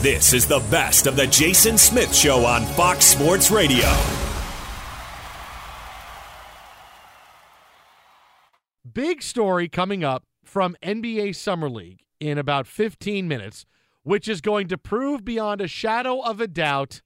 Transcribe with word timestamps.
This 0.00 0.32
is 0.32 0.46
the 0.46 0.60
best 0.70 1.06
of 1.06 1.14
the 1.14 1.26
Jason 1.26 1.76
Smith 1.76 2.14
Show 2.14 2.46
on 2.46 2.64
Fox 2.64 3.04
Sports 3.04 3.50
Radio. 3.50 3.86
Big 8.90 9.22
story 9.22 9.68
coming 9.68 10.02
up 10.02 10.24
from 10.42 10.74
NBA 10.82 11.36
Summer 11.36 11.68
League 11.68 12.00
in 12.18 12.38
about 12.38 12.66
15 12.66 13.28
minutes, 13.28 13.66
which 14.02 14.26
is 14.26 14.40
going 14.40 14.68
to 14.68 14.78
prove 14.78 15.24
beyond 15.24 15.60
a 15.60 15.68
shadow 15.68 16.20
of 16.20 16.40
a 16.40 16.46
doubt 16.48 17.02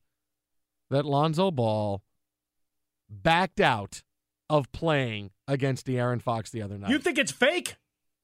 that 0.90 1.04
Lonzo 1.04 1.50
Ball 1.50 2.02
backed 3.10 3.60
out 3.60 4.02
of 4.48 4.70
playing 4.72 5.30
against 5.48 5.86
De'Aaron 5.86 6.22
Fox 6.22 6.50
the 6.50 6.62
other 6.62 6.78
night. 6.78 6.90
You 6.90 6.98
think 6.98 7.18
it's 7.18 7.32
fake? 7.32 7.76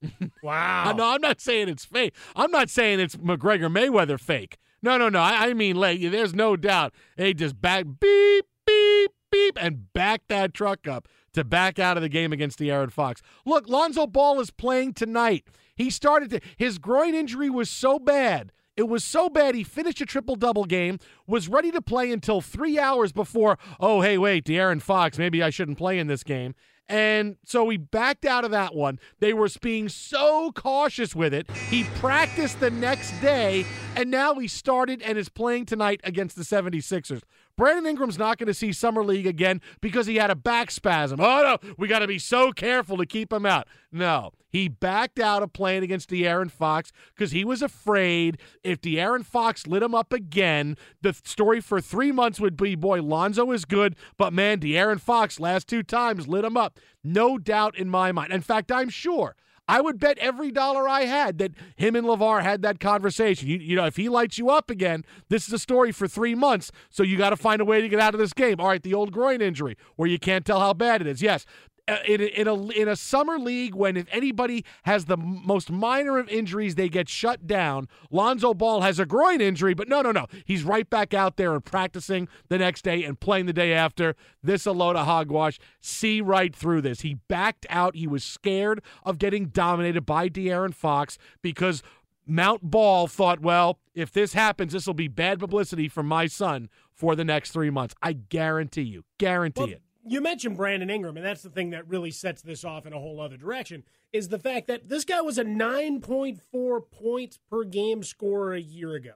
wow. 0.43 0.93
no, 0.93 1.05
I'm 1.15 1.21
not 1.21 1.41
saying 1.41 1.69
it's 1.69 1.85
fake. 1.85 2.15
I'm 2.35 2.51
not 2.51 2.71
saying 2.71 3.01
it's 3.01 3.17
McGregor 3.17 3.71
Mayweather 3.71 4.19
fake. 4.19 4.59
No, 4.83 4.97
no, 4.97 5.09
no. 5.09 5.21
I, 5.21 5.49
I 5.49 5.55
mean, 5.55 5.77
like, 5.77 6.01
there's 6.01 6.35
no 6.35 6.57
doubt 6.57 6.95
they 7.17 7.35
just 7.35 7.61
back 7.61 7.85
beep, 8.01 8.47
beep, 8.67 9.11
beep, 9.31 9.59
and 9.61 9.93
back 9.93 10.23
that 10.29 10.55
truck 10.55 10.89
up 10.89 11.07
to 11.35 11.45
back 11.45 11.79
out 11.79 11.97
of 11.97 12.03
the 12.03 12.09
game 12.09 12.33
against 12.33 12.59
De'Aaron 12.59 12.91
Fox. 12.91 13.21
Look, 13.45 13.69
Lonzo 13.69 14.07
Ball 14.07 14.41
is 14.41 14.51
playing 14.51 14.95
tonight. 14.95 15.45
He 15.75 15.91
started 15.91 16.31
to, 16.31 16.41
his 16.57 16.79
groin 16.79 17.15
injury 17.15 17.51
was 17.51 17.71
so 17.71 17.99
bad. 17.99 18.53
It 18.77 18.89
was 18.89 19.05
so 19.05 19.29
bad 19.29 19.55
he 19.55 19.65
finished 19.65 20.01
a 20.01 20.07
triple 20.07 20.37
double 20.37 20.65
game, 20.65 20.99
was 21.27 21.49
ready 21.49 21.71
to 21.71 21.83
play 21.83 22.11
until 22.11 22.41
three 22.41 22.79
hours 22.79 23.13
before, 23.13 23.59
oh, 23.79 24.01
hey, 24.01 24.17
wait, 24.17 24.45
De'Aaron 24.45 24.81
Fox, 24.81 25.19
maybe 25.19 25.43
I 25.43 25.51
shouldn't 25.51 25.77
play 25.77 25.99
in 25.99 26.07
this 26.07 26.23
game. 26.23 26.55
And 26.91 27.37
so 27.45 27.69
he 27.69 27.77
backed 27.77 28.25
out 28.25 28.45
of 28.45 28.51
that 28.51 28.75
one. 28.75 28.99
They 29.21 29.33
were 29.33 29.49
being 29.61 29.89
so 29.89 30.51
cautious 30.51 31.15
with 31.15 31.33
it. 31.33 31.49
He 31.69 31.85
practiced 31.85 32.59
the 32.59 32.73
next 32.73 33.13
day, 33.21 33.65
and 33.95 34.11
now 34.11 34.35
he 34.35 34.49
started 34.49 35.01
and 35.01 35.17
is 35.17 35.29
playing 35.29 35.67
tonight 35.67 36.01
against 36.03 36.35
the 36.35 36.43
76ers. 36.43 37.23
Brandon 37.61 37.85
Ingram's 37.85 38.19
not 38.19 38.39
going 38.39 38.47
to 38.47 38.55
see 38.55 38.73
Summer 38.73 39.05
League 39.05 39.27
again 39.27 39.61
because 39.83 40.07
he 40.07 40.17
had 40.17 40.31
a 40.31 40.35
back 40.35 40.71
spasm. 40.71 41.21
Oh, 41.21 41.59
no, 41.63 41.75
we 41.77 41.89
got 41.89 41.99
to 41.99 42.07
be 42.07 42.19
so 42.19 42.53
careful 42.53 42.97
to 42.97 43.05
keep 43.05 43.31
him 43.31 43.45
out. 43.45 43.69
No, 43.93 44.31
he 44.49 44.67
backed 44.67 45.21
out 45.21 45.43
of 45.43 45.53
playing 45.53 45.83
against 45.83 46.09
De'Aaron 46.09 46.51
Fox 46.51 46.91
because 47.15 47.33
he 47.33 47.45
was 47.45 47.61
afraid 47.61 48.39
if 48.65 48.81
De'Aaron 48.81 49.27
Fox 49.27 49.67
lit 49.67 49.83
him 49.83 49.95
up 49.95 50.11
again, 50.11 50.79
the 51.03 51.13
story 51.13 51.61
for 51.61 51.83
three 51.83 52.13
months 52.13 52.41
would 52.41 52.57
be, 52.57 52.77
boy, 52.77 53.03
Lonzo 53.03 53.51
is 53.53 53.67
good, 53.67 53.95
but 54.17 54.33
man, 54.33 54.59
De'Aaron 54.59 54.99
Fox 54.99 55.39
last 55.39 55.69
two 55.69 55.83
times 55.83 56.27
lit 56.27 56.47
him 56.47 56.57
up. 56.57 56.81
No 57.05 57.37
doubt 57.37 57.77
in 57.77 57.91
my 57.91 58.11
mind. 58.11 58.33
In 58.33 58.41
fact, 58.41 58.73
I'm 58.73 58.89
sure– 58.89 59.37
I 59.71 59.81
would 59.81 60.01
bet 60.01 60.19
every 60.19 60.51
dollar 60.51 60.89
I 60.89 61.05
had 61.05 61.39
that 61.39 61.53
him 61.77 61.95
and 61.95 62.05
LaVar 62.05 62.43
had 62.43 62.63
that 62.63 62.81
conversation. 62.81 63.49
You, 63.49 63.59
you 63.59 63.77
know, 63.77 63.87
if 63.87 63.97
he 63.97 64.09
lights 64.09 64.37
you 64.37 64.51
up 64.51 64.69
again, 64.69 65.05
this 65.29 65.47
is 65.47 65.53
a 65.53 65.61
story 65.61 65.93
for 65.93 66.09
three 66.09 66.35
months. 66.35 66.73
So 66.91 67.05
you 67.05 67.17
got 67.17 67.31
to 67.31 67.37
find 67.37 67.61
a 67.61 67.65
way 67.65 67.81
to 67.81 67.89
get 67.89 68.01
out 68.01 68.13
of 68.13 68.19
this 68.19 68.33
game. 68.33 68.59
All 68.59 68.67
right, 68.67 68.83
the 68.83 68.95
old 68.95 69.13
groin 69.13 69.41
injury 69.41 69.77
where 69.95 70.09
you 70.09 70.19
can't 70.19 70.45
tell 70.45 70.59
how 70.59 70.75
bad 70.75 71.01
it 71.01 71.07
is. 71.07 71.23
Yes, 71.23 71.47
Uh, 71.91 71.99
in 72.07 72.21
a, 72.21 72.25
in 72.25 72.47
a 72.47 72.69
in 72.69 72.87
a 72.87 72.95
summer 72.95 73.37
league 73.37 73.75
when 73.75 73.97
if 73.97 74.07
anybody 74.13 74.65
has 74.85 75.07
the 75.07 75.17
most 75.17 75.73
minor 75.73 76.19
of 76.19 76.29
injuries 76.29 76.77
they 76.77 76.89
get 76.89 77.09
shut 77.09 77.49
down. 77.49 77.89
Lonzo 78.13 78.55
ball 78.55 78.83
has 78.83 79.01
a 79.01 79.07
groin 79.07 79.41
injury 79.41 79.75
but 79.75 79.89
no 79.89 80.01
no 80.01 80.13
no. 80.13 80.27
He's 80.45 80.63
right 80.63 80.89
back 80.89 81.13
out 81.15 81.37
there 81.37 81.53
and 81.53 81.65
practicing 81.65 82.29
the 82.49 82.59
next 82.59 82.83
day 82.83 83.03
and 83.03 83.19
playing 83.19 83.47
the 83.47 83.53
day 83.53 83.73
after. 83.73 84.15
This 84.41 84.67
a 84.67 84.73
load 84.73 84.95
of 84.95 85.05
hogwash. 85.05 85.59
See 85.81 86.21
right 86.21 86.55
through 86.55 86.83
this. 86.83 87.01
He 87.01 87.15
backed 87.15 87.67
out. 87.69 87.97
He 87.97 88.07
was 88.07 88.23
scared 88.23 88.83
of 89.03 89.19
getting 89.19 89.47
dominated 89.47 90.03
by 90.03 90.29
De'Aaron 90.29 90.73
Fox 90.73 91.19
because 91.43 91.83
Mount 92.25 92.63
Ball 92.63 93.09
thought, 93.09 93.41
well, 93.41 93.81
if 93.95 94.13
this 94.13 94.35
happens, 94.35 94.73
this 94.73 94.87
will 94.87 94.95
be 94.95 95.09
bad 95.09 95.41
publicity 95.41 95.89
for 95.89 96.05
my 96.05 96.27
son 96.27 96.69
for 96.93 97.17
the 97.17 97.25
next 97.25 97.51
three 97.51 97.71
months. 97.71 97.97
I 98.01 98.13
guarantee 98.13 98.83
you, 98.83 99.03
guarantee 99.19 99.61
well, 99.63 99.71
it. 99.71 99.83
You 100.07 100.21
mentioned 100.21 100.57
Brandon 100.57 100.91
Ingram, 100.91 101.17
and 101.17 101.27
that's 101.27 101.43
the 101.43 101.51
thing 101.51 101.71
that 101.71 101.89
really 101.89 102.11
sets 102.11 102.43
this 102.43 102.65
off 102.65 102.87
in 102.87 102.93
a 102.93 102.99
whole 102.99 103.21
other 103.21 103.37
direction 103.37 103.85
is 104.13 104.29
the 104.29 104.39
fact 104.39 104.67
that 104.67 104.89
this 104.89 105.05
guy 105.05 105.21
was 105.21 105.39
a 105.39 105.45
9.4 105.45 106.81
points 106.91 107.39
per 107.49 107.65
game 107.65 108.03
scorer 108.03 108.55
a 108.55 108.61
year 108.61 108.95
ago, 108.95 109.13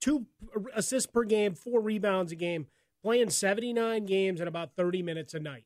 two 0.00 0.26
assists 0.74 1.10
per 1.10 1.24
game, 1.24 1.54
four 1.54 1.80
rebounds 1.80 2.32
a 2.32 2.36
game, 2.36 2.66
playing 3.02 3.30
79 3.30 4.06
games 4.06 4.40
and 4.40 4.48
about 4.48 4.74
30 4.76 5.02
minutes 5.02 5.34
a 5.34 5.40
night. 5.40 5.64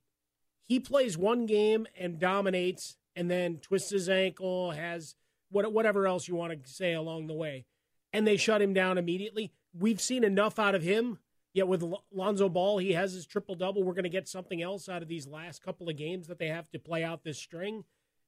He 0.65 0.81
plays 0.81 1.17
one 1.17 1.47
game 1.47 1.87
and 1.97 2.19
dominates, 2.19 2.97
and 3.15 3.31
then 3.31 3.59
twists 3.59 3.91
his 3.91 4.09
ankle, 4.09 4.73
has 4.73 5.15
whatever 5.51 6.07
else 6.07 6.27
you 6.27 6.35
want 6.35 6.65
to 6.65 6.69
say 6.69 6.93
along 6.93 7.29
the 7.29 7.35
way, 7.35 7.67
and 8.13 8.27
they 8.27 8.37
shut 8.37 8.61
him 8.61 8.75
down 8.75 8.99
immediately. 8.99 9.53
We've 9.79 10.01
seen 10.01 10.25
enough 10.25 10.59
out 10.59 10.75
of 10.75 10.83
him 10.83 11.19
Yet 11.57 11.69
with 11.69 11.83
Lonzo 12.13 12.51
Ball, 12.51 12.77
he 12.77 12.93
has 12.93 13.15
his 13.15 13.25
triple 13.25 13.55
double. 13.55 13.83
We're 13.83 13.95
going 13.95 14.03
to 14.03 14.11
get 14.11 14.29
something 14.29 14.61
else 14.61 14.91
out 14.91 15.01
of 15.01 15.09
these 15.09 15.27
last 15.27 15.63
couple 15.63 15.89
of 15.89 15.97
games 15.97 16.27
that 16.27 16.39
they 16.39 16.49
have 16.49 16.71
to 16.73 16.79
play 16.79 17.03
out 17.03 17.25
this 17.25 17.39
string. 17.39 17.85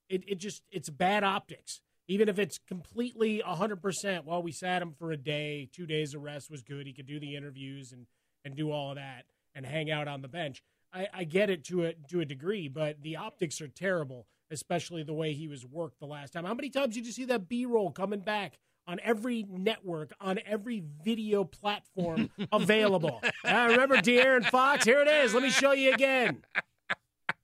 It, 0.09 0.25
it 0.27 0.39
just 0.39 0.63
it's 0.71 0.89
bad 0.89 1.25
optics. 1.25 1.83
Even 2.07 2.31
if 2.31 2.39
it's 2.39 2.57
completely 2.57 3.43
100%, 3.47 4.25
well, 4.25 4.43
we 4.43 4.51
sat 4.51 4.81
him 4.81 4.95
for 4.99 5.13
a 5.13 5.17
day, 5.19 5.69
two 5.71 5.85
days 5.85 6.15
of 6.15 6.23
rest 6.23 6.51
was 6.51 6.63
good. 6.63 6.87
He 6.87 6.95
could 6.95 7.07
do 7.07 7.21
the 7.21 7.37
interviews 7.37 7.93
and, 7.93 8.07
and 8.47 8.57
do 8.57 8.73
all 8.73 8.93
of 8.93 8.97
that 8.97 9.27
and 9.55 9.67
hang 9.67 9.91
out 9.91 10.09
on 10.09 10.23
the 10.23 10.29
bench. 10.29 10.63
I, 10.95 11.09
I 11.13 11.25
get 11.25 11.51
it 11.51 11.65
to 11.65 11.85
a, 11.85 11.93
to 12.09 12.21
a 12.23 12.25
degree, 12.25 12.67
but 12.67 13.03
the 13.03 13.17
optics 13.17 13.61
are 13.61 13.69
terrible, 13.69 14.27
especially 14.51 15.03
the 15.03 15.13
way 15.13 15.35
he 15.35 15.49
was 15.49 15.67
worked 15.67 16.01
the 16.01 16.07
last 16.07 16.33
time. 16.33 16.47
How 16.47 16.55
many 16.55 16.71
times 16.71 16.95
did 16.95 17.05
you 17.05 17.13
see 17.13 17.27
that 17.27 17.47
B 17.47 17.67
roll 17.67 17.91
coming 17.91 18.21
back 18.21 18.55
on 18.89 18.99
every 19.05 19.45
network, 19.49 20.13
on 20.21 20.41
every 20.47 20.83
video 21.05 21.45
platform 21.45 22.31
available. 22.53 23.23
I 23.45 23.67
remember 23.67 23.99
De'Aaron 23.99 24.45
Fox. 24.47 24.85
Here 24.85 25.01
it 25.01 25.09
is. 25.09 25.35
Let 25.35 25.43
me 25.43 25.51
show 25.51 25.73
you 25.73 25.93
again. 25.93 26.43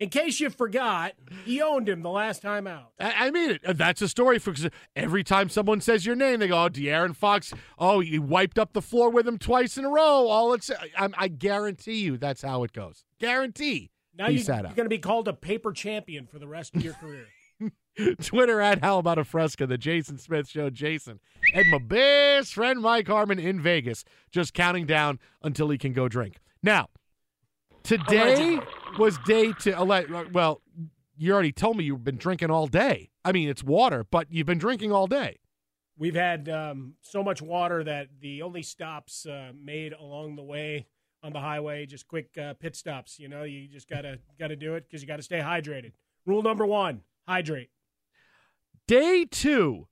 In 0.00 0.08
case 0.08 0.40
you 0.40 0.50
forgot, 0.50 1.12
he 1.44 1.62
owned 1.62 1.88
him 1.88 2.02
the 2.02 2.10
last 2.10 2.42
time 2.42 2.66
out. 2.66 2.92
I, 2.98 3.30
mean, 3.30 3.58
it. 3.62 3.76
that's 3.76 4.02
a 4.02 4.08
story 4.08 4.40
for 4.40 4.52
every 4.96 5.22
time 5.22 5.48
someone 5.48 5.80
says 5.80 6.04
your 6.04 6.16
name, 6.16 6.40
they 6.40 6.48
go, 6.48 6.64
"Oh, 6.64 6.68
De'Aaron 6.68 7.14
Fox. 7.14 7.52
Oh, 7.78 8.00
he 8.00 8.18
wiped 8.18 8.58
up 8.58 8.72
the 8.72 8.82
floor 8.82 9.10
with 9.10 9.28
him 9.28 9.38
twice 9.38 9.78
in 9.78 9.84
a 9.84 9.88
row." 9.88 10.26
All 10.26 10.52
it's, 10.52 10.68
uh, 10.68 10.76
I, 10.98 11.10
I 11.16 11.28
guarantee 11.28 12.00
you, 12.00 12.16
that's 12.16 12.42
how 12.42 12.64
it 12.64 12.72
goes. 12.72 13.04
Guarantee. 13.20 13.92
Now 14.16 14.28
you, 14.28 14.40
are 14.52 14.62
going 14.62 14.74
to 14.76 14.88
be 14.88 14.98
called 14.98 15.28
a 15.28 15.32
paper 15.32 15.72
champion 15.72 16.26
for 16.26 16.38
the 16.38 16.46
rest 16.46 16.74
of 16.74 16.82
your 16.82 16.94
career. 16.94 17.26
Twitter 18.22 18.60
at 18.60 18.82
How 18.82 18.98
About 18.98 19.18
a 19.18 19.24
Fresca, 19.24 19.66
the 19.66 19.78
Jason 19.78 20.18
Smith 20.18 20.48
Show. 20.48 20.70
Jason 20.70 21.20
and 21.54 21.70
my 21.70 21.78
best 21.78 22.54
friend 22.54 22.80
Mike 22.80 23.06
Harmon 23.06 23.38
in 23.38 23.60
Vegas, 23.60 24.04
just 24.30 24.54
counting 24.54 24.86
down 24.86 25.18
until 25.42 25.70
he 25.70 25.78
can 25.78 25.92
go 25.92 26.08
drink. 26.08 26.38
Now, 26.62 26.88
today 27.82 28.58
was 28.98 29.18
day 29.26 29.52
to 29.60 29.84
well, 30.32 30.62
you 31.16 31.32
already 31.32 31.52
told 31.52 31.76
me 31.76 31.84
you've 31.84 32.04
been 32.04 32.16
drinking 32.16 32.50
all 32.50 32.66
day. 32.66 33.10
I 33.24 33.32
mean, 33.32 33.48
it's 33.48 33.62
water, 33.62 34.04
but 34.04 34.26
you've 34.30 34.46
been 34.46 34.58
drinking 34.58 34.92
all 34.92 35.06
day. 35.06 35.38
We've 35.96 36.14
had 36.14 36.48
um, 36.48 36.94
so 37.02 37.22
much 37.22 37.40
water 37.40 37.84
that 37.84 38.08
the 38.20 38.42
only 38.42 38.62
stops 38.62 39.26
uh, 39.26 39.52
made 39.56 39.92
along 39.92 40.36
the 40.36 40.42
way 40.42 40.88
on 41.22 41.32
the 41.32 41.40
highway, 41.40 41.86
just 41.86 42.08
quick 42.08 42.36
uh, 42.36 42.54
pit 42.54 42.74
stops. 42.74 43.18
You 43.18 43.28
know, 43.28 43.44
you 43.44 43.68
just 43.68 43.88
gotta 43.88 44.18
gotta 44.38 44.56
do 44.56 44.74
it 44.74 44.84
because 44.88 45.02
you 45.02 45.08
got 45.08 45.16
to 45.16 45.22
stay 45.22 45.38
hydrated. 45.38 45.92
Rule 46.26 46.42
number 46.42 46.66
one: 46.66 47.02
hydrate 47.26 47.70
day 48.86 49.24
two 49.30 49.86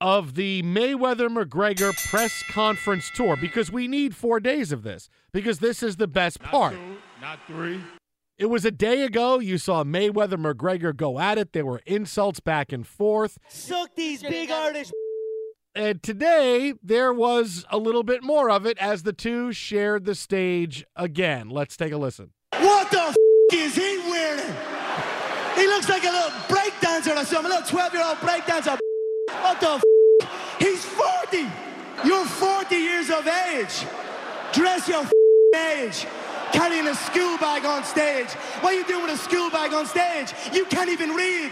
of 0.00 0.34
the 0.34 0.62
Mayweather 0.62 1.28
McGregor 1.28 1.92
press 2.10 2.42
conference 2.50 3.10
tour 3.14 3.36
because 3.36 3.72
we 3.72 3.88
need 3.88 4.14
four 4.14 4.40
days 4.40 4.70
of 4.70 4.82
this 4.82 5.08
because 5.32 5.58
this 5.58 5.82
is 5.82 5.96
the 5.96 6.06
best 6.06 6.40
not 6.42 6.50
part. 6.50 6.74
Two, 6.74 6.96
not 7.20 7.38
three. 7.46 7.80
It 8.38 8.46
was 8.46 8.66
a 8.66 8.70
day 8.70 9.02
ago. 9.02 9.38
You 9.38 9.56
saw 9.56 9.82
Mayweather 9.82 10.34
McGregor 10.36 10.94
go 10.94 11.18
at 11.18 11.38
it. 11.38 11.54
There 11.54 11.64
were 11.64 11.80
insults 11.86 12.40
back 12.40 12.70
and 12.72 12.86
forth. 12.86 13.38
Suck 13.48 13.94
these 13.94 14.22
big 14.22 14.50
artists. 14.50 14.92
And 15.74 16.02
today 16.02 16.72
there 16.82 17.12
was 17.12 17.66
a 17.68 17.76
little 17.76 18.02
bit 18.02 18.22
more 18.22 18.48
of 18.48 18.64
it 18.64 18.78
as 18.78 19.02
the 19.02 19.12
two 19.12 19.52
shared 19.52 20.06
the 20.06 20.14
stage 20.14 20.86
again. 20.96 21.50
Let's 21.50 21.76
take 21.76 21.92
a 21.92 21.98
listen. 21.98 22.30
What 22.58 22.90
the 22.90 22.98
f- 23.02 23.16
is 23.52 23.74
he 23.74 23.98
wearing? 24.08 24.54
He 25.54 25.66
looks 25.66 25.90
like 25.90 26.02
a 26.04 26.10
little 26.10 26.30
breakdancer 26.76 27.16
or 27.16 27.24
something, 27.24 27.50
a 27.50 27.54
little 27.54 27.68
12 27.68 27.92
year 27.94 28.04
old 28.04 28.18
breakdancer. 28.18 28.78
What 29.28 29.60
the 29.60 29.70
f? 29.70 29.82
He's 30.58 30.84
40. 30.84 31.46
You're 32.04 32.24
40 32.24 32.74
years 32.76 33.10
of 33.10 33.26
age. 33.26 33.86
Dress 34.52 34.88
your 34.88 35.04
age. 35.54 36.06
Carrying 36.52 36.86
a 36.86 36.94
school 36.94 37.36
bag 37.38 37.64
on 37.64 37.84
stage. 37.84 38.28
What 38.60 38.72
are 38.72 38.76
you 38.76 38.86
doing 38.86 39.02
with 39.02 39.14
a 39.14 39.18
school 39.18 39.50
bag 39.50 39.72
on 39.72 39.86
stage? 39.86 40.32
You 40.52 40.64
can't 40.66 40.90
even 40.90 41.10
read. 41.10 41.50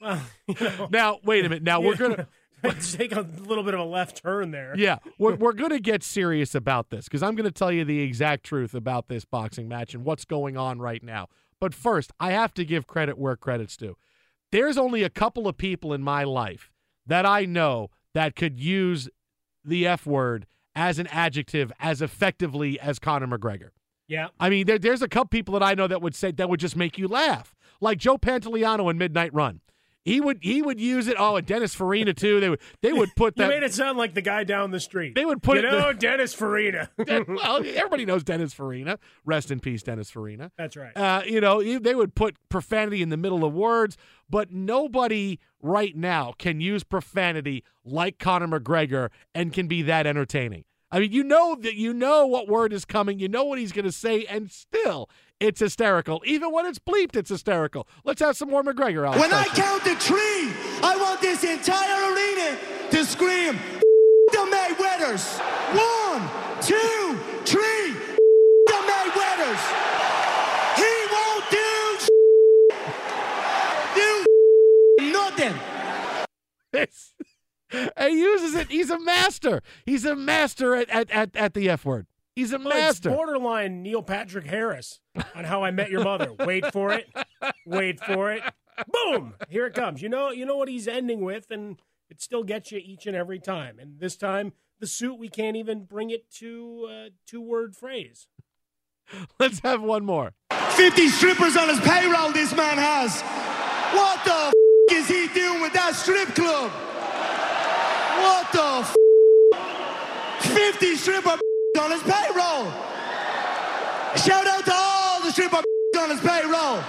well, 0.00 0.20
you 0.48 0.54
know, 0.60 0.88
now, 0.90 1.18
wait 1.24 1.44
a 1.44 1.48
minute. 1.48 1.62
Now, 1.62 1.80
we're 1.80 1.96
going 1.96 2.16
to. 2.16 2.26
take 2.96 3.14
a 3.14 3.20
little 3.20 3.62
bit 3.62 3.74
of 3.74 3.80
a 3.80 3.84
left 3.84 4.22
turn 4.22 4.50
there. 4.50 4.74
Yeah, 4.76 4.98
we're, 5.18 5.34
we're 5.34 5.52
going 5.52 5.70
to 5.70 5.80
get 5.80 6.02
serious 6.02 6.54
about 6.54 6.88
this 6.88 7.04
because 7.04 7.22
I'm 7.22 7.34
going 7.34 7.44
to 7.44 7.52
tell 7.52 7.70
you 7.70 7.84
the 7.84 8.00
exact 8.00 8.44
truth 8.44 8.74
about 8.74 9.08
this 9.08 9.26
boxing 9.26 9.68
match 9.68 9.94
and 9.94 10.02
what's 10.02 10.24
going 10.24 10.56
on 10.56 10.78
right 10.80 11.02
now. 11.02 11.28
But 11.64 11.72
first, 11.72 12.12
I 12.20 12.32
have 12.32 12.52
to 12.54 12.64
give 12.66 12.86
credit 12.86 13.16
where 13.16 13.36
credit's 13.36 13.78
due. 13.78 13.96
There's 14.52 14.76
only 14.76 15.02
a 15.02 15.08
couple 15.08 15.48
of 15.48 15.56
people 15.56 15.94
in 15.94 16.02
my 16.02 16.22
life 16.22 16.70
that 17.06 17.24
I 17.24 17.46
know 17.46 17.88
that 18.12 18.36
could 18.36 18.60
use 18.60 19.08
the 19.64 19.86
F 19.86 20.04
word 20.04 20.44
as 20.74 20.98
an 20.98 21.06
adjective 21.06 21.72
as 21.80 22.02
effectively 22.02 22.78
as 22.78 22.98
Conor 22.98 23.28
McGregor. 23.28 23.70
Yeah. 24.08 24.28
I 24.38 24.50
mean, 24.50 24.66
there, 24.66 24.78
there's 24.78 25.00
a 25.00 25.08
couple 25.08 25.28
people 25.28 25.54
that 25.54 25.62
I 25.62 25.72
know 25.72 25.86
that 25.86 26.02
would 26.02 26.14
say 26.14 26.32
that 26.32 26.50
would 26.50 26.60
just 26.60 26.76
make 26.76 26.98
you 26.98 27.08
laugh, 27.08 27.54
like 27.80 27.96
Joe 27.96 28.18
Pantoliano 28.18 28.90
in 28.90 28.98
Midnight 28.98 29.32
Run. 29.32 29.62
He 30.04 30.20
would 30.20 30.38
he 30.42 30.60
would 30.60 30.78
use 30.78 31.08
it. 31.08 31.16
Oh, 31.18 31.36
and 31.36 31.46
Dennis 31.46 31.74
Farina 31.74 32.12
too. 32.12 32.38
They 32.38 32.50
would 32.50 32.60
they 32.82 32.92
would 32.92 33.16
put 33.16 33.36
that. 33.36 33.44
you 33.44 33.48
made 33.48 33.62
it 33.62 33.72
sound 33.72 33.96
like 33.96 34.12
the 34.14 34.20
guy 34.20 34.44
down 34.44 34.70
the 34.70 34.80
street. 34.80 35.14
They 35.14 35.24
would 35.24 35.42
put 35.42 35.56
you 35.56 35.66
it. 35.66 35.72
know, 35.72 35.92
the, 35.92 35.98
Dennis 35.98 36.34
Farina. 36.34 36.90
well, 36.98 37.56
everybody 37.64 38.04
knows 38.04 38.22
Dennis 38.22 38.52
Farina. 38.52 38.98
Rest 39.24 39.50
in 39.50 39.60
peace, 39.60 39.82
Dennis 39.82 40.10
Farina. 40.10 40.52
That's 40.58 40.76
right. 40.76 40.94
Uh, 40.94 41.22
you 41.24 41.40
know, 41.40 41.62
they 41.78 41.94
would 41.94 42.14
put 42.14 42.36
profanity 42.50 43.00
in 43.00 43.08
the 43.08 43.16
middle 43.16 43.44
of 43.44 43.54
words, 43.54 43.96
but 44.28 44.52
nobody 44.52 45.38
right 45.62 45.96
now 45.96 46.34
can 46.38 46.60
use 46.60 46.84
profanity 46.84 47.64
like 47.82 48.18
Conor 48.18 48.60
McGregor 48.60 49.08
and 49.34 49.54
can 49.54 49.66
be 49.68 49.80
that 49.82 50.06
entertaining. 50.06 50.64
I 50.90 51.00
mean, 51.00 51.12
you 51.12 51.24
know 51.24 51.56
that 51.56 51.74
you 51.74 51.92
know 51.92 52.26
what 52.26 52.46
word 52.46 52.72
is 52.72 52.84
coming, 52.84 53.18
you 53.18 53.28
know 53.28 53.42
what 53.42 53.58
he's 53.58 53.72
going 53.72 53.84
to 53.86 53.90
say, 53.90 54.26
and 54.26 54.50
still 54.50 55.08
it's 55.44 55.60
hysterical. 55.60 56.22
Even 56.24 56.52
when 56.52 56.64
it's 56.64 56.78
bleeped, 56.78 57.16
it's 57.16 57.28
hysterical. 57.28 57.86
Let's 58.04 58.20
have 58.20 58.36
some 58.36 58.48
more 58.50 58.62
McGregor. 58.62 59.06
Alex 59.06 59.20
when 59.20 59.32
I 59.32 59.44
count 59.44 59.84
to 59.84 59.94
three, 59.96 60.52
I 60.82 60.96
want 60.98 61.20
this 61.20 61.44
entire 61.44 62.12
arena 62.12 62.58
to 62.90 63.04
scream, 63.04 63.58
the 64.32 64.38
Mayweathers. 64.38 65.38
One, 65.76 66.22
two, 66.62 67.18
three, 67.44 67.92
the 68.66 68.80
Mayweathers. 68.90 69.62
He 70.80 70.94
won't 71.12 71.44
do, 71.50 71.98
do 74.98 75.12
nothing. 75.12 75.54
He 78.00 78.18
uses 78.18 78.54
it. 78.54 78.70
He's 78.70 78.90
a 78.90 78.98
master. 78.98 79.62
He's 79.84 80.04
a 80.04 80.16
master 80.16 80.74
at, 80.74 80.88
at, 80.88 81.10
at, 81.10 81.36
at 81.36 81.54
the 81.54 81.68
F 81.68 81.84
word. 81.84 82.06
He's 82.34 82.52
a 82.52 82.56
oh, 82.56 82.58
master. 82.58 83.10
It's 83.10 83.16
borderline 83.16 83.82
Neil 83.82 84.02
Patrick 84.02 84.46
Harris 84.46 85.00
on 85.34 85.44
How 85.44 85.62
I 85.62 85.70
Met 85.70 85.90
Your 85.90 86.02
Mother. 86.02 86.32
Wait 86.40 86.72
for 86.72 86.92
it. 86.92 87.08
Wait 87.64 88.00
for 88.00 88.32
it. 88.32 88.42
Boom! 88.88 89.34
Here 89.48 89.66
it 89.66 89.74
comes. 89.74 90.02
You 90.02 90.08
know, 90.08 90.30
you 90.30 90.44
know 90.44 90.56
what 90.56 90.68
he's 90.68 90.88
ending 90.88 91.20
with, 91.20 91.50
and 91.50 91.80
it 92.10 92.20
still 92.20 92.42
gets 92.42 92.72
you 92.72 92.80
each 92.84 93.06
and 93.06 93.14
every 93.16 93.38
time. 93.38 93.78
And 93.78 94.00
this 94.00 94.16
time, 94.16 94.52
the 94.80 94.86
suit 94.88 95.16
we 95.16 95.28
can't 95.28 95.56
even 95.56 95.84
bring 95.84 96.10
it 96.10 96.28
to 96.38 96.88
a 96.90 97.08
two-word 97.24 97.76
phrase. 97.76 98.26
Let's 99.38 99.60
have 99.60 99.80
one 99.80 100.04
more. 100.04 100.32
Fifty 100.70 101.08
strippers 101.08 101.56
on 101.56 101.68
his 101.68 101.78
payroll. 101.80 102.32
This 102.32 102.52
man 102.54 102.78
has. 102.78 103.22
What 103.94 104.24
the 104.24 104.32
f- 104.32 104.52
is 104.90 105.06
he 105.06 105.28
doing 105.28 105.60
with 105.60 105.72
that 105.74 105.94
strip 105.94 106.34
club? 106.34 106.72
What 108.24 108.50
the 108.50 108.80
f- 108.82 108.96
50 110.52 110.96
stripper 110.96 111.38
on 111.84 111.90
his 111.90 112.02
payroll. 112.02 112.72
Shout 114.16 114.46
out 114.46 114.64
to 114.64 114.72
all 114.74 115.22
the 115.22 115.30
stripper 115.30 115.62
on 115.98 116.10
his 116.10 116.20
payroll. 116.20 116.82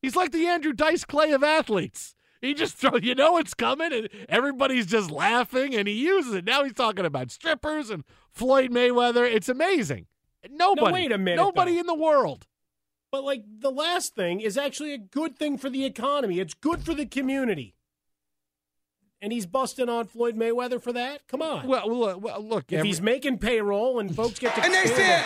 He's 0.00 0.16
like 0.16 0.32
the 0.32 0.46
Andrew 0.46 0.72
Dice 0.72 1.04
Clay 1.04 1.32
of 1.32 1.42
athletes. 1.42 2.14
He 2.40 2.54
just 2.54 2.76
throw, 2.76 2.96
you 2.96 3.14
know 3.14 3.36
it's 3.36 3.52
coming, 3.52 3.92
and 3.92 4.08
everybody's 4.28 4.86
just 4.86 5.10
laughing, 5.10 5.74
and 5.74 5.88
he 5.88 5.94
uses 5.94 6.34
it. 6.34 6.44
Now 6.44 6.62
he's 6.62 6.72
talking 6.72 7.04
about 7.04 7.30
strippers 7.30 7.90
and 7.90 8.04
Floyd 8.30 8.70
Mayweather. 8.70 9.30
It's 9.30 9.48
amazing. 9.48 10.06
Nobody, 10.48 10.86
no, 10.86 10.92
wait 10.92 11.12
a 11.12 11.18
minute, 11.18 11.42
nobody 11.42 11.74
though. 11.74 11.80
in 11.80 11.86
the 11.86 11.94
world. 11.94 12.46
But 13.10 13.24
like 13.24 13.42
the 13.58 13.72
last 13.72 14.14
thing 14.14 14.40
is 14.40 14.56
actually 14.56 14.94
a 14.94 14.98
good 14.98 15.36
thing 15.36 15.58
for 15.58 15.68
the 15.68 15.84
economy. 15.84 16.38
It's 16.38 16.54
good 16.54 16.84
for 16.84 16.94
the 16.94 17.06
community 17.06 17.74
and 19.20 19.32
he's 19.32 19.46
busting 19.46 19.88
on 19.88 20.06
Floyd 20.06 20.36
Mayweather 20.36 20.80
for 20.82 20.92
that? 20.92 21.26
Come 21.28 21.42
on. 21.42 21.66
Well, 21.66 21.92
look, 21.92 22.22
well, 22.22 22.40
look 22.42 22.72
if 22.72 22.78
every... 22.78 22.88
he's 22.88 23.00
making 23.00 23.38
payroll 23.38 23.98
and 23.98 24.14
folks 24.14 24.38
get 24.38 24.54
to 24.54 24.64
and 24.64 24.72
they 24.72 24.86
said, 24.86 25.24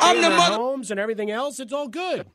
I'm 0.00 0.20
the 0.20 0.30
mother- 0.30 0.56
homes 0.56 0.90
and 0.90 1.00
everything 1.00 1.30
else. 1.30 1.60
It's 1.60 1.72
all 1.72 1.88
good. 1.88 2.26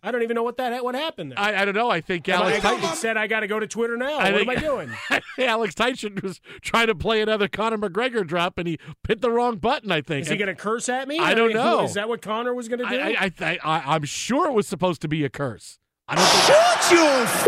I 0.00 0.12
don't 0.12 0.22
even 0.22 0.36
know 0.36 0.44
what 0.44 0.58
that 0.58 0.84
what 0.84 0.94
happened 0.94 1.32
there. 1.32 1.40
I, 1.40 1.62
I 1.62 1.64
don't 1.64 1.74
know. 1.74 1.90
I 1.90 2.00
think 2.00 2.28
Alex 2.28 2.60
Tyson 2.60 2.94
said 2.94 3.16
I 3.16 3.26
got 3.26 3.40
to 3.40 3.48
go 3.48 3.58
to 3.58 3.66
Twitter 3.66 3.96
now. 3.96 4.18
I 4.18 4.30
what 4.30 4.46
think- 4.46 4.50
am 4.50 4.56
I 4.56 4.60
doing? 4.60 4.90
Alex 5.48 5.74
Tyson 5.74 6.20
was 6.22 6.40
trying 6.60 6.86
to 6.86 6.94
play 6.94 7.20
another 7.20 7.48
Conor 7.48 7.78
McGregor 7.78 8.24
drop, 8.24 8.58
and 8.58 8.68
he 8.68 8.78
hit 9.08 9.20
the 9.20 9.30
wrong 9.30 9.56
button. 9.56 9.90
I 9.90 10.00
think. 10.00 10.22
Is 10.22 10.28
he 10.28 10.36
going 10.36 10.46
to 10.46 10.54
curse 10.54 10.88
at 10.88 11.08
me? 11.08 11.18
I 11.18 11.34
don't 11.34 11.48
mean, 11.48 11.56
know. 11.56 11.82
Is 11.82 11.94
that 11.94 12.08
what 12.08 12.22
Conor 12.22 12.54
was 12.54 12.68
going 12.68 12.78
to 12.78 12.88
do? 12.88 12.96
I, 12.96 13.08
I, 13.24 13.32
I, 13.40 13.58
I, 13.64 13.94
I'm 13.94 14.04
sure 14.04 14.48
it 14.48 14.52
was 14.52 14.68
supposed 14.68 15.02
to 15.02 15.08
be 15.08 15.24
a 15.24 15.28
curse. 15.28 15.80
I 16.06 16.14
don't 16.14 16.26
Shut 16.46 16.92
your 16.92 17.24
f- 17.24 17.46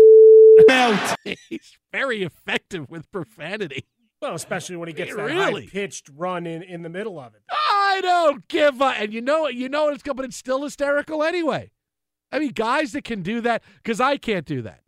mouth. 0.67 1.15
very 1.91 2.23
effective 2.23 2.89
with 2.89 3.11
profanity. 3.11 3.85
well, 4.21 4.35
especially 4.35 4.75
when 4.77 4.87
he 4.87 4.93
gets 4.93 5.15
that 5.15 5.23
Really? 5.23 5.63
high 5.65 5.69
pitched 5.71 6.09
run 6.15 6.45
in, 6.47 6.63
in 6.63 6.81
the 6.83 6.89
middle 6.89 7.19
of 7.19 7.33
it. 7.35 7.41
I 7.49 7.99
don't 8.01 8.47
give 8.47 8.81
a. 8.81 8.85
And 8.85 9.13
you 9.13 9.21
know, 9.21 9.47
you 9.47 9.69
know 9.69 9.89
it's 9.89 10.03
good, 10.03 10.15
but 10.15 10.25
it's 10.25 10.37
still 10.37 10.63
hysterical 10.63 11.23
anyway. 11.23 11.71
I 12.31 12.39
mean, 12.39 12.51
guys 12.51 12.93
that 12.93 13.03
can 13.03 13.21
do 13.21 13.41
that 13.41 13.63
because 13.75 13.99
I 13.99 14.17
can't 14.17 14.45
do 14.45 14.61
that. 14.61 14.81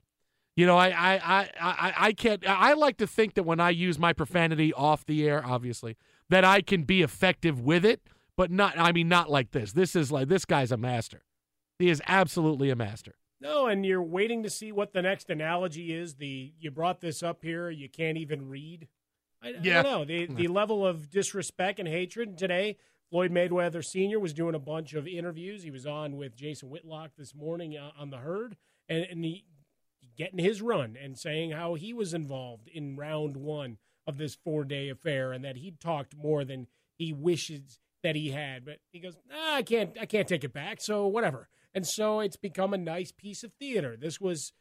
You 0.55 0.67
know, 0.67 0.77
I, 0.77 0.89
I, 0.89 1.13
I, 1.15 1.49
I, 1.59 1.93
I 1.97 2.13
can't. 2.13 2.47
I 2.47 2.73
like 2.73 2.97
to 2.97 3.07
think 3.07 3.33
that 3.33 3.43
when 3.43 3.59
I 3.59 3.71
use 3.71 3.97
my 3.97 4.13
profanity 4.13 4.71
off 4.71 5.03
the 5.05 5.27
air, 5.27 5.43
obviously, 5.45 5.97
that 6.29 6.45
I 6.45 6.61
can 6.61 6.83
be 6.83 7.01
effective 7.01 7.59
with 7.59 7.83
it, 7.83 8.01
but 8.37 8.51
not. 8.51 8.77
I 8.77 8.91
mean, 8.91 9.09
not 9.09 9.31
like 9.31 9.51
this. 9.51 9.73
This 9.73 9.95
is 9.95 10.11
like 10.11 10.27
this 10.27 10.45
guy's 10.45 10.71
a 10.71 10.77
master. 10.77 11.23
He 11.79 11.89
is 11.89 12.01
absolutely 12.07 12.69
a 12.69 12.75
master. 12.75 13.15
No, 13.43 13.67
and 13.67 13.85
you're 13.85 14.01
waiting 14.01 14.43
to 14.43 14.49
see 14.49 14.71
what 14.71 14.93
the 14.93 15.01
next 15.01 15.29
analogy 15.29 15.93
is. 15.93 16.15
The 16.15 16.53
you 16.59 16.71
brought 16.71 17.01
this 17.01 17.21
up 17.21 17.43
here, 17.43 17.69
you 17.69 17.89
can't 17.89 18.17
even 18.17 18.47
read. 18.47 18.87
I, 19.43 19.49
I 19.49 19.51
don't 19.51 19.83
know 19.83 20.05
the 20.05 20.25
the 20.27 20.47
level 20.47 20.87
of 20.87 21.09
disrespect 21.09 21.77
and 21.77 21.87
hatred 21.87 22.37
today. 22.37 22.77
Floyd 23.09 23.31
Mayweather 23.31 23.83
Sr. 23.85 24.19
was 24.19 24.33
doing 24.33 24.55
a 24.55 24.59
bunch 24.59 24.93
of 24.93 25.07
interviews. 25.07 25.61
He 25.61 25.71
was 25.71 25.85
on 25.85 26.15
with 26.15 26.35
Jason 26.35 26.69
Whitlock 26.69 27.11
this 27.17 27.35
morning 27.35 27.77
uh, 27.77 27.91
on 27.99 28.09
the 28.09 28.17
herd, 28.17 28.55
and, 28.87 29.05
and 29.11 29.23
he 29.25 29.43
getting 30.17 30.39
his 30.39 30.61
run 30.61 30.97
and 30.99 31.17
saying 31.17 31.51
how 31.51 31.73
he 31.73 31.93
was 31.93 32.13
involved 32.13 32.69
in 32.69 32.95
round 32.95 33.35
one 33.35 33.77
of 34.07 34.17
this 34.17 34.35
four 34.35 34.63
day 34.63 34.89
affair, 34.89 35.33
and 35.33 35.43
that 35.43 35.57
he 35.57 35.71
talked 35.81 36.15
more 36.15 36.45
than 36.45 36.67
he 36.95 37.11
wishes 37.11 37.79
that 38.03 38.15
he 38.15 38.31
had. 38.31 38.63
But 38.63 38.77
he 38.91 38.99
goes, 38.99 39.17
ah, 39.31 39.55
I 39.55 39.63
can't, 39.63 39.97
I 39.99 40.05
can't 40.05 40.27
take 40.27 40.43
it 40.43 40.53
back. 40.53 40.79
So 40.81 41.07
whatever. 41.07 41.49
And 41.73 41.87
so 41.87 42.19
it's 42.19 42.35
become 42.35 42.73
a 42.73 42.77
nice 42.77 43.11
piece 43.11 43.43
of 43.43 43.51
theater. 43.53 43.97
This 43.99 44.21
was 44.21 44.53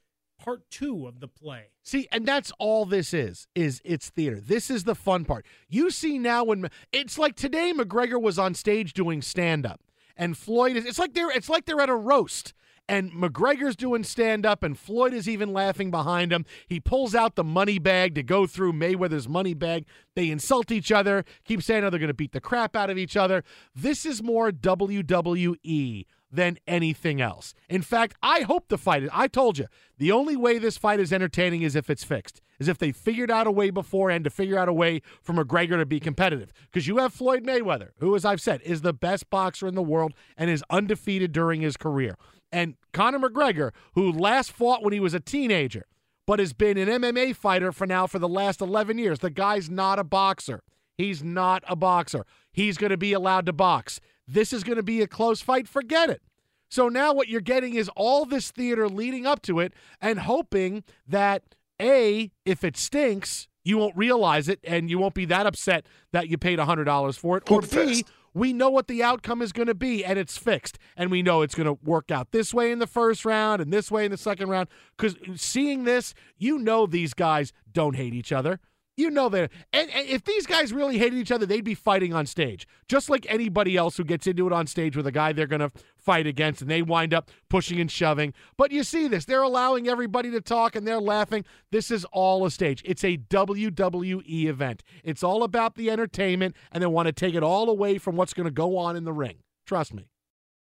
part 0.43 0.69
two 0.71 1.07
of 1.07 1.21
the 1.21 1.29
play. 1.29 1.67
See, 1.85 2.09
and 2.11 2.27
that's 2.27 2.53
all 2.59 2.85
this 2.85 3.15
is, 3.15 3.47
is 3.55 3.81
it's 3.85 4.11
theater. 4.11 4.41
This 4.41 4.71
is 4.71 4.85
the 4.85 4.95
fun 4.95 5.25
part. 5.25 5.47
You 5.69 5.91
see 5.91 6.19
now 6.19 6.45
when 6.45 6.69
it's 6.93 7.19
like 7.19 7.37
today 7.37 7.73
McGregor 7.77 8.21
was 8.21 8.39
on 8.39 8.55
stage 8.55 8.93
doing 8.93 9.23
stand 9.23 9.65
up 9.67 9.81
and 10.17 10.37
Floyd 10.37 10.77
is 10.77 10.85
it's 10.85 10.99
like 10.99 11.15
they're 11.15 11.31
it's 11.31 11.49
like 11.49 11.65
they're 11.67 11.81
at 11.81 11.89
a 11.89 11.95
roast. 11.95 12.55
And 12.89 13.13
McGregor's 13.13 13.77
doing 13.77 14.03
stand 14.03 14.45
up 14.45 14.65
and 14.65 14.77
Floyd 14.77 15.15
is 15.15 15.29
even 15.29 15.53
laughing 15.53 15.93
behind 15.93 16.33
him. 16.33 16.45
He 16.67 16.81
pulls 16.81 17.15
out 17.15 17.37
the 17.37 17.45
money 17.45 17.79
bag 17.79 18.17
to 18.17 18.25
go 18.25 18.45
through 18.45 18.73
Mayweather's 18.73 19.29
money 19.29 19.55
bag. 19.55 19.87
They 20.17 20.31
insult 20.31 20.73
each 20.73 20.91
other, 20.91 21.25
keep 21.45 21.63
saying 21.63 21.85
how 21.85 21.91
they're 21.91 22.01
going 22.01 22.09
to 22.09 22.15
beat 22.15 22.33
the 22.33 22.41
crap 22.41 22.75
out 22.75 22.91
of 22.91 22.99
each 22.99 23.17
other. 23.17 23.45
This 23.75 24.05
is 24.05 24.21
more 24.21 24.51
WWE 24.51 26.07
than 26.33 26.59
anything 26.67 27.21
else. 27.21 27.55
In 27.69 27.83
fact, 27.83 28.17
I 28.23 28.41
hope 28.41 28.69
the 28.69 28.79
fight 28.79 29.03
is. 29.03 29.11
I 29.13 29.29
told 29.29 29.59
you, 29.59 29.67
the 29.99 30.11
only 30.11 30.35
way 30.35 30.59
this 30.59 30.79
fight 30.79 30.99
is 30.99 31.13
entertaining 31.13 31.63
is 31.63 31.77
if 31.77 31.91
it's 31.91 32.03
fixed, 32.03 32.41
is 32.59 32.69
if 32.69 32.79
they 32.79 32.91
figured 32.91 33.31
out 33.31 33.47
a 33.47 33.51
way 33.51 33.71
beforehand 33.71 34.25
to 34.25 34.31
figure 34.31 34.59
out 34.59 34.69
a 34.69 34.73
way 34.73 35.03
for 35.21 35.35
McGregor 35.35 35.79
to 35.79 35.87
be 35.87 36.01
competitive. 36.01 36.53
Because 36.71 36.89
you 36.89 36.97
have 36.97 37.13
Floyd 37.13 37.45
Mayweather, 37.45 37.91
who, 37.99 38.17
as 38.17 38.25
I've 38.25 38.41
said, 38.41 38.63
is 38.63 38.81
the 38.81 38.95
best 38.95 39.29
boxer 39.29 39.67
in 39.67 39.75
the 39.75 39.83
world 39.83 40.15
and 40.37 40.49
is 40.49 40.65
undefeated 40.71 41.33
during 41.33 41.61
his 41.61 41.77
career. 41.77 42.17
And 42.51 42.77
Conor 42.93 43.19
McGregor, 43.19 43.73
who 43.95 44.11
last 44.11 44.53
fought 44.53 44.83
when 44.83 44.93
he 44.93 45.01
was 45.01 45.15
a 45.15 45.21
teenager, 45.21 45.87
but 46.27 46.39
has 46.39 46.53
been 46.53 46.79
an 46.79 46.89
MMA 46.89 47.35
fighter 47.35 47.73
for 47.73 47.87
now 47.87 48.07
for 48.07 48.19
the 48.19 48.29
last 48.29 48.61
11 48.61 48.99
years. 48.99 49.19
The 49.19 49.31
guy's 49.31 49.69
not 49.69 49.99
a 49.99 50.05
boxer. 50.05 50.63
He's 50.97 51.23
not 51.23 51.65
a 51.67 51.75
boxer. 51.75 52.25
He's 52.53 52.77
going 52.77 52.91
to 52.91 52.97
be 52.97 53.13
allowed 53.13 53.47
to 53.47 53.53
box. 53.53 54.01
This 54.33 54.53
is 54.53 54.65
going 54.65 54.77
to 54.77 54.83
be 54.83 55.03
a 55.03 55.07
close 55.07 55.41
fight. 55.43 55.69
Forget 55.69 56.11
it. 56.11 56.23
So 56.71 56.89
now 56.89 57.13
what 57.13 57.29
you're 57.29 57.43
getting 57.43 57.75
is 57.75 57.91
all 57.95 58.25
this 58.25 58.51
theater 58.51 58.89
leading 58.89 59.27
up 59.27 59.43
to 59.43 59.61
it 59.61 59.75
and 60.01 60.21
hoping 60.21 60.85
that 61.07 61.43
A, 61.81 62.31
if 62.47 62.65
it 62.65 62.79
stinks, 62.79 63.47
you 63.63 63.77
won't 63.77 63.97
realize 63.97 64.49
it 64.49 64.59
and 64.65 64.89
you 64.89 64.99
won't 64.99 65.15
be 65.15 65.27
that 65.27 65.47
upset 65.47 65.85
that 66.13 66.29
you 66.29 66.39
paid 66.39 66.59
$100 66.59 67.19
for 67.19 67.37
it. 67.37 67.51
Or 67.51 67.61
B, 67.61 68.05
we 68.33 68.55
know 68.55 68.71
what 68.71 68.89
the 68.89 69.03
outcome 69.03 69.43
is 69.43 69.53
going 69.53 69.69
to 69.69 69.75
be 69.75 70.03
and 70.03 70.19
it's 70.19 70.39
fixed. 70.39 70.79
And 70.97 71.11
we 71.11 71.23
know 71.23 71.43
it's 71.43 71.55
going 71.55 71.67
to 71.67 71.79
work 71.85 72.11
out 72.11 72.33
this 72.33 72.55
way 72.55 72.73
in 72.73 72.79
the 72.79 72.87
first 72.87 73.27
round 73.27 73.61
and 73.61 73.71
this 73.71 73.91
way 73.91 74.07
in 74.07 74.11
the 74.11 74.17
second 74.17 74.49
round. 74.49 74.69
Because 74.97 75.15
seeing 75.37 75.85
this, 75.85 76.15
you 76.39 76.59
know 76.59 76.87
these 76.87 77.13
guys 77.13 77.53
don't 77.71 77.97
hate 77.97 78.15
each 78.15 78.33
other. 78.33 78.61
You 78.97 79.11
know 79.11 79.29
that. 79.31 79.51
And, 79.73 79.91
and 79.91 80.07
if 80.09 80.25
these 80.25 80.47
guys 80.47 80.73
really 80.73 80.99
hated 80.99 81.19
each 81.19 81.33
other, 81.33 81.47
they'd 81.47 81.65
be 81.65 81.75
fighting 81.75 82.13
on 82.13 82.27
stage, 82.27 82.67
just 82.89 83.09
like 83.09 83.27
anybody 83.29 83.77
else 83.77 83.97
who 83.97 84.05
gets 84.05 84.27
into 84.27 84.47
it 84.47 84.53
on 84.53 84.67
stage 84.67 84.97
with 84.97 85.07
a 85.07 85.13
guy 85.13 85.33
they're 85.33 85.47
going 85.47 85.61
to 85.61 85.73
fight 85.97 86.27
against, 86.27 86.61
and 86.61 86.71
they 86.71 86.83
wind 86.83 87.15
up 87.15 87.31
pushing 87.49 87.81
and 87.81 87.91
shoving. 87.91 88.35
But 88.59 88.71
you 88.71 88.83
see 88.83 89.09
this. 89.09 89.25
They're 89.25 89.43
allowing 89.43 89.89
everybody 89.89 90.31
to 90.33 90.41
talk 90.41 90.77
and 90.77 90.87
they're 90.87 91.01
laughing. 91.01 91.45
This 91.71 91.91
is 91.91 92.05
all 92.13 92.45
a 92.45 92.51
stage. 92.51 92.83
It's 92.85 93.05
a 93.05 93.17
WWE 93.17 94.47
event. 94.47 94.83
It's 95.03 95.23
all 95.23 95.43
about 95.43 95.77
the 95.77 95.91
entertainment, 95.91 96.55
and 96.71 96.83
they 96.83 96.87
want 96.87 97.07
to 97.07 97.13
take 97.13 97.35
it 97.35 97.43
all 97.43 97.71
away 97.71 97.99
from 97.99 98.17
what's 98.17 98.35
going 98.35 98.47
to 98.47 98.51
go 98.51 98.77
on 98.77 98.97
in 98.97 99.05
the 99.05 99.13
ring. 99.13 99.39
Trust 99.65 99.95
me. 99.95 100.12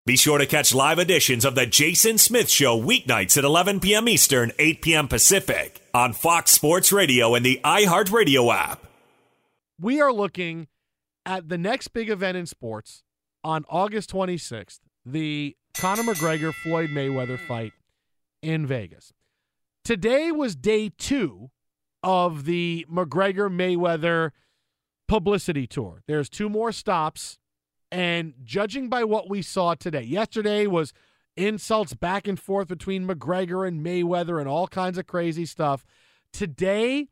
Be 0.04 0.16
sure 0.16 0.38
to 0.38 0.46
catch 0.46 0.74
live 0.74 0.98
editions 0.98 1.44
of 1.44 1.54
The 1.54 1.64
Jason 1.64 2.18
Smith 2.18 2.50
Show 2.50 2.76
weeknights 2.80 3.38
at 3.38 3.44
11 3.44 3.78
p.m. 3.78 4.08
Eastern, 4.08 4.50
8 4.58 4.82
p.m. 4.82 5.06
Pacific 5.06 5.80
on 5.94 6.12
Fox 6.12 6.50
Sports 6.50 6.90
Radio 6.90 7.36
and 7.36 7.46
the 7.46 7.60
iHeartRadio 7.62 8.52
app. 8.52 8.84
we 9.80 10.00
are 10.00 10.12
looking 10.12 10.66
at 11.24 11.48
the 11.48 11.56
next 11.56 11.88
big 11.88 12.10
event 12.10 12.36
in 12.36 12.46
sports 12.46 13.04
on 13.44 13.64
August 13.68 14.10
26th, 14.12 14.80
the 15.06 15.56
Conor 15.78 16.02
McGregor 16.02 16.52
Floyd 16.52 16.90
Mayweather 16.90 17.38
fight 17.38 17.72
in 18.42 18.66
Vegas. 18.66 19.12
Today 19.84 20.32
was 20.32 20.56
day 20.56 20.90
two 20.98 21.50
of 22.02 22.44
the 22.44 22.84
McGregor 22.92 23.48
Mayweather 23.48 24.32
publicity 25.06 25.68
tour. 25.68 26.02
There's 26.08 26.28
two 26.28 26.48
more 26.48 26.72
stops, 26.72 27.38
and 27.92 28.32
judging 28.42 28.88
by 28.88 29.04
what 29.04 29.28
we 29.28 29.42
saw 29.42 29.74
today, 29.74 30.00
yesterday 30.00 30.66
was 30.66 30.94
insults 31.36 31.92
back 31.92 32.26
and 32.26 32.40
forth 32.40 32.66
between 32.66 33.06
McGregor 33.06 33.68
and 33.68 33.84
Mayweather 33.84 34.40
and 34.40 34.48
all 34.48 34.66
kinds 34.66 34.96
of 34.96 35.06
crazy 35.06 35.44
stuff. 35.44 35.84
Today, 36.32 37.08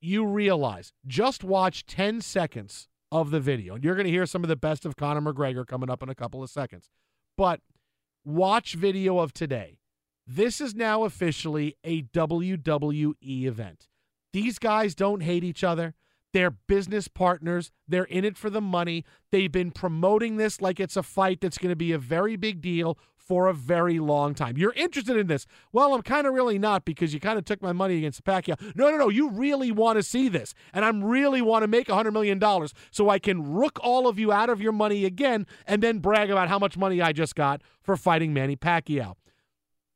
you 0.00 0.26
realize 0.26 0.92
just 1.06 1.44
watch 1.44 1.86
10 1.86 2.20
seconds 2.20 2.88
of 3.12 3.30
the 3.30 3.38
video. 3.38 3.76
And 3.76 3.84
you're 3.84 3.94
going 3.94 4.06
to 4.06 4.10
hear 4.10 4.26
some 4.26 4.42
of 4.42 4.48
the 4.48 4.56
best 4.56 4.84
of 4.84 4.96
Conor 4.96 5.20
McGregor 5.20 5.64
coming 5.64 5.88
up 5.88 6.02
in 6.02 6.08
a 6.08 6.14
couple 6.16 6.42
of 6.42 6.50
seconds. 6.50 6.90
But 7.36 7.60
watch 8.24 8.74
video 8.74 9.20
of 9.20 9.32
today. 9.32 9.78
This 10.26 10.60
is 10.60 10.74
now 10.74 11.04
officially 11.04 11.76
a 11.84 12.02
WWE 12.02 13.14
event. 13.22 13.86
These 14.32 14.58
guys 14.58 14.96
don't 14.96 15.22
hate 15.22 15.44
each 15.44 15.62
other. 15.62 15.94
They're 16.32 16.50
business 16.50 17.08
partners. 17.08 17.70
They're 17.86 18.04
in 18.04 18.24
it 18.24 18.38
for 18.38 18.50
the 18.50 18.60
money. 18.60 19.04
They've 19.30 19.52
been 19.52 19.70
promoting 19.70 20.36
this 20.36 20.60
like 20.60 20.80
it's 20.80 20.96
a 20.96 21.02
fight 21.02 21.40
that's 21.40 21.58
going 21.58 21.70
to 21.70 21.76
be 21.76 21.92
a 21.92 21.98
very 21.98 22.36
big 22.36 22.60
deal 22.60 22.98
for 23.22 23.46
a 23.46 23.54
very 23.54 23.98
long 23.98 24.34
time. 24.34 24.56
You're 24.56 24.72
interested 24.72 25.16
in 25.16 25.26
this. 25.28 25.46
Well, 25.72 25.94
I'm 25.94 26.02
kind 26.02 26.26
of 26.26 26.34
really 26.34 26.58
not 26.58 26.84
because 26.84 27.14
you 27.14 27.20
kind 27.20 27.38
of 27.38 27.44
took 27.44 27.62
my 27.62 27.72
money 27.72 27.98
against 27.98 28.24
Pacquiao. 28.24 28.74
No, 28.74 28.90
no, 28.90 28.96
no. 28.96 29.08
You 29.08 29.30
really 29.30 29.70
want 29.70 29.96
to 29.96 30.02
see 30.02 30.28
this. 30.28 30.54
And 30.72 30.84
I'm 30.84 31.04
really 31.04 31.40
want 31.40 31.62
to 31.62 31.68
make 31.68 31.86
$100 31.86 32.12
million 32.12 32.40
so 32.90 33.08
I 33.08 33.18
can 33.18 33.54
rook 33.54 33.78
all 33.82 34.08
of 34.08 34.18
you 34.18 34.32
out 34.32 34.50
of 34.50 34.60
your 34.60 34.72
money 34.72 35.04
again 35.04 35.46
and 35.66 35.82
then 35.82 35.98
brag 35.98 36.30
about 36.30 36.48
how 36.48 36.58
much 36.58 36.76
money 36.76 37.00
I 37.00 37.12
just 37.12 37.36
got 37.36 37.62
for 37.80 37.96
fighting 37.96 38.34
Manny 38.34 38.56
Pacquiao. 38.56 39.14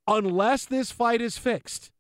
Unless 0.07 0.67
this 0.67 0.93
fight 0.93 1.21
is 1.21 1.37
fixed, 1.37 1.91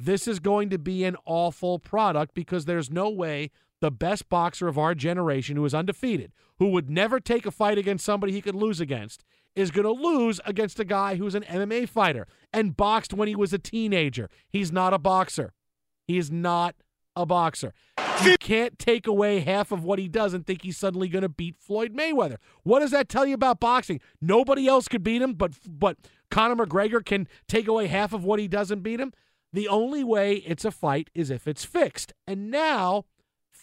this 0.00 0.26
is 0.26 0.40
going 0.40 0.70
to 0.70 0.78
be 0.78 1.04
an 1.04 1.16
awful 1.26 1.78
product 1.78 2.34
because 2.34 2.64
there's 2.64 2.90
no 2.90 3.10
way 3.10 3.50
the 3.82 3.90
best 3.90 4.28
boxer 4.28 4.68
of 4.68 4.78
our 4.78 4.94
generation 4.94 5.56
who 5.56 5.64
is 5.64 5.74
undefeated, 5.74 6.32
who 6.60 6.68
would 6.68 6.88
never 6.88 7.18
take 7.18 7.44
a 7.44 7.50
fight 7.50 7.76
against 7.76 8.04
somebody 8.04 8.32
he 8.32 8.40
could 8.40 8.54
lose 8.54 8.80
against, 8.80 9.24
is 9.56 9.72
going 9.72 9.84
to 9.84 9.90
lose 9.90 10.40
against 10.46 10.78
a 10.78 10.84
guy 10.84 11.16
who's 11.16 11.34
an 11.34 11.42
MMA 11.42 11.88
fighter 11.88 12.28
and 12.52 12.76
boxed 12.76 13.12
when 13.12 13.26
he 13.26 13.34
was 13.34 13.52
a 13.52 13.58
teenager. 13.58 14.30
He's 14.48 14.70
not 14.70 14.94
a 14.94 14.98
boxer. 14.98 15.52
He 16.06 16.16
is 16.16 16.30
not 16.30 16.76
a 17.16 17.26
boxer. 17.26 17.74
You 18.24 18.36
can't 18.38 18.78
take 18.78 19.08
away 19.08 19.40
half 19.40 19.72
of 19.72 19.82
what 19.82 19.98
he 19.98 20.06
does 20.06 20.32
and 20.32 20.46
think 20.46 20.62
he's 20.62 20.78
suddenly 20.78 21.08
going 21.08 21.22
to 21.22 21.28
beat 21.28 21.56
Floyd 21.58 21.92
Mayweather. 21.92 22.36
What 22.62 22.80
does 22.80 22.92
that 22.92 23.08
tell 23.08 23.26
you 23.26 23.34
about 23.34 23.58
boxing? 23.58 24.00
Nobody 24.20 24.68
else 24.68 24.86
could 24.86 25.02
beat 25.02 25.20
him, 25.20 25.34
but 25.34 25.54
but 25.68 25.96
Conor 26.30 26.64
McGregor 26.64 27.04
can 27.04 27.26
take 27.48 27.66
away 27.66 27.88
half 27.88 28.12
of 28.12 28.24
what 28.24 28.38
he 28.38 28.46
does 28.46 28.70
and 28.70 28.80
beat 28.80 29.00
him. 29.00 29.12
The 29.52 29.66
only 29.66 30.04
way 30.04 30.36
it's 30.36 30.64
a 30.64 30.70
fight 30.70 31.10
is 31.14 31.30
if 31.30 31.48
it's 31.48 31.64
fixed. 31.64 32.12
And 32.26 32.50
now 32.50 33.04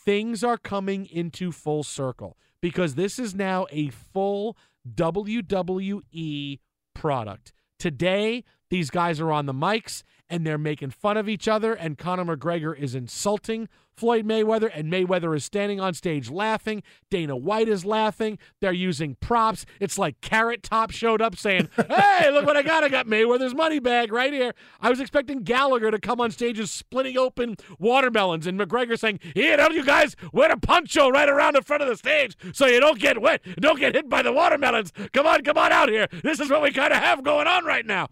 things 0.09 0.43
are 0.43 0.57
coming 0.57 1.05
into 1.05 1.51
full 1.51 1.83
circle 1.83 2.35
because 2.63 2.95
this 2.95 3.19
is 3.19 3.35
now 3.35 3.67
a 3.69 3.89
full 3.89 4.57
WWE 4.95 6.59
product. 6.95 7.53
Today, 7.77 8.43
these 8.69 8.89
guys 8.89 9.19
are 9.19 9.31
on 9.31 9.45
the 9.45 9.53
mics 9.53 10.03
and 10.29 10.45
they're 10.45 10.57
making 10.57 10.91
fun 10.91 11.17
of 11.17 11.27
each 11.27 11.47
other, 11.47 11.73
and 11.73 11.97
Conor 11.97 12.37
McGregor 12.37 12.77
is 12.77 12.93
insulting 12.93 13.67
Floyd 13.99 14.25
Mayweather, 14.25 14.71
and 14.73 14.89
Mayweather 14.89 15.35
is 15.35 15.43
standing 15.43 15.81
on 15.81 15.93
stage 15.93 16.29
laughing. 16.29 16.83
Dana 17.09 17.35
White 17.35 17.67
is 17.67 17.83
laughing. 17.83 18.39
They're 18.61 18.71
using 18.71 19.15
props. 19.15 19.65
It's 19.81 19.97
like 19.97 20.21
Carrot 20.21 20.63
Top 20.63 20.91
showed 20.91 21.21
up 21.21 21.35
saying, 21.35 21.67
Hey, 21.75 22.31
look 22.31 22.45
what 22.45 22.55
I 22.55 22.61
got. 22.61 22.85
I 22.85 22.87
got 22.87 23.07
Mayweather's 23.07 23.53
money 23.53 23.79
bag 23.79 24.13
right 24.13 24.31
here. 24.31 24.53
I 24.79 24.89
was 24.89 25.01
expecting 25.01 25.43
Gallagher 25.43 25.91
to 25.91 25.99
come 25.99 26.21
on 26.21 26.31
stage 26.31 26.59
and 26.59 26.69
splitting 26.69 27.17
open 27.17 27.57
watermelons, 27.77 28.47
and 28.47 28.57
McGregor 28.57 28.97
saying, 28.97 29.19
Here, 29.33 29.57
don't 29.57 29.73
you 29.73 29.83
guys 29.83 30.15
wear 30.31 30.49
a 30.49 30.57
poncho 30.57 31.09
right 31.09 31.27
around 31.27 31.55
the 31.55 31.61
front 31.61 31.83
of 31.83 31.89
the 31.89 31.97
stage 31.97 32.37
so 32.53 32.67
you 32.67 32.79
don't 32.79 32.99
get 32.99 33.21
wet, 33.21 33.41
don't 33.59 33.79
get 33.79 33.95
hit 33.95 34.07
by 34.07 34.21
the 34.21 34.31
watermelons. 34.31 34.93
Come 35.11 35.27
on, 35.27 35.43
come 35.43 35.57
on 35.57 35.73
out 35.73 35.89
here. 35.89 36.07
This 36.23 36.39
is 36.39 36.49
what 36.49 36.61
we 36.61 36.71
kind 36.71 36.93
of 36.93 36.99
have 36.99 37.21
going 37.21 37.47
on 37.47 37.65
right 37.65 37.85
now. 37.85 38.07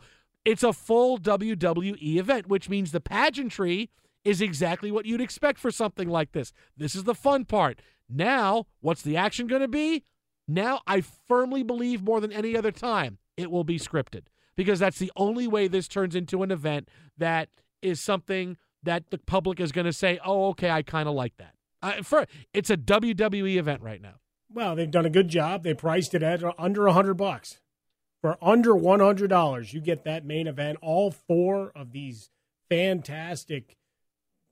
It's 0.48 0.64
a 0.64 0.72
full 0.72 1.18
WWE 1.18 2.16
event, 2.16 2.48
which 2.48 2.70
means 2.70 2.94
the 2.94 3.02
pageantry 3.02 3.90
is 4.24 4.40
exactly 4.40 4.94
what 4.94 5.06
you'd 5.06 5.20
expect 5.20 5.60
for 5.60 5.72
something 5.72 6.08
like 6.08 6.32
this. 6.32 6.54
This 6.78 6.96
is 6.96 7.04
the 7.04 7.14
fun 7.14 7.44
part. 7.44 7.82
Now, 8.08 8.68
what's 8.80 9.02
the 9.02 9.18
action 9.18 9.48
going 9.48 9.62
to 9.62 9.68
be? 9.68 10.06
Now, 10.48 10.80
I 10.88 11.02
firmly 11.02 11.64
believe 11.64 12.02
more 12.02 12.22
than 12.22 12.32
any 12.32 12.56
other 12.56 12.72
time 12.72 13.18
it 13.36 13.52
will 13.52 13.66
be 13.66 13.78
scripted 13.78 14.28
because 14.56 14.80
that's 14.80 15.00
the 15.00 15.12
only 15.18 15.50
way 15.50 15.68
this 15.68 15.90
turns 15.90 16.16
into 16.16 16.44
an 16.44 16.52
event 16.52 16.88
that 17.18 17.50
is 17.82 18.00
something 18.00 18.56
that 18.84 19.10
the 19.10 19.18
public 19.18 19.60
is 19.60 19.74
going 19.74 19.84
to 19.84 19.92
say, 19.92 20.18
"Oh, 20.24 20.48
okay, 20.52 20.70
I 20.70 20.82
kind 20.82 21.10
of 21.10 21.16
like 21.16 21.36
that." 21.40 21.56
Uh, 21.82 22.04
for 22.04 22.26
it's 22.54 22.70
a 22.70 22.78
WWE 22.78 23.58
event 23.58 23.82
right 23.82 24.02
now. 24.02 24.22
Well, 24.50 24.78
they've 24.78 24.90
done 24.90 25.06
a 25.06 25.10
good 25.10 25.28
job. 25.28 25.64
They 25.64 25.74
priced 25.74 26.14
it 26.14 26.24
at 26.24 26.42
under 26.58 26.88
a 26.88 26.94
hundred 26.94 27.16
bucks. 27.16 27.60
For 28.22 28.38
under 28.42 28.76
one 28.76 29.00
hundred 29.00 29.30
dollars, 29.30 29.74
you 29.74 29.82
get 29.82 30.04
that 30.04 30.26
main 30.26 30.48
event. 30.48 30.80
All 30.82 31.12
four 31.12 31.72
of 31.76 31.92
these 31.92 32.30
fantastic, 32.70 33.78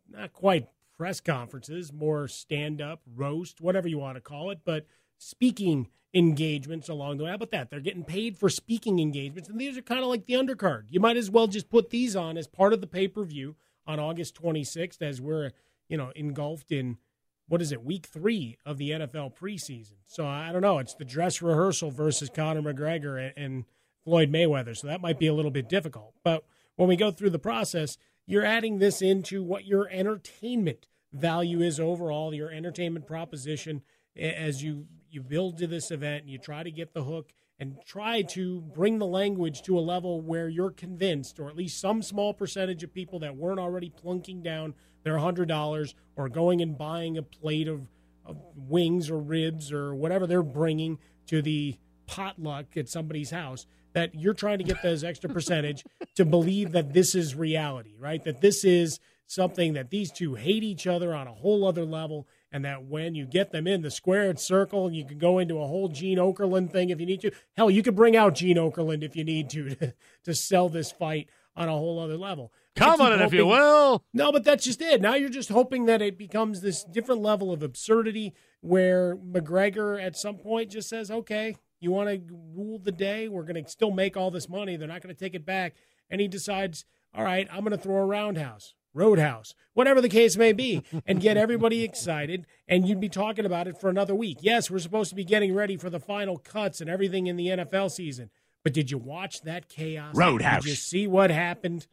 not 0.10 0.34
quite 0.34 0.68
press 0.98 1.20
conferences, 1.20 1.92
more 1.92 2.28
stand 2.28 2.82
up, 2.82 3.02
roast, 3.16 3.60
whatever 3.60 3.88
you 3.88 3.98
want 3.98 4.16
to 4.16 4.22
call 4.22 4.52
it, 4.52 4.60
but 4.64 4.86
speaking 5.18 5.90
engagements 6.14 6.88
along 6.88 7.18
the 7.18 7.26
way. 7.26 7.30
How 7.30 7.36
about 7.36 7.52
that? 7.52 7.70
They're 7.70 7.80
getting 7.82 8.06
paid 8.06 8.38
for 8.38 8.50
speaking 8.50 9.00
engagements, 9.00 9.50
and 9.50 9.60
these 9.60 9.78
are 9.78 9.82
kind 9.82 10.02
of 10.02 10.08
like 10.08 10.26
the 10.26 10.36
undercard. 10.36 10.86
You 10.90 11.00
might 11.00 11.18
as 11.18 11.30
well 11.30 11.48
just 11.48 11.70
put 11.70 11.90
these 11.90 12.16
on 12.16 12.38
as 12.38 12.48
part 12.48 12.72
of 12.72 12.82
the 12.82 12.88
pay 12.88 13.08
per 13.08 13.24
view 13.24 13.56
on 13.86 14.00
August 14.00 14.42
26th 14.42 15.02
as 15.02 15.20
we're 15.20 15.52
you 15.90 15.98
know 15.98 16.12
engulfed 16.16 16.72
in 16.72 16.98
what 17.48 17.62
is 17.62 17.72
it, 17.72 17.84
week 17.84 18.08
three 18.08 18.58
of 18.66 18.78
the 18.78 18.92
NFL 18.92 19.36
preseason. 19.36 19.96
So 20.06 20.26
I 20.26 20.52
don't 20.52 20.62
know. 20.62 20.80
It's 20.80 20.96
the 20.96 21.06
dress 21.06 21.42
rehearsal 21.42 21.92
versus 21.92 22.30
Conor 22.34 22.62
McGregor 22.62 23.24
and, 23.24 23.34
and 23.38 23.66
Floyd 24.04 24.32
Mayweather. 24.32 24.76
So 24.76 24.88
that 24.88 25.02
might 25.02 25.20
be 25.20 25.28
a 25.28 25.34
little 25.34 25.52
bit 25.52 25.70
difficult. 25.70 26.14
But 26.24 26.44
when 26.76 26.90
we 26.90 26.96
go 26.96 27.12
through 27.12 27.30
the 27.32 27.40
process, 27.40 27.98
you're 28.26 28.46
adding 28.46 28.80
this 28.80 29.02
into 29.02 29.44
what 29.44 29.66
your 29.66 29.90
entertainment 29.90 30.88
value 31.14 31.62
is 31.62 31.80
overall, 31.80 32.34
your 32.34 32.52
entertainment 32.52 33.08
proposition 33.08 33.82
as 34.18 34.64
you 34.64 34.88
you 35.10 35.22
build 35.22 35.58
to 35.58 35.68
this 35.68 35.92
event 35.92 36.24
and 36.24 36.30
you 36.30 36.38
try 36.38 36.64
to 36.64 36.72
get 36.72 36.94
the 36.94 37.04
hook 37.04 37.32
and 37.60 37.78
try 37.86 38.22
to 38.22 38.62
bring 38.62 39.00
the 39.00 39.06
language 39.06 39.62
to 39.64 39.78
a 39.78 39.82
level 39.82 40.22
where 40.22 40.50
you're 40.50 40.72
convinced, 40.72 41.40
or 41.40 41.50
at 41.50 41.56
least 41.56 41.80
some 41.80 42.02
small 42.02 42.34
percentage 42.34 42.84
of 42.84 42.94
people 42.94 43.20
that 43.20 43.36
weren't 43.36 43.60
already 43.60 43.90
plunking 43.90 44.42
down 44.42 44.74
their 45.04 45.18
hundred 45.18 45.48
dollars 45.48 45.96
or 46.16 46.28
going 46.28 46.62
and 46.62 46.78
buying 46.78 47.18
a 47.18 47.24
plate 47.24 47.68
of, 47.68 47.88
of 48.26 48.38
wings 48.56 49.10
or 49.10 49.20
ribs 49.20 49.72
or 49.72 49.96
whatever 49.96 50.28
they're 50.28 50.44
bringing 50.44 50.98
to 51.28 51.42
the 51.42 51.78
potluck 52.08 52.76
at 52.76 52.90
somebody's 52.90 53.32
house 53.32 53.66
that 53.94 54.14
you're 54.14 54.34
trying 54.34 54.58
to 54.58 54.64
get 54.64 54.84
those 54.84 55.04
extra 55.04 55.30
percentage 55.30 55.84
to 56.16 56.26
believe 56.26 56.74
that 56.74 56.94
this 56.94 57.16
is 57.16 57.34
reality, 57.34 57.96
right? 57.98 58.24
That 58.26 58.42
this 58.42 58.66
is 58.66 59.00
something 59.26 59.74
that 59.74 59.90
these 59.90 60.12
two 60.12 60.36
hate 60.36 60.64
each 60.64 60.86
other 60.86 61.16
on 61.16 61.28
a 61.28 61.34
whole 61.34 61.66
other 61.66 61.86
level, 61.86 62.28
and 62.56 62.64
that 62.64 62.86
when 62.86 63.16
you 63.16 63.26
get 63.26 63.52
them 63.52 63.68
in 63.68 63.82
the 63.82 63.92
squared 63.92 64.40
circle, 64.40 64.90
you 64.90 65.04
can 65.04 65.18
go 65.18 65.40
into 65.40 65.60
a 65.60 65.68
whole 65.68 65.90
Gene 65.90 66.18
Okerlund 66.18 66.72
thing 66.72 66.90
if 66.90 67.02
you 67.02 67.06
need 67.06 67.20
to. 67.20 67.32
Hell, 67.58 67.70
you 67.70 67.84
could 67.84 67.98
bring 67.98 68.16
out 68.16 68.34
Gene 68.34 68.56
Okerlund 68.56 69.04
if 69.04 69.14
you 69.14 69.26
need 69.26 69.50
to 69.50 69.76
to, 69.76 69.94
to 70.24 70.34
sell 70.34 70.70
this 70.70 70.90
fight 70.90 71.28
on 71.58 71.68
a 71.68 71.74
whole 71.74 72.00
other 72.00 72.16
level. 72.16 72.54
Come 72.78 73.02
on, 73.02 73.22
if 73.22 73.34
you 73.34 73.46
will. 73.46 74.06
No, 74.14 74.32
but 74.32 74.46
that's 74.46 74.64
just 74.64 74.82
it. 74.82 75.02
Now 75.02 75.16
you're 75.16 75.28
just 75.28 75.50
hoping 75.50 75.84
that 75.88 76.02
it 76.02 76.18
becomes 76.18 76.62
this 76.62 76.86
different 76.86 77.22
level 77.22 77.52
of 77.52 77.62
absurdity 77.62 78.34
where 78.62 79.18
McGregor 79.18 80.02
at 80.02 80.16
some 80.16 80.38
point 80.38 80.72
just 80.72 80.88
says, 80.88 81.12
okay, 81.12 81.58
you 81.82 81.92
want 81.92 82.08
to 82.08 82.22
rule 82.56 82.80
the 82.80 82.94
day? 82.94 83.28
We're 83.28 83.44
going 83.44 83.62
to 83.62 83.70
still 83.70 83.92
make 83.92 84.16
all 84.16 84.32
this 84.32 84.48
money. 84.48 84.78
They're 84.78 84.88
not 84.88 85.02
going 85.02 85.14
to 85.14 85.20
take 85.20 85.36
it 85.36 85.46
back. 85.46 85.76
And 86.10 86.22
he 86.22 86.30
decides, 86.30 86.86
all 87.14 87.26
right, 87.26 87.50
I'm 87.52 87.66
going 87.66 87.72
to 87.72 87.78
throw 87.78 87.98
a 87.98 88.06
roundhouse, 88.06 88.76
roadhouse, 88.96 89.54
whatever 89.74 90.02
the 90.02 90.10
case 90.10 90.38
may 90.38 90.54
be, 90.54 90.84
and 91.06 91.22
get 91.22 91.38
everybody 91.38 91.84
excited. 91.84 92.46
And 92.68 92.88
you'd 92.88 93.00
be 93.00 93.10
talking 93.10 93.46
about 93.46 93.68
it 93.68 93.80
for 93.80 93.90
another 93.90 94.16
week. 94.16 94.40
Yes, 94.42 94.72
we're 94.72 94.80
supposed 94.80 95.10
to 95.10 95.16
be 95.16 95.24
getting 95.24 95.54
ready 95.54 95.78
for 95.78 95.90
the 95.90 96.00
final 96.00 96.38
cuts 96.38 96.82
and 96.82 96.90
everything 96.90 97.28
in 97.28 97.36
the 97.36 97.48
NFL 97.48 97.92
season. 97.92 98.30
But 98.64 98.74
did 98.74 98.90
you 98.90 98.98
watch 98.98 99.42
that 99.42 99.70
chaos? 99.70 100.16
Roadhouse. 100.16 100.64
Did 100.64 100.70
you 100.70 100.76
see 100.76 101.06
what 101.06 101.30
happened 101.30 101.86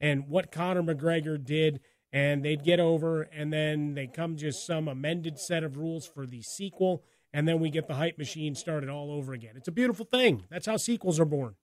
and 0.00 0.28
what 0.28 0.50
Conor 0.50 0.82
McGregor 0.82 1.42
did? 1.42 1.80
And 2.12 2.44
they'd 2.44 2.64
get 2.64 2.80
over, 2.80 3.22
and 3.22 3.52
then 3.52 3.94
they 3.94 4.06
come 4.06 4.36
just 4.36 4.66
some 4.66 4.88
amended 4.88 5.38
set 5.38 5.62
of 5.62 5.76
rules 5.76 6.06
for 6.06 6.26
the 6.26 6.40
sequel 6.40 7.04
and 7.36 7.46
then 7.46 7.60
we 7.60 7.68
get 7.68 7.86
the 7.86 7.94
hype 7.94 8.16
machine 8.16 8.54
started 8.54 8.88
all 8.88 9.10
over 9.10 9.34
again. 9.34 9.56
It's 9.56 9.68
a 9.68 9.72
beautiful 9.72 10.06
thing. 10.06 10.44
That's 10.48 10.64
how 10.64 10.78
sequels 10.78 11.20
are 11.20 11.26
born. 11.26 11.54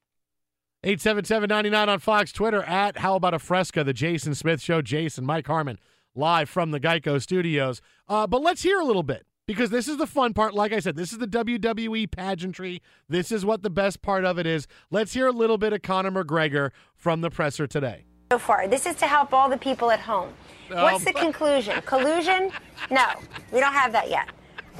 877-99 0.84 1.88
on 1.88 2.00
Fox 2.00 2.34
Twitter 2.34 2.62
at 2.64 2.98
How 2.98 3.16
About 3.16 3.34
a 3.34 3.40
Fresca, 3.40 3.86
the 3.86 3.94
Jason 3.94 4.36
Smith 4.36 4.62
Show. 4.62 4.82
Jason, 4.82 5.26
Mike 5.26 5.48
Harmon, 5.48 5.80
live 6.14 6.50
from 6.50 6.72
the 6.72 6.80
Geico 6.80 7.22
Studios. 7.22 7.82
Uh, 8.10 8.28
but 8.28 8.42
let's 8.42 8.64
hear 8.64 8.82
a 8.82 8.84
little 8.84 9.02
bit 9.02 9.26
because 9.48 9.70
this 9.70 9.88
is 9.88 9.96
the 9.96 10.06
fun 10.06 10.34
part. 10.34 10.54
Like 10.54 10.74
I 10.74 10.80
said, 10.80 10.98
this 10.98 11.14
is 11.14 11.20
the 11.20 11.28
WWE 11.28 12.12
pageantry. 12.12 12.82
This 13.08 13.32
is 13.32 13.46
what 13.46 13.64
the 13.64 13.70
best 13.70 14.02
part 14.02 14.26
of 14.26 14.38
it 14.38 14.46
is. 14.46 14.68
Let's 14.92 15.14
hear 15.14 15.26
a 15.28 15.32
little 15.32 15.58
bit 15.58 15.72
of 15.72 15.82
Conor 15.84 16.12
McGregor 16.12 16.72
from 16.98 17.22
the 17.22 17.30
presser 17.30 17.66
today. 17.66 18.04
So 18.34 18.38
far, 18.38 18.68
this 18.68 18.86
is 18.86 18.96
to 18.96 19.08
help 19.08 19.32
all 19.32 19.50
the 19.50 19.58
people 19.58 19.90
at 19.90 20.02
home. 20.02 20.34
What's 20.68 21.06
the 21.06 21.14
conclusion? 21.14 21.82
Collusion? 21.86 22.52
No, 22.92 23.06
we 23.54 23.62
don't 23.62 23.74
have 23.74 23.94
that 23.94 24.10
yet. 24.10 24.28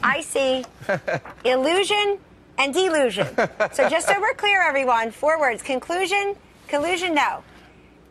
I 0.02 0.20
see 0.20 0.66
illusion 1.46 2.20
and 2.58 2.74
delusion. 2.74 3.28
So 3.74 3.90
just 3.90 4.08
so 4.08 4.20
we're 4.20 4.34
clear, 4.34 4.62
everyone, 4.62 5.12
four 5.12 5.40
words: 5.40 5.62
conclusion, 5.64 6.36
collusion, 6.68 7.14
no. 7.16 7.44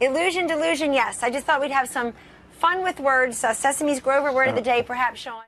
Illusion, 0.00 0.46
delusion, 0.46 0.92
yes. 0.92 1.22
I 1.22 1.30
just 1.30 1.46
thought 1.46 1.60
we'd 1.60 1.70
have 1.70 1.88
some 1.88 2.12
fun 2.50 2.82
with 2.82 2.98
words. 2.98 3.42
Uh, 3.44 3.52
Sesame's 3.54 4.00
Grover 4.00 4.32
word 4.32 4.48
of 4.48 4.54
the 4.56 4.60
day, 4.62 4.82
perhaps, 4.82 5.20
Sean. 5.20 5.42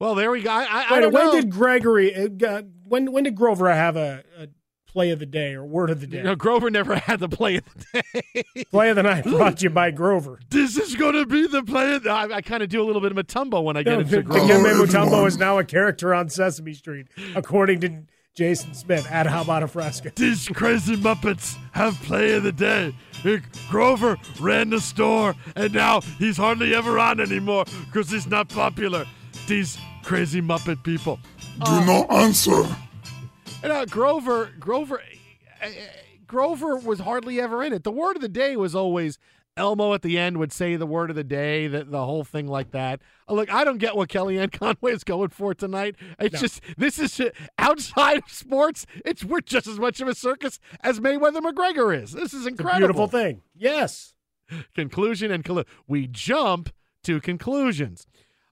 Well, 0.00 0.14
there 0.14 0.30
we 0.30 0.42
go. 0.42 0.50
I, 0.50 0.64
I, 0.64 0.86
I 0.88 0.92
Wait, 0.92 1.00
don't 1.00 1.12
when 1.12 1.24
know. 1.26 1.32
did 1.32 1.50
Gregory? 1.50 2.14
Uh, 2.14 2.62
when 2.86 3.12
when 3.12 3.24
did 3.24 3.34
Grover 3.34 3.72
have 3.72 3.96
a, 3.96 4.22
a 4.38 4.48
play 4.86 5.10
of 5.10 5.18
the 5.20 5.26
day 5.26 5.54
or 5.54 5.64
word 5.64 5.88
of 5.88 6.00
the 6.00 6.06
day? 6.06 6.22
No, 6.22 6.34
Grover 6.34 6.68
never 6.70 6.96
had 6.96 7.20
the 7.20 7.28
play 7.28 7.56
of 7.56 7.64
the 7.92 8.02
day. 8.34 8.64
play 8.70 8.90
of 8.90 8.96
the 8.96 9.02
night 9.04 9.24
brought 9.24 9.56
to 9.58 9.62
you 9.64 9.70
by 9.70 9.90
Grover. 9.90 10.38
this 10.50 10.76
is 10.76 10.94
going 10.96 11.14
to 11.14 11.24
be 11.24 11.46
the 11.46 11.62
play. 11.62 11.94
Of 11.94 12.02
the, 12.02 12.10
I, 12.10 12.24
I 12.36 12.40
kind 12.42 12.62
of 12.62 12.68
do 12.68 12.82
a 12.82 12.84
little 12.84 13.00
bit 13.00 13.12
of 13.12 13.16
a 13.18 13.24
Mutombo 13.24 13.64
when 13.64 13.76
I 13.78 13.82
get 13.82 13.92
No, 13.92 14.00
into 14.00 14.22
Dikembe 14.22 14.26
Grover. 14.26 14.86
Mutombo 14.86 15.26
is 15.26 15.38
now 15.38 15.58
a 15.58 15.64
character 15.64 16.12
on 16.12 16.28
Sesame 16.28 16.74
Street, 16.74 17.06
according 17.34 17.80
to 17.80 18.02
Jason 18.34 18.74
Smith 18.74 19.06
at 19.12 19.26
How 19.28 19.42
About 19.42 19.62
a 19.62 19.68
Fresca. 19.68 20.10
These 20.16 20.48
crazy 20.48 20.96
Muppets 20.96 21.56
have 21.70 21.94
play 22.02 22.32
of 22.32 22.42
the 22.42 22.50
day. 22.50 22.92
Uh, 23.24 23.36
Grover 23.70 24.16
ran 24.40 24.70
the 24.70 24.80
store, 24.80 25.36
and 25.54 25.72
now 25.72 26.00
he's 26.18 26.36
hardly 26.36 26.74
ever 26.74 26.98
on 26.98 27.20
anymore 27.20 27.64
because 27.86 28.10
he's 28.10 28.26
not 28.26 28.48
popular. 28.48 29.06
These 29.46 29.78
crazy 30.02 30.42
Muppet 30.42 30.82
people. 30.82 31.20
Do 31.64 31.86
not 31.86 32.10
answer. 32.10 32.64
And 33.62 33.72
uh, 33.72 33.84
Grover, 33.84 34.50
Grover, 34.58 35.00
uh, 35.62 35.66
uh, 35.66 35.70
Grover 36.26 36.76
was 36.76 36.98
hardly 36.98 37.40
ever 37.40 37.62
in 37.62 37.72
it. 37.72 37.84
The 37.84 37.92
word 37.92 38.16
of 38.16 38.22
the 38.22 38.28
day 38.28 38.56
was 38.56 38.74
always 38.74 39.16
Elmo 39.56 39.94
at 39.94 40.02
the 40.02 40.18
end 40.18 40.38
would 40.38 40.52
say 40.52 40.74
the 40.76 40.86
word 40.86 41.10
of 41.10 41.16
the 41.16 41.22
day, 41.24 41.68
the, 41.68 41.84
the 41.84 42.04
whole 42.04 42.24
thing 42.24 42.48
like 42.48 42.72
that. 42.72 43.00
Uh, 43.28 43.34
Look, 43.34 43.52
I 43.54 43.62
don't 43.64 43.78
get 43.78 43.94
what 43.96 44.08
Kellyanne 44.08 44.50
Conway 44.58 44.92
is 44.92 45.04
going 45.04 45.28
for 45.28 45.54
tonight. 45.54 45.94
It's 46.18 46.34
No. 46.34 46.40
just 46.40 46.60
this 46.76 46.98
is 46.98 47.20
uh, 47.20 47.30
outside 47.58 48.18
of 48.18 48.30
sports. 48.32 48.84
It's 49.04 49.24
we're 49.24 49.40
just 49.40 49.66
as 49.68 49.78
much 49.78 50.00
of 50.00 50.08
a 50.08 50.14
circus 50.14 50.58
as 50.82 50.98
Mayweather 51.00 51.38
McGregor 51.40 51.96
is. 52.02 52.12
This 52.12 52.34
is 52.34 52.40
It's 52.40 52.46
a 52.46 52.48
incredible. 52.48 52.78
beautiful 52.78 53.06
thing. 53.06 53.42
Yes. 53.54 54.14
Conclusion 54.74 55.30
and 55.30 55.44
collu- 55.44 55.66
we 55.86 56.06
jump 56.06 56.70
to 57.04 57.20
conclusions. 57.20 58.06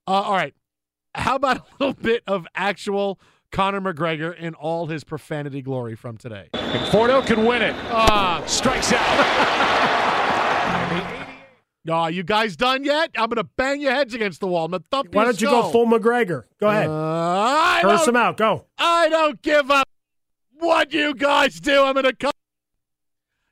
Uh, 0.06 0.12
all 0.12 0.34
right, 0.34 0.54
how 1.14 1.34
about 1.36 1.58
a 1.80 1.84
little 1.84 1.94
bit 1.94 2.22
of 2.26 2.46
actual 2.54 3.20
Conor 3.50 3.80
McGregor 3.80 4.34
in 4.36 4.54
all 4.54 4.86
his 4.86 5.04
profanity 5.04 5.62
glory 5.62 5.94
from 5.96 6.16
today? 6.16 6.48
Fordo 6.90 7.26
can 7.26 7.44
win 7.44 7.60
it. 7.62 7.74
Ah, 7.90 8.42
Strikes 8.46 8.92
out. 8.92 9.98
Oh, 11.88 12.06
you 12.06 12.22
guys 12.22 12.56
done 12.56 12.84
yet? 12.84 13.10
I'm 13.16 13.28
gonna 13.28 13.42
bang 13.44 13.80
your 13.80 13.92
heads 13.92 14.14
against 14.14 14.38
the 14.40 14.46
wall. 14.46 14.66
I'm 14.66 14.70
gonna 14.70 14.84
thump 14.90 15.14
Why 15.14 15.24
your 15.24 15.32
don't 15.32 15.40
you 15.40 15.48
go 15.48 15.70
full 15.70 15.86
McGregor? 15.86 16.44
Go 16.60 16.68
ahead. 16.68 16.88
Uh, 16.88 17.78
Curse 17.82 18.00
don't, 18.00 18.08
him 18.10 18.16
out. 18.16 18.36
Go. 18.36 18.66
I 18.78 19.08
don't 19.08 19.42
give 19.42 19.68
up. 19.70 19.88
what 20.58 20.92
you 20.92 21.12
guys 21.14 21.58
do. 21.58 21.82
I'm 21.82 21.94
gonna 21.94 22.12
come. 22.12 22.30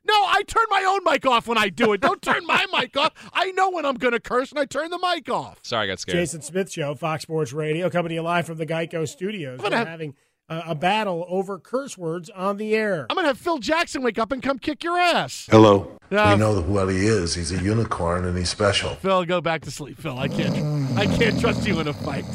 No, 0.07 0.13
I 0.15 0.43
turn 0.47 0.65
my 0.69 0.83
own 0.83 1.01
mic 1.03 1.25
off 1.25 1.47
when 1.47 1.57
I 1.57 1.69
do 1.69 1.93
it. 1.93 2.01
Don't 2.01 2.21
turn 2.21 2.45
my 2.45 2.65
mic 2.73 2.95
off. 2.97 3.11
I 3.33 3.51
know 3.51 3.69
when 3.69 3.85
I'm 3.85 3.95
going 3.95 4.13
to 4.13 4.19
curse, 4.19 4.49
and 4.51 4.59
I 4.59 4.65
turn 4.65 4.89
the 4.89 4.97
mic 4.97 5.29
off. 5.29 5.59
Sorry, 5.61 5.83
I 5.83 5.87
got 5.87 5.99
scared. 5.99 6.17
Jason 6.17 6.41
Smith 6.41 6.71
Show, 6.71 6.95
Fox 6.95 7.21
Sports 7.21 7.53
Radio, 7.53 7.87
coming 7.89 8.09
to 8.09 8.15
you 8.15 8.21
live 8.23 8.47
from 8.47 8.57
the 8.57 8.65
Geico 8.65 9.07
Studios. 9.07 9.59
We're 9.59 9.69
gonna- 9.69 9.85
having 9.85 10.15
a, 10.51 10.71
a 10.71 10.75
battle 10.75 11.25
over 11.29 11.57
curse 11.57 11.97
words 11.97 12.29
on 12.29 12.57
the 12.57 12.75
air. 12.75 13.07
I'm 13.09 13.15
going 13.15 13.23
to 13.23 13.29
have 13.29 13.37
Phil 13.37 13.57
Jackson 13.57 14.03
wake 14.03 14.19
up 14.19 14.31
and 14.31 14.43
come 14.43 14.59
kick 14.59 14.83
your 14.83 14.97
ass. 14.97 15.47
Hello. 15.49 15.97
Yeah. 16.11 16.33
we 16.33 16.39
know 16.39 16.59
what 16.61 16.89
he 16.89 17.07
is. 17.07 17.33
He's 17.33 17.51
a 17.53 17.63
unicorn 17.63 18.25
and 18.25 18.37
he's 18.37 18.49
special. 18.49 18.95
Phil, 18.95 19.23
go 19.23 19.39
back 19.39 19.61
to 19.61 19.71
sleep. 19.71 19.97
Phil, 19.97 20.19
I 20.19 20.27
can't. 20.27 20.97
I 20.99 21.05
can't 21.05 21.39
trust 21.39 21.65
you 21.65 21.79
in 21.79 21.87
a 21.87 21.93
fight. 21.93 22.25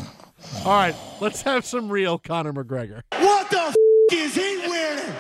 All 0.64 0.72
right, 0.72 0.94
let's 1.20 1.42
have 1.42 1.64
some 1.66 1.90
real 1.90 2.18
Conor 2.18 2.52
McGregor. 2.52 3.02
What 3.18 3.50
the 3.50 3.58
f- 3.58 3.74
is 4.12 4.34
he 4.34 4.58
wearing? 4.66 5.12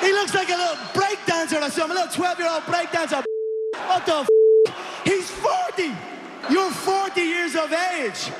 He 0.00 0.12
looks 0.12 0.34
like 0.34 0.48
a 0.48 0.56
little 0.56 0.76
break 0.94 1.18
dancer 1.26 1.58
or 1.58 1.70
something, 1.70 1.96
a 1.96 2.00
little 2.00 2.12
12 2.12 2.38
year 2.38 2.48
old 2.50 2.64
break 2.66 2.90
dancer. 2.90 3.22
What 3.86 4.04
the 4.06 4.14
f- 4.14 4.28
He's 5.04 5.30
40. 5.30 5.92
You're 6.50 6.70
40 6.70 7.20
years 7.20 7.54
of 7.54 7.72
age. 7.72 8.32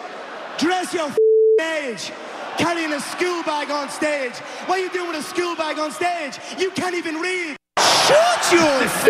Dress 0.58 0.92
your 0.94 1.08
f- 1.08 1.18
age. 1.60 2.10
Carrying 2.58 2.92
a 2.92 3.00
school 3.00 3.42
bag 3.42 3.70
on 3.70 3.88
stage. 3.88 4.32
What 4.66 4.78
are 4.78 4.82
you 4.82 4.90
doing 4.90 5.08
with 5.08 5.18
a 5.18 5.22
school 5.22 5.56
bag 5.56 5.78
on 5.78 5.90
stage? 5.90 6.38
You 6.58 6.70
can't 6.70 6.94
even 6.94 7.16
read. 7.16 7.56
Shut 7.78 8.52
your 8.52 8.82
f- 8.82 9.08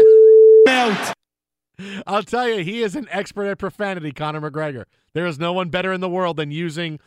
mouth. 0.67 1.15
I'll 2.07 2.23
tell 2.23 2.49
you, 2.49 2.63
he 2.63 2.83
is 2.83 2.95
an 2.95 3.09
expert 3.11 3.47
at 3.47 3.59
profanity, 3.59 4.13
Conor 4.13 4.41
McGregor. 4.41 4.85
There 5.15 5.27
is 5.27 5.39
no 5.39 5.53
one 5.53 5.69
better 5.69 5.93
in 5.93 6.01
the 6.01 6.09
world 6.09 6.37
than 6.37 6.51
using 6.51 7.01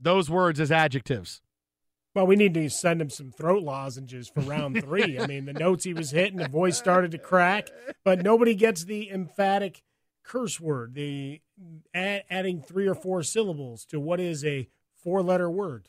those 0.00 0.28
words 0.28 0.60
as 0.60 0.70
adjectives. 0.70 1.40
Well, 2.14 2.26
we 2.26 2.36
need 2.36 2.54
to 2.54 2.68
send 2.68 3.00
him 3.00 3.10
some 3.10 3.30
throat 3.30 3.62
lozenges 3.62 4.28
for 4.28 4.40
round 4.40 4.80
three. 4.84 5.18
I 5.18 5.26
mean, 5.26 5.44
the 5.46 5.52
notes 5.52 5.84
he 5.84 5.94
was 5.94 6.10
hitting, 6.10 6.36
the 6.38 6.48
voice 6.48 6.76
started 6.76 7.10
to 7.12 7.18
crack, 7.18 7.68
but 8.04 8.22
nobody 8.22 8.54
gets 8.54 8.84
the 8.84 9.10
emphatic 9.10 9.82
curse 10.24 10.60
word, 10.60 10.94
the 10.94 11.40
add, 11.94 12.24
adding 12.28 12.60
three 12.60 12.86
or 12.86 12.94
four 12.94 13.22
syllables 13.22 13.84
to 13.86 13.98
what 13.98 14.20
is 14.20 14.44
a 14.44 14.68
four 15.02 15.22
letter 15.22 15.50
word. 15.50 15.88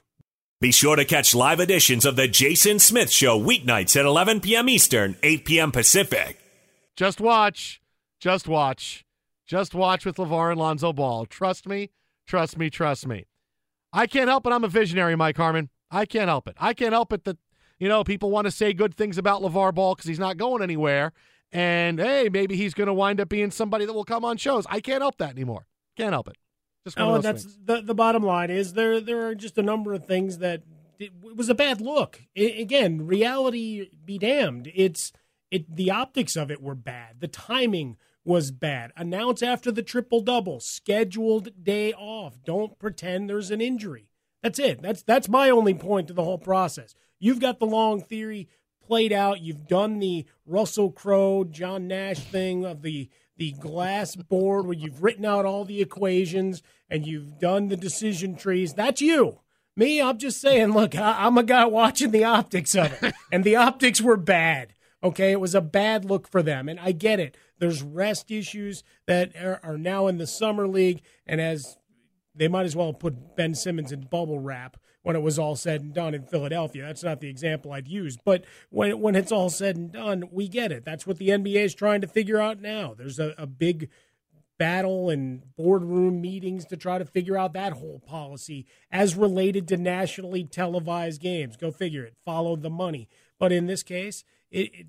Be 0.62 0.72
sure 0.72 0.98
to 0.98 1.06
catch 1.06 1.34
live 1.34 1.62
editions 1.62 2.06
of 2.06 2.18
The 2.18 2.28
Jason 2.28 2.80
Smith 2.80 3.10
Show 3.10 3.40
weeknights 3.40 3.98
at 3.98 4.06
11 4.06 4.42
p.m. 4.42 4.68
Eastern, 4.68 5.16
8 5.24 5.46
p.m. 5.46 5.72
Pacific. 5.72 6.38
Just 6.98 7.22
watch. 7.22 7.82
Just 8.20 8.48
watch. 8.48 9.06
Just 9.48 9.74
watch 9.74 10.06
with 10.06 10.18
LaVar 10.18 10.52
and 10.52 10.60
Lonzo 10.60 10.92
Ball. 10.92 11.26
Trust 11.26 11.66
me. 11.66 11.92
Trust 12.28 12.58
me. 12.58 12.70
Trust 12.70 13.08
me. 13.08 13.26
I 13.94 14.06
can't 14.06 14.28
help 14.28 14.46
it. 14.46 14.52
I'm 14.52 14.66
a 14.66 14.68
visionary, 14.68 15.16
Mike 15.16 15.38
Harmon. 15.38 15.70
I 15.90 16.06
can't 16.06 16.28
help 16.28 16.48
it. 16.48 16.56
I 16.60 16.74
can't 16.74 16.92
help 16.92 17.14
it 17.14 17.24
that, 17.24 17.38
you 17.80 17.88
know, 17.88 18.04
people 18.04 18.30
want 18.30 18.46
to 18.46 18.52
say 18.52 18.74
good 18.74 18.94
things 18.96 19.18
about 19.18 19.42
LaVar 19.42 19.74
Ball 19.74 19.96
because 19.96 20.10
he's 20.10 20.20
not 20.20 20.36
going 20.36 20.62
anywhere. 20.62 21.14
And 21.52 22.00
hey, 22.00 22.30
maybe 22.30 22.58
he's 22.58 22.74
going 22.74 22.88
to 22.88 22.94
wind 22.94 23.20
up 23.22 23.30
being 23.30 23.50
somebody 23.50 23.86
that 23.86 23.94
will 23.94 24.04
come 24.04 24.26
on 24.26 24.36
shows. 24.38 24.66
I 24.70 24.82
can't 24.82 25.02
help 25.02 25.18
that 25.20 25.32
anymore. 25.32 25.66
Can't 25.98 26.12
help 26.12 26.28
it. 26.28 26.36
Just 26.86 26.98
one 26.98 27.08
Oh, 27.08 27.18
that's 27.22 27.44
things. 27.44 27.58
the 27.66 27.82
the 27.82 27.94
bottom 27.96 28.24
line 28.24 28.50
is 28.50 28.74
there 28.74 29.00
there 29.02 29.28
are 29.28 29.36
just 29.36 29.58
a 29.58 29.64
number 29.64 29.94
of 29.94 30.06
things 30.06 30.38
that 30.40 30.64
it, 31.00 31.12
it 31.24 31.36
was 31.36 31.50
a 31.50 31.56
bad 31.56 31.82
look. 31.82 32.22
Again, 32.36 33.06
reality 33.06 33.90
be 34.06 34.18
damned. 34.18 34.72
It's 34.74 35.12
it 35.52 35.76
the 35.76 35.92
optics 35.92 36.36
of 36.36 36.50
it 36.52 36.62
were 36.62 36.76
bad. 36.76 37.20
The 37.20 37.28
timing 37.28 37.98
was 38.26 38.52
bad. 38.52 38.92
Announce 38.96 39.42
after 39.42 39.72
the 39.72 39.82
triple 39.84 40.22
double, 40.22 40.60
scheduled 40.60 41.64
day 41.64 41.94
off. 41.94 42.38
Don't 42.44 42.78
pretend 42.80 43.30
there's 43.30 43.52
an 43.52 43.62
injury. 43.62 44.10
That's 44.44 44.60
it. 44.60 44.82
That's 44.82 45.02
that's 45.04 45.28
my 45.30 45.50
only 45.50 45.74
point 45.74 46.08
to 46.08 46.14
the 46.14 46.24
whole 46.24 46.38
process. 46.38 46.94
You've 47.20 47.40
got 47.42 47.60
the 47.60 47.66
long 47.66 48.02
theory 48.02 48.48
played 48.86 49.12
out. 49.12 49.42
You've 49.42 49.68
done 49.68 50.00
the 50.00 50.26
Russell 50.46 50.92
Crowe, 50.92 51.44
John 51.44 51.88
Nash 51.88 52.20
thing 52.20 52.66
of 52.66 52.82
the 52.82 53.10
the 53.40 53.54
glass 53.54 54.18
board 54.18 54.66
where 54.66 54.78
you've 54.78 55.02
written 55.02 55.26
out 55.26 55.46
all 55.46 55.64
the 55.64 55.82
equations 55.82 56.62
and 56.90 57.08
you've 57.08 57.40
done 57.40 57.70
the 57.70 57.78
decision 57.78 58.36
trees. 58.36 58.74
That's 58.74 59.02
you. 59.02 59.40
Me, 59.78 60.02
I'm 60.02 60.18
just 60.18 60.42
saying, 60.42 60.74
look, 60.74 60.94
I, 60.94 61.26
I'm 61.26 61.38
a 61.38 61.44
guy 61.44 61.66
watching 61.66 62.12
the 62.12 62.26
optics 62.26 62.76
of 62.76 63.02
it, 63.02 63.14
and 63.32 63.46
the 63.46 63.56
optics 63.56 64.02
were 64.02 64.18
bad. 64.18 64.74
Okay, 65.02 65.32
it 65.32 65.40
was 65.40 65.56
a 65.56 65.62
bad 65.62 66.04
look 66.04 66.28
for 66.28 66.44
them, 66.44 66.68
and 66.68 66.82
I 66.82 66.92
get 66.92 67.22
it. 67.22 67.38
There's 67.60 67.82
rest 67.82 68.30
issues 68.30 68.84
that 69.08 69.34
are, 69.38 69.62
are 69.64 69.78
now 69.78 70.08
in 70.08 70.18
the 70.18 70.28
summer 70.28 70.68
league, 70.68 71.02
and 71.26 71.40
as 71.40 71.78
they 72.36 72.50
might 72.50 72.66
as 72.66 72.76
well 72.76 72.92
put 72.92 73.38
Ben 73.38 73.56
Simmons 73.56 73.94
in 73.94 74.02
bubble 74.02 74.40
wrap 74.40 74.76
when 75.02 75.16
it 75.16 75.22
was 75.22 75.40
all 75.40 75.56
said 75.56 75.82
and 75.82 75.94
done 75.94 76.14
in 76.14 76.24
Philadelphia. 76.24 76.84
That's 76.86 77.04
not 77.04 77.22
the 77.22 77.30
example 77.30 77.72
I'd 77.72 77.88
use, 77.88 78.18
but 78.24 78.44
when 78.70 79.00
when 79.00 79.16
it's 79.16 79.32
all 79.32 79.50
said 79.50 79.78
and 79.78 79.92
done, 79.92 80.26
we 80.32 80.48
get 80.48 80.72
it. 80.72 80.84
That's 80.86 81.08
what 81.08 81.18
the 81.18 81.30
NBA 81.30 81.64
is 81.64 81.74
trying 81.74 82.02
to 82.02 82.08
figure 82.08 82.40
out 82.40 82.62
now. 82.62 82.94
There's 82.98 83.20
a, 83.20 83.34
a 83.38 83.48
big 83.48 83.90
battle 84.58 85.10
and 85.10 85.42
boardroom 85.56 86.20
meetings 86.22 86.66
to 86.66 86.76
try 86.76 86.98
to 86.98 87.06
figure 87.06 87.38
out 87.38 87.54
that 87.54 87.74
whole 87.74 88.00
policy 88.00 88.66
as 88.92 89.16
related 89.16 89.68
to 89.70 89.78
nationally 89.78 90.44
televised 90.44 91.22
games. 91.22 91.56
Go 91.56 91.72
figure 91.72 92.04
it. 92.04 92.16
Follow 92.26 92.58
the 92.58 92.70
money. 92.70 93.08
But 93.40 93.54
in 93.54 93.68
this 93.68 93.84
case, 93.84 94.26
it, 94.52 94.74
it 94.74 94.88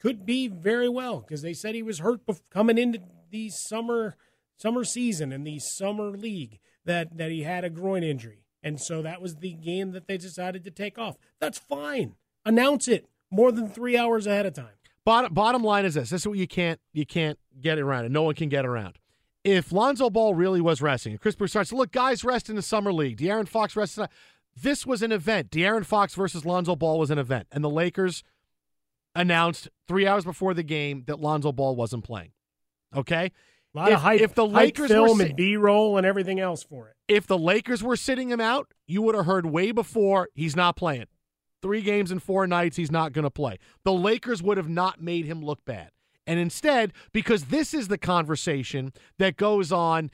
could 0.00 0.24
be 0.24 0.48
very 0.48 0.88
well 0.88 1.20
because 1.20 1.42
they 1.42 1.52
said 1.52 1.74
he 1.74 1.82
was 1.82 1.98
hurt 1.98 2.26
bef- 2.26 2.40
coming 2.50 2.78
into 2.78 3.00
the 3.30 3.50
summer 3.50 4.16
summer 4.56 4.84
season 4.84 5.32
and 5.32 5.46
the 5.46 5.58
summer 5.58 6.10
league 6.10 6.58
that 6.84 7.16
that 7.18 7.30
he 7.30 7.42
had 7.42 7.64
a 7.64 7.70
groin 7.70 8.02
injury. 8.02 8.41
And 8.62 8.80
so 8.80 9.02
that 9.02 9.20
was 9.20 9.36
the 9.36 9.52
game 9.52 9.92
that 9.92 10.06
they 10.06 10.16
decided 10.16 10.64
to 10.64 10.70
take 10.70 10.98
off. 10.98 11.16
That's 11.40 11.58
fine. 11.58 12.14
Announce 12.44 12.88
it 12.88 13.08
more 13.30 13.50
than 13.50 13.68
3 13.68 13.96
hours 13.96 14.26
ahead 14.26 14.46
of 14.46 14.54
time. 14.54 14.74
Bottom 15.04 15.34
bottom 15.34 15.64
line 15.64 15.84
is 15.84 15.94
this: 15.94 16.10
this 16.10 16.22
is 16.22 16.28
what 16.28 16.38
you 16.38 16.46
can't 16.46 16.78
you 16.92 17.04
can't 17.04 17.38
get 17.60 17.78
around, 17.78 18.04
and 18.04 18.14
no 18.14 18.22
one 18.22 18.36
can 18.36 18.48
get 18.48 18.64
around. 18.64 18.98
If 19.42 19.72
Lonzo 19.72 20.10
Ball 20.10 20.34
really 20.34 20.60
was 20.60 20.80
resting, 20.80 21.12
and 21.12 21.20
Chris 21.20 21.34
Bruce 21.34 21.50
starts, 21.50 21.72
look, 21.72 21.90
guys 21.90 22.22
rest 22.22 22.48
in 22.48 22.54
the 22.54 22.62
summer 22.62 22.92
league. 22.92 23.18
De'Aaron 23.18 23.48
Fox 23.48 23.74
rests. 23.74 23.98
This 24.54 24.86
was 24.86 25.02
an 25.02 25.10
event. 25.10 25.50
De'Aaron 25.50 25.84
Fox 25.84 26.14
versus 26.14 26.44
Lonzo 26.44 26.76
Ball 26.76 27.00
was 27.00 27.10
an 27.10 27.18
event, 27.18 27.48
and 27.50 27.64
the 27.64 27.70
Lakers 27.70 28.22
announced 29.16 29.68
three 29.88 30.06
hours 30.06 30.24
before 30.24 30.54
the 30.54 30.62
game 30.62 31.02
that 31.08 31.18
Lonzo 31.18 31.50
Ball 31.50 31.74
wasn't 31.74 32.04
playing. 32.04 32.30
Okay, 32.94 33.32
A 33.74 33.78
lot 33.78 33.88
if, 33.88 33.94
of 33.94 34.00
hype, 34.02 34.20
if 34.20 34.34
the 34.34 34.46
Lakers 34.46 34.90
film 34.90 35.18
were 35.18 35.24
and 35.24 35.36
B-roll 35.36 35.96
and 35.96 36.06
everything 36.06 36.38
else 36.38 36.62
for 36.62 36.88
it. 36.88 36.96
if 37.08 37.26
the 37.26 37.38
Lakers 37.38 37.82
were 37.82 37.96
sitting 37.96 38.30
him 38.30 38.40
out, 38.40 38.72
you 38.86 39.00
would 39.02 39.14
have 39.14 39.26
heard 39.26 39.46
way 39.46 39.72
before 39.72 40.28
he's 40.34 40.54
not 40.54 40.76
playing. 40.76 41.06
Three 41.62 41.80
games 41.80 42.10
in 42.10 42.18
four 42.18 42.46
nights, 42.46 42.76
he's 42.76 42.90
not 42.90 43.12
going 43.12 43.24
to 43.24 43.30
play. 43.30 43.58
The 43.84 43.92
Lakers 43.92 44.42
would 44.42 44.56
have 44.56 44.68
not 44.68 45.00
made 45.00 45.24
him 45.24 45.42
look 45.42 45.64
bad. 45.64 45.90
And 46.26 46.38
instead, 46.38 46.92
because 47.12 47.46
this 47.46 47.72
is 47.72 47.88
the 47.88 47.98
conversation 47.98 48.92
that 49.18 49.36
goes 49.36 49.72
on, 49.72 50.10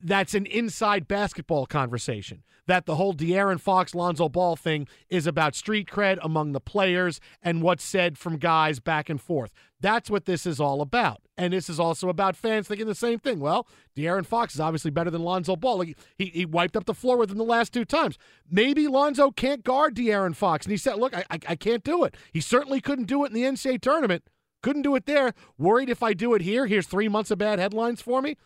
that's 0.00 0.34
an 0.34 0.46
inside 0.46 1.08
basketball 1.08 1.66
conversation. 1.66 2.44
That 2.66 2.86
the 2.86 2.96
whole 2.96 3.12
De'Aaron 3.12 3.60
Fox 3.60 3.94
Lonzo 3.94 4.28
Ball 4.28 4.56
thing 4.56 4.88
is 5.10 5.26
about 5.26 5.54
street 5.54 5.88
cred 5.88 6.18
among 6.22 6.52
the 6.52 6.60
players 6.60 7.20
and 7.42 7.60
what's 7.60 7.84
said 7.84 8.16
from 8.16 8.38
guys 8.38 8.80
back 8.80 9.10
and 9.10 9.20
forth. 9.20 9.52
That's 9.84 10.08
what 10.08 10.24
this 10.24 10.46
is 10.46 10.60
all 10.60 10.80
about. 10.80 11.20
And 11.36 11.52
this 11.52 11.68
is 11.68 11.78
also 11.78 12.08
about 12.08 12.36
fans 12.36 12.66
thinking 12.66 12.86
the 12.86 12.94
same 12.94 13.18
thing. 13.18 13.38
Well, 13.38 13.68
De'Aaron 13.94 14.24
Fox 14.24 14.54
is 14.54 14.60
obviously 14.60 14.90
better 14.90 15.10
than 15.10 15.22
Lonzo 15.22 15.56
Ball. 15.56 15.76
Like, 15.76 15.98
he, 16.16 16.24
he 16.24 16.46
wiped 16.46 16.74
up 16.74 16.86
the 16.86 16.94
floor 16.94 17.18
with 17.18 17.30
him 17.30 17.36
the 17.36 17.44
last 17.44 17.74
two 17.74 17.84
times. 17.84 18.16
Maybe 18.50 18.88
Lonzo 18.88 19.30
can't 19.30 19.62
guard 19.62 19.94
De'Aaron 19.94 20.34
Fox. 20.34 20.64
And 20.64 20.70
he 20.70 20.78
said, 20.78 20.96
look, 20.96 21.14
I, 21.14 21.24
I, 21.30 21.38
I 21.50 21.56
can't 21.56 21.84
do 21.84 22.02
it. 22.02 22.16
He 22.32 22.40
certainly 22.40 22.80
couldn't 22.80 23.08
do 23.08 23.24
it 23.24 23.26
in 23.26 23.34
the 23.34 23.42
NCAA 23.42 23.82
tournament. 23.82 24.24
Couldn't 24.62 24.80
do 24.80 24.96
it 24.96 25.04
there. 25.04 25.34
Worried 25.58 25.90
if 25.90 26.02
I 26.02 26.14
do 26.14 26.32
it 26.32 26.40
here, 26.40 26.64
here's 26.64 26.86
three 26.86 27.08
months 27.08 27.30
of 27.30 27.36
bad 27.36 27.58
headlines 27.58 28.00
for 28.00 28.22
me. 28.22 28.38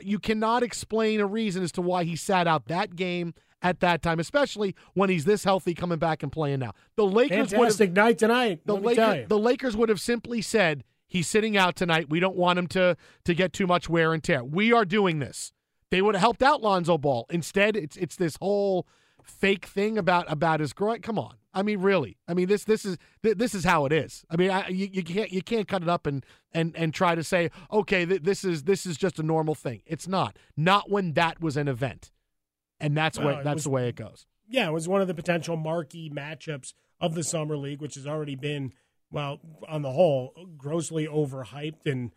You 0.00 0.18
cannot 0.18 0.62
explain 0.62 1.20
a 1.20 1.26
reason 1.26 1.62
as 1.62 1.72
to 1.72 1.82
why 1.82 2.04
he 2.04 2.16
sat 2.16 2.46
out 2.46 2.68
that 2.68 2.96
game 2.96 3.34
at 3.66 3.80
that 3.80 4.00
time, 4.00 4.20
especially 4.20 4.74
when 4.94 5.10
he's 5.10 5.24
this 5.24 5.42
healthy 5.42 5.74
coming 5.74 5.98
back 5.98 6.22
and 6.22 6.30
playing 6.30 6.60
now. 6.60 6.72
The 6.96 7.04
Lakers 7.04 7.52
would 7.52 7.68
have 7.68 7.76
Fantastic 7.76 7.92
night 7.92 8.18
tonight. 8.18 8.60
the 8.64 8.74
let 8.74 8.82
me 8.84 8.94
tell 8.94 9.10
Lakers, 9.10 9.28
the 9.28 9.38
Lakers 9.38 9.76
would 9.76 9.88
have 9.88 10.00
simply 10.00 10.40
said 10.40 10.84
he's 11.08 11.26
sitting 11.26 11.56
out 11.56 11.74
tonight. 11.74 12.08
We 12.08 12.20
don't 12.20 12.36
want 12.36 12.58
him 12.58 12.68
to 12.68 12.96
to 13.24 13.34
get 13.34 13.52
too 13.52 13.66
much 13.66 13.88
wear 13.88 14.12
and 14.12 14.22
tear. 14.22 14.44
We 14.44 14.72
are 14.72 14.84
doing 14.84 15.18
this. 15.18 15.52
They 15.90 16.00
would 16.00 16.14
have 16.14 16.20
helped 16.20 16.42
out 16.42 16.62
Lonzo 16.62 16.96
Ball. 16.96 17.26
Instead, 17.30 17.76
it's 17.76 17.96
it's 17.96 18.16
this 18.16 18.36
whole 18.40 18.86
fake 19.22 19.66
thing 19.66 19.98
about 19.98 20.30
about 20.30 20.60
his 20.60 20.72
groin. 20.72 21.00
Come 21.00 21.18
on. 21.18 21.34
I 21.52 21.62
mean, 21.62 21.80
really. 21.80 22.18
I 22.28 22.34
mean, 22.34 22.48
this 22.48 22.64
this 22.64 22.84
is 22.84 22.98
th- 23.22 23.38
this 23.38 23.54
is 23.54 23.64
how 23.64 23.86
it 23.86 23.92
is. 23.92 24.24
I 24.30 24.36
mean, 24.36 24.50
I, 24.50 24.68
you, 24.68 24.88
you 24.92 25.02
can't 25.02 25.32
you 25.32 25.42
can't 25.42 25.66
cut 25.66 25.82
it 25.82 25.88
up 25.88 26.06
and 26.06 26.24
and 26.52 26.76
and 26.76 26.92
try 26.94 27.14
to 27.14 27.24
say, 27.24 27.50
okay, 27.72 28.04
th- 28.04 28.22
this 28.22 28.44
is 28.44 28.64
this 28.64 28.86
is 28.86 28.96
just 28.96 29.18
a 29.18 29.22
normal 29.22 29.54
thing. 29.54 29.82
It's 29.86 30.06
not. 30.06 30.36
Not 30.56 30.90
when 30.90 31.14
that 31.14 31.40
was 31.40 31.56
an 31.56 31.66
event, 31.66 32.12
and 32.80 32.96
that's 32.96 33.18
Well, 33.18 33.36
way 33.36 33.42
that's 33.42 33.54
was- 33.56 33.64
the 33.64 33.70
way 33.70 33.88
it 33.88 33.96
goes. 33.96 34.26
yeah, 34.48 34.68
it 34.68 34.72
was 34.72 34.88
one 34.88 35.00
of 35.00 35.08
the 35.08 35.14
potential 35.14 35.56
marquee 35.56 36.10
matchups 36.10 36.72
of 37.00 37.14
the 37.14 37.22
summer 37.24 37.56
league, 37.56 37.80
which 37.80 37.94
has 37.94 38.06
already 38.06 38.34
been, 38.36 38.72
well, 39.10 39.40
on 39.68 39.82
the 39.82 39.92
whole, 39.92 40.32
grossly 40.56 41.06
overhyped. 41.06 41.86
And 41.86 42.12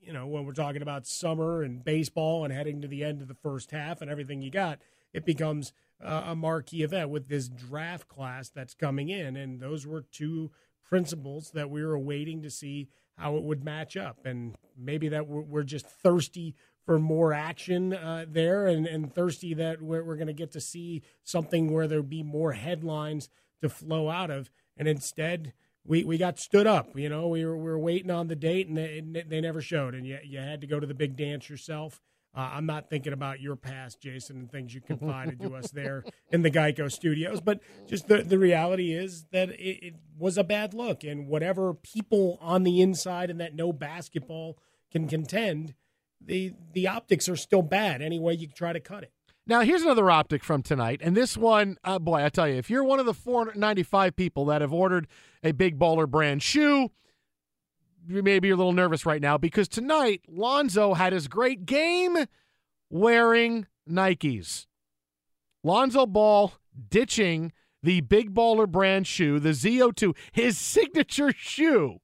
you 0.00 0.12
know, 0.12 0.26
when 0.26 0.44
we're 0.44 0.52
talking 0.52 0.82
about 0.82 1.06
summer 1.06 1.62
and 1.62 1.82
baseball 1.82 2.44
and 2.44 2.52
heading 2.52 2.82
to 2.82 2.88
the 2.88 3.02
end 3.02 3.22
of 3.22 3.28
the 3.28 3.34
first 3.34 3.70
half 3.70 4.02
and 4.02 4.10
everything 4.10 4.42
you 4.42 4.50
got, 4.50 4.78
it 5.14 5.24
becomes 5.24 5.72
uh, 6.04 6.24
a 6.26 6.36
marquee 6.36 6.82
event 6.82 7.08
with 7.08 7.28
this 7.28 7.48
draft 7.48 8.06
class 8.08 8.50
that's 8.50 8.74
coming 8.74 9.08
in, 9.08 9.36
and 9.36 9.60
those 9.60 9.86
were 9.86 10.02
two 10.02 10.50
principles 10.82 11.52
that 11.52 11.70
we 11.70 11.82
were 11.84 11.98
waiting 11.98 12.42
to 12.42 12.50
see 12.50 12.88
how 13.16 13.36
it 13.36 13.42
would 13.44 13.64
match 13.64 13.96
up, 13.96 14.26
and 14.26 14.56
maybe 14.76 15.08
that 15.08 15.26
we're, 15.26 15.40
we're 15.40 15.62
just 15.62 15.86
thirsty 15.86 16.54
for 16.84 16.98
more 16.98 17.32
action 17.32 17.94
uh, 17.94 18.26
there, 18.28 18.66
and, 18.66 18.86
and 18.86 19.14
thirsty 19.14 19.54
that 19.54 19.80
we're, 19.80 20.04
we're 20.04 20.16
going 20.16 20.26
to 20.26 20.32
get 20.32 20.52
to 20.52 20.60
see 20.60 21.02
something 21.22 21.72
where 21.72 21.88
there'll 21.88 22.04
be 22.04 22.22
more 22.22 22.52
headlines 22.52 23.28
to 23.62 23.68
flow 23.68 24.10
out 24.10 24.30
of, 24.30 24.50
and 24.76 24.86
instead 24.86 25.52
we, 25.86 26.04
we 26.04 26.18
got 26.18 26.38
stood 26.38 26.66
up. 26.66 26.98
You 26.98 27.08
know, 27.08 27.28
we 27.28 27.44
were, 27.44 27.56
we 27.56 27.64
were 27.64 27.78
waiting 27.78 28.10
on 28.10 28.28
the 28.28 28.36
date, 28.36 28.68
and 28.68 28.76
they, 28.76 29.24
they 29.26 29.40
never 29.40 29.60
showed, 29.60 29.94
and 29.94 30.06
you, 30.06 30.18
you 30.24 30.38
had 30.38 30.60
to 30.60 30.66
go 30.66 30.80
to 30.80 30.86
the 30.86 30.94
big 30.94 31.16
dance 31.16 31.48
yourself. 31.48 32.00
Uh, 32.36 32.50
I'm 32.54 32.66
not 32.66 32.90
thinking 32.90 33.12
about 33.12 33.40
your 33.40 33.54
past, 33.54 34.00
Jason, 34.00 34.36
and 34.36 34.50
things 34.50 34.74
you 34.74 34.80
confided 34.80 35.40
to 35.40 35.54
us 35.54 35.70
there 35.72 36.04
in 36.32 36.42
the 36.42 36.50
Geico 36.50 36.90
studios, 36.90 37.40
but 37.40 37.60
just 37.86 38.08
the, 38.08 38.22
the 38.22 38.38
reality 38.38 38.92
is 38.92 39.26
that 39.30 39.50
it, 39.50 39.86
it, 39.86 39.94
was 40.16 40.38
a 40.38 40.44
bad 40.44 40.74
look. 40.74 41.02
And 41.02 41.26
whatever 41.26 41.74
people 41.74 42.38
on 42.40 42.62
the 42.62 42.80
inside 42.80 43.30
and 43.30 43.40
that 43.40 43.54
no 43.54 43.72
basketball 43.72 44.56
can 44.92 45.08
contend, 45.08 45.74
the, 46.26 46.52
the 46.72 46.88
optics 46.88 47.28
are 47.28 47.36
still 47.36 47.62
bad 47.62 48.02
any 48.02 48.18
way 48.18 48.34
you 48.34 48.48
try 48.48 48.72
to 48.72 48.80
cut 48.80 49.02
it. 49.02 49.12
Now, 49.46 49.60
here's 49.60 49.82
another 49.82 50.10
optic 50.10 50.42
from 50.42 50.62
tonight. 50.62 51.00
And 51.02 51.14
this 51.14 51.36
one, 51.36 51.76
uh, 51.84 51.98
boy, 51.98 52.24
I 52.24 52.30
tell 52.30 52.48
you, 52.48 52.54
if 52.54 52.70
you're 52.70 52.84
one 52.84 52.98
of 52.98 53.04
the 53.04 53.12
495 53.12 54.16
people 54.16 54.46
that 54.46 54.62
have 54.62 54.72
ordered 54.72 55.06
a 55.42 55.52
big 55.52 55.78
baller 55.78 56.08
brand 56.08 56.42
shoe, 56.42 56.90
maybe 58.06 58.48
you're 58.48 58.54
a 58.54 58.58
little 58.58 58.72
nervous 58.72 59.04
right 59.04 59.20
now 59.20 59.36
because 59.36 59.68
tonight 59.68 60.22
Lonzo 60.28 60.94
had 60.94 61.12
his 61.12 61.28
great 61.28 61.66
game 61.66 62.16
wearing 62.88 63.66
Nikes. 63.88 64.66
Lonzo 65.62 66.06
Ball 66.06 66.54
ditching 66.88 67.52
the 67.82 68.00
big 68.00 68.32
baller 68.34 68.68
brand 68.68 69.06
shoe, 69.06 69.38
the 69.38 69.50
ZO2, 69.50 70.16
his 70.32 70.56
signature 70.58 71.32
shoe. 71.36 71.98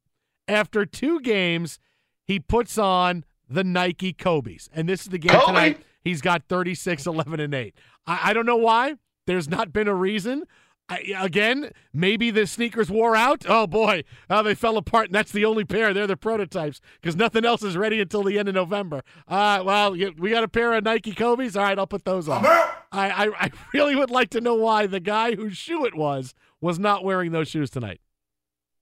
After 0.47 0.85
two 0.85 1.21
games, 1.21 1.79
he 2.27 2.39
puts 2.39 2.77
on 2.77 3.25
the 3.51 3.65
Nike 3.65 4.13
Kobe's. 4.13 4.71
And 4.73 4.89
this 4.89 5.03
is 5.03 5.09
the 5.09 5.19
game 5.19 5.33
Kobe. 5.33 5.47
tonight. 5.47 5.81
He's 6.03 6.23
got 6.23 6.45
36, 6.49 7.07
11, 7.07 7.41
and 7.41 7.55
8. 7.55 7.75
I, 8.07 8.31
I 8.31 8.33
don't 8.33 8.47
know 8.47 8.57
why. 8.57 8.95
There's 9.27 9.49
not 9.49 9.73
been 9.73 9.89
a 9.89 9.95
reason. 9.95 10.45
I, 10.89 11.15
again, 11.21 11.71
maybe 11.93 12.33
the 12.33 12.49
sneakers 12.49 12.91
wore 12.91 13.15
out. 13.15 13.45
Oh 13.49 13.69
boy, 13.69 14.03
oh, 14.29 14.43
they 14.43 14.57
fell 14.57 14.77
apart, 14.77 15.07
and 15.07 15.15
that's 15.15 15.31
the 15.31 15.45
only 15.45 15.65
pair. 15.65 15.95
They're 15.95 16.09
the 16.09 16.17
prototypes 16.17 16.81
because 17.01 17.15
nothing 17.15 17.45
else 17.45 17.63
is 17.63 17.77
ready 17.77 18.01
until 18.01 18.25
the 18.25 18.41
end 18.41 18.49
of 18.49 18.57
November. 18.57 19.03
Uh, 19.29 19.63
well, 19.65 19.93
we 19.93 20.31
got 20.31 20.43
a 20.43 20.49
pair 20.49 20.73
of 20.73 20.83
Nike 20.83 21.15
Kobe's. 21.15 21.57
All 21.57 21.63
right, 21.63 21.79
I'll 21.79 21.87
put 21.87 22.05
those 22.05 22.29
on. 22.29 22.45
I, 22.45 22.73
I, 22.93 23.31
I 23.39 23.51
really 23.73 23.95
would 23.95 24.11
like 24.11 24.31
to 24.31 24.41
know 24.41 24.57
why 24.57 24.89
the 24.89 24.99
guy 24.99 25.37
whose 25.37 25.57
shoe 25.57 25.85
it 25.85 25.95
was 25.95 26.35
was 26.61 26.81
not 26.81 27.05
wearing 27.05 27.31
those 27.31 27.47
shoes 27.47 27.71
tonight. 27.71 28.01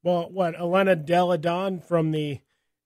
Well, 0.02 0.30
what 0.30 0.58
Elena 0.58 0.96
Delle 0.96 1.36
Donne 1.36 1.78
from 1.80 2.12
the 2.12 2.40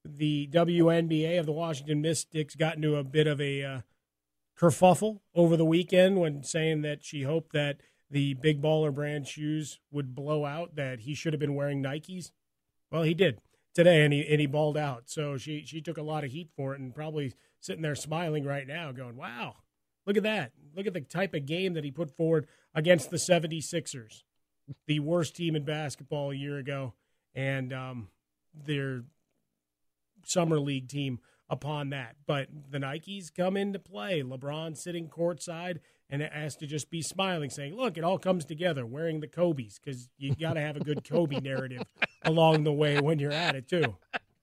the 0.04 0.48
WNBA 0.52 1.38
of 1.38 1.46
the 1.46 1.52
Washington 1.52 2.00
Mystics 2.00 2.54
got 2.54 2.76
into 2.76 2.96
a 2.96 3.04
bit 3.04 3.26
of 3.26 3.40
a 3.40 3.62
uh, 3.62 3.80
kerfuffle 4.58 5.20
over 5.34 5.56
the 5.56 5.64
weekend 5.64 6.18
when 6.18 6.42
saying 6.42 6.82
that 6.82 7.04
she 7.04 7.22
hoped 7.22 7.52
that 7.52 7.78
the 8.10 8.34
big 8.34 8.60
baller 8.60 8.94
brand 8.94 9.26
shoes 9.26 9.80
would 9.90 10.14
blow 10.14 10.44
out, 10.44 10.76
that 10.76 11.00
he 11.00 11.14
should 11.14 11.32
have 11.32 11.40
been 11.40 11.54
wearing 11.54 11.82
Nikes. 11.82 12.30
Well, 12.90 13.02
he 13.02 13.14
did 13.14 13.40
today, 13.74 14.04
and 14.04 14.12
he 14.12 14.26
and 14.26 14.40
he 14.40 14.46
balled 14.46 14.76
out. 14.76 15.04
So 15.06 15.38
she 15.38 15.64
she 15.64 15.80
took 15.80 15.96
a 15.96 16.02
lot 16.02 16.24
of 16.24 16.30
heat 16.30 16.50
for 16.54 16.74
it, 16.74 16.80
and 16.80 16.94
probably 16.94 17.32
sitting 17.60 17.82
there 17.82 17.94
smiling 17.94 18.44
right 18.44 18.66
now, 18.66 18.92
going, 18.92 19.16
"Wow, 19.16 19.56
look 20.06 20.16
at 20.16 20.22
that! 20.24 20.52
Look 20.76 20.86
at 20.86 20.92
the 20.92 21.00
type 21.00 21.32
of 21.32 21.46
game 21.46 21.72
that 21.74 21.84
he 21.84 21.90
put 21.90 22.14
forward 22.14 22.46
against 22.74 23.10
the 23.10 23.16
76ers, 23.16 24.22
the 24.86 25.00
worst 25.00 25.36
team 25.36 25.56
in 25.56 25.64
basketball 25.64 26.30
a 26.30 26.34
year 26.34 26.58
ago, 26.58 26.92
and 27.34 27.72
um, 27.72 28.08
their 28.54 29.04
summer 30.24 30.58
league 30.58 30.88
team." 30.88 31.20
upon 31.52 31.90
that. 31.90 32.16
But 32.26 32.48
the 32.70 32.78
Nikes 32.78 33.32
come 33.32 33.56
into 33.58 33.78
play. 33.78 34.22
LeBron 34.22 34.74
sitting 34.74 35.06
courtside 35.06 35.80
and 36.08 36.22
has 36.22 36.56
to 36.56 36.66
just 36.66 36.90
be 36.90 37.02
smiling, 37.02 37.50
saying, 37.50 37.76
"Look, 37.76 37.96
it 37.96 38.04
all 38.04 38.18
comes 38.18 38.44
together." 38.44 38.84
Wearing 38.84 39.20
the 39.20 39.28
Kobe's 39.28 39.78
because 39.78 40.08
you 40.16 40.34
got 40.34 40.54
to 40.54 40.60
have 40.60 40.76
a 40.76 40.80
good 40.80 41.04
Kobe 41.04 41.40
narrative 41.40 41.82
along 42.22 42.64
the 42.64 42.72
way 42.72 42.98
when 43.00 43.18
you're 43.18 43.32
at 43.32 43.54
it 43.54 43.68
too. 43.68 43.96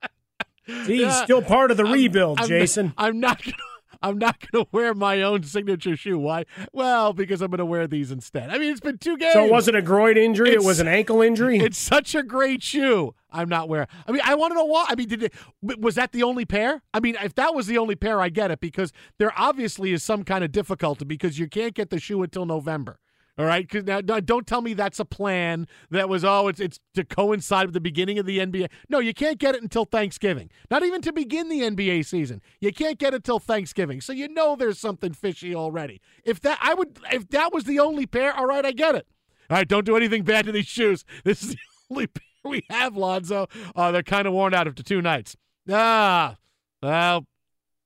He's 0.86 1.06
uh, 1.06 1.24
still 1.24 1.42
part 1.42 1.72
of 1.72 1.78
the 1.78 1.86
rebuild, 1.86 2.39
I'm, 2.42 2.48
Jason. 2.48 2.94
I'm 2.96 3.20
not. 3.20 3.44
Gonna, 3.44 3.58
I'm 4.01 4.17
not 4.17 4.39
going 4.51 4.65
to 4.65 4.69
wear 4.71 4.93
my 4.93 5.21
own 5.21 5.43
signature 5.43 5.95
shoe. 5.95 6.17
Why? 6.17 6.45
Well, 6.73 7.13
because 7.13 7.41
I'm 7.41 7.51
going 7.51 7.59
to 7.59 7.65
wear 7.65 7.88
these 7.88 8.12
instead. 8.12 8.49
I 8.49 8.57
mean, 8.57 8.71
it's 8.71 8.79
been 8.79 8.97
two 8.97 9.17
games. 9.17 9.33
So 9.33 9.45
it 9.45 9.51
wasn't 9.51 9.77
a 9.77 9.81
groin 9.81 10.17
injury. 10.17 10.49
It's, 10.49 10.63
it 10.63 10.67
was 10.67 10.79
an 10.79 10.88
ankle 10.88 11.21
injury. 11.21 11.59
It's 11.69 11.77
such 11.77 12.15
a 12.15 12.23
great 12.23 12.63
shoe. 12.63 13.13
I'm 13.31 13.47
not 13.47 13.69
wearing. 13.69 13.88
I 14.07 14.12
mean, 14.12 14.21
I 14.25 14.33
want 14.33 14.51
to 14.51 14.55
know 14.55 14.65
why. 14.65 14.85
I 14.88 14.95
mean, 14.95 15.07
did 15.07 15.23
it, 15.23 15.33
was 15.62 15.95
that 15.95 16.13
the 16.13 16.23
only 16.23 16.45
pair? 16.45 16.81
I 16.93 16.99
mean, 16.99 17.15
if 17.21 17.35
that 17.35 17.53
was 17.53 17.67
the 17.67 17.77
only 17.77 17.95
pair, 17.95 18.19
I 18.19 18.29
get 18.29 18.49
it 18.49 18.59
because 18.59 18.91
there 19.19 19.31
obviously 19.38 19.91
is 19.91 20.01
some 20.01 20.23
kind 20.23 20.43
of 20.43 20.51
difficulty 20.51 21.05
because 21.05 21.38
you 21.38 21.47
can't 21.47 21.75
get 21.75 21.91
the 21.91 21.99
shoe 21.99 22.23
until 22.23 22.45
November. 22.45 22.97
All 23.39 23.45
right, 23.45 23.65
because 23.65 23.86
now 23.86 24.02
don't 24.02 24.45
tell 24.45 24.60
me 24.60 24.73
that's 24.73 24.99
a 24.99 25.06
plan 25.06 25.65
that 25.91 26.10
was 26.10 26.25
oh 26.25 26.49
it's 26.49 26.60
it's 26.60 26.82
to 26.95 27.06
coincide 27.06 27.67
with 27.67 27.73
the 27.73 27.80
beginning 27.80 28.19
of 28.19 28.25
the 28.25 28.39
NBA. 28.39 28.67
No, 28.89 28.99
you 28.99 29.13
can't 29.13 29.38
get 29.38 29.56
it 29.56 29.62
until 29.62 29.86
Thanksgiving. 29.86 30.49
Not 30.69 30.84
even 30.84 31.02
to 31.04 31.13
begin 31.13 31.47
the 31.47 31.62
NBA 31.62 32.06
season. 32.06 32.41
You 32.60 32.73
can't 32.73 32.99
get 32.99 33.13
it 33.13 33.23
till 33.23 33.39
Thanksgiving. 33.39 34.02
So 34.02 34.12
you 34.12 34.28
know 34.28 34.58
there's 34.58 34.78
something 34.78 35.13
fishy 35.13 35.56
already. 35.56 36.02
If 36.25 36.41
that 36.41 36.60
I 36.62 36.73
would 36.73 36.99
if 37.13 37.30
that 37.30 37.54
was 37.54 37.63
the 37.63 37.80
only 37.80 38.06
pair, 38.06 38.36
all 38.36 38.45
right, 38.45 38.65
I 38.65 38.73
get 38.73 38.95
it. 38.95 39.08
All 39.49 39.56
right, 39.56 39.67
don't 39.67 39.86
do 39.86 39.95
anything 39.95 40.23
bad 40.23 40.45
to 40.47 40.52
these 40.52 40.67
shoes. 40.67 41.06
This 41.23 41.41
is 41.41 41.52
the 41.52 41.58
only 41.89 42.08
pair 42.08 42.23
we 42.43 42.65
have, 42.69 42.97
Lonzo. 42.97 43.47
Uh, 43.73 43.91
they're 43.93 44.04
kind 44.04 44.28
of 44.28 44.34
worn 44.34 44.54
out 44.54 44.67
after 44.67 44.84
two 44.84 45.02
nights. 45.02 45.38
Ah, 45.69 46.36
well, 46.84 47.25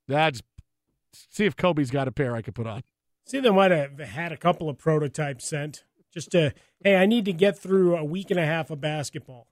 that's 0.08 0.42
see 1.30 1.46
if 1.46 1.56
Kobe's 1.56 1.92
got 1.92 2.08
a 2.08 2.12
pair 2.12 2.36
I 2.36 2.42
could 2.42 2.56
put 2.56 2.66
on. 2.66 2.82
See, 3.34 3.40
they 3.40 3.50
might 3.50 3.72
have 3.72 3.98
had 3.98 4.32
a 4.32 4.38
couple 4.38 4.70
of 4.70 4.78
prototypes 4.78 5.50
sent 5.50 5.86
just 6.14 6.30
to, 6.34 6.54
hey, 6.84 6.98
I 6.98 7.08
need 7.08 7.26
to 7.26 7.34
get 7.34 7.58
through 7.58 7.98
a 7.98 8.04
week 8.04 8.30
and 8.30 8.40
a 8.40 8.46
half 8.46 8.70
of 8.70 8.80
basketball. 8.80 9.48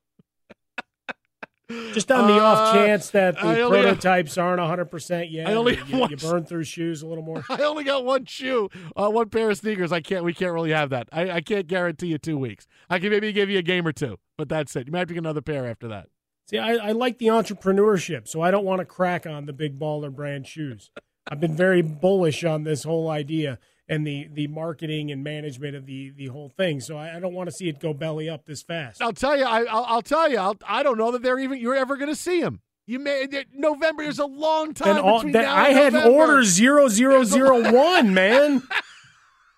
Just 1.91 2.11
on 2.11 2.27
the 2.27 2.35
uh, 2.35 2.43
off 2.43 2.75
chance 2.75 3.09
that 3.09 3.33
the 3.37 3.65
prototypes 3.67 4.37
aren't 4.37 4.59
100% 4.59 5.31
yet. 5.31 5.47
I 5.47 5.55
only 5.55 5.79
you, 5.87 6.07
you, 6.09 6.17
burn 6.17 6.45
through 6.45 6.65
shoes 6.65 7.01
a 7.01 7.07
little 7.07 7.23
more. 7.23 7.43
I 7.49 7.63
only 7.63 7.83
got 7.83 8.05
one 8.05 8.25
shoe, 8.25 8.69
uh, 8.95 9.09
one 9.09 9.29
pair 9.29 9.49
of 9.49 9.57
sneakers. 9.57 9.91
I 9.91 10.01
can't. 10.01 10.23
We 10.23 10.35
can't 10.35 10.53
really 10.53 10.73
have 10.73 10.91
that. 10.91 11.09
I, 11.11 11.31
I 11.31 11.41
can't 11.41 11.65
guarantee 11.65 12.07
you 12.07 12.19
two 12.19 12.37
weeks. 12.37 12.67
I 12.87 12.99
can 12.99 13.09
maybe 13.09 13.33
give 13.33 13.49
you 13.49 13.57
a 13.57 13.63
game 13.63 13.87
or 13.87 13.93
two, 13.93 14.17
but 14.37 14.47
that's 14.47 14.75
it. 14.75 14.85
You 14.85 14.91
might 14.91 14.99
have 14.99 15.07
to 15.07 15.15
get 15.15 15.21
another 15.21 15.41
pair 15.41 15.65
after 15.65 15.87
that. 15.87 16.09
See, 16.45 16.59
I, 16.59 16.73
I 16.73 16.91
like 16.91 17.17
the 17.17 17.27
entrepreneurship, 17.27 18.27
so 18.27 18.41
I 18.41 18.51
don't 18.51 18.65
want 18.65 18.79
to 18.79 18.85
crack 18.85 19.25
on 19.25 19.47
the 19.47 19.53
big 19.53 19.79
baller 19.79 20.13
brand 20.13 20.45
shoes. 20.45 20.91
I've 21.27 21.39
been 21.39 21.55
very 21.55 21.81
bullish 21.81 22.43
on 22.43 22.63
this 22.63 22.83
whole 22.83 23.09
idea 23.09 23.57
and 23.91 24.07
the 24.07 24.29
the 24.33 24.47
marketing 24.47 25.11
and 25.11 25.21
management 25.23 25.75
of 25.75 25.85
the 25.85 26.11
the 26.15 26.27
whole 26.27 26.49
thing. 26.49 26.79
So 26.79 26.97
I, 26.97 27.17
I 27.17 27.19
don't 27.19 27.33
want 27.33 27.49
to 27.49 27.55
see 27.55 27.67
it 27.67 27.79
go 27.79 27.93
belly 27.93 28.29
up 28.29 28.45
this 28.45 28.63
fast. 28.63 29.01
I'll 29.01 29.11
tell 29.11 29.37
you. 29.37 29.43
I, 29.43 29.61
will 29.61 29.67
I'll 29.69 30.01
tell 30.01 30.31
you. 30.31 30.37
I'll, 30.37 30.57
I 30.67 30.81
do 30.81 30.89
not 30.89 30.97
know 30.97 31.11
that 31.11 31.21
they're 31.21 31.37
even 31.37 31.59
you're 31.59 31.75
ever 31.75 31.97
going 31.97 32.09
to 32.09 32.15
see 32.15 32.41
them. 32.41 32.61
You 32.87 32.99
may 32.99 33.27
November 33.53 34.03
is 34.03 34.17
a 34.17 34.25
long 34.25 34.73
time. 34.73 35.03
all, 35.03 35.19
between 35.19 35.33
now 35.33 35.53
I 35.53 35.69
had 35.69 35.93
November. 35.93 36.15
order 36.15 36.43
zero 36.43 36.87
zero 36.87 37.23
zero 37.25 37.71
one, 37.71 38.13
man. 38.13 38.63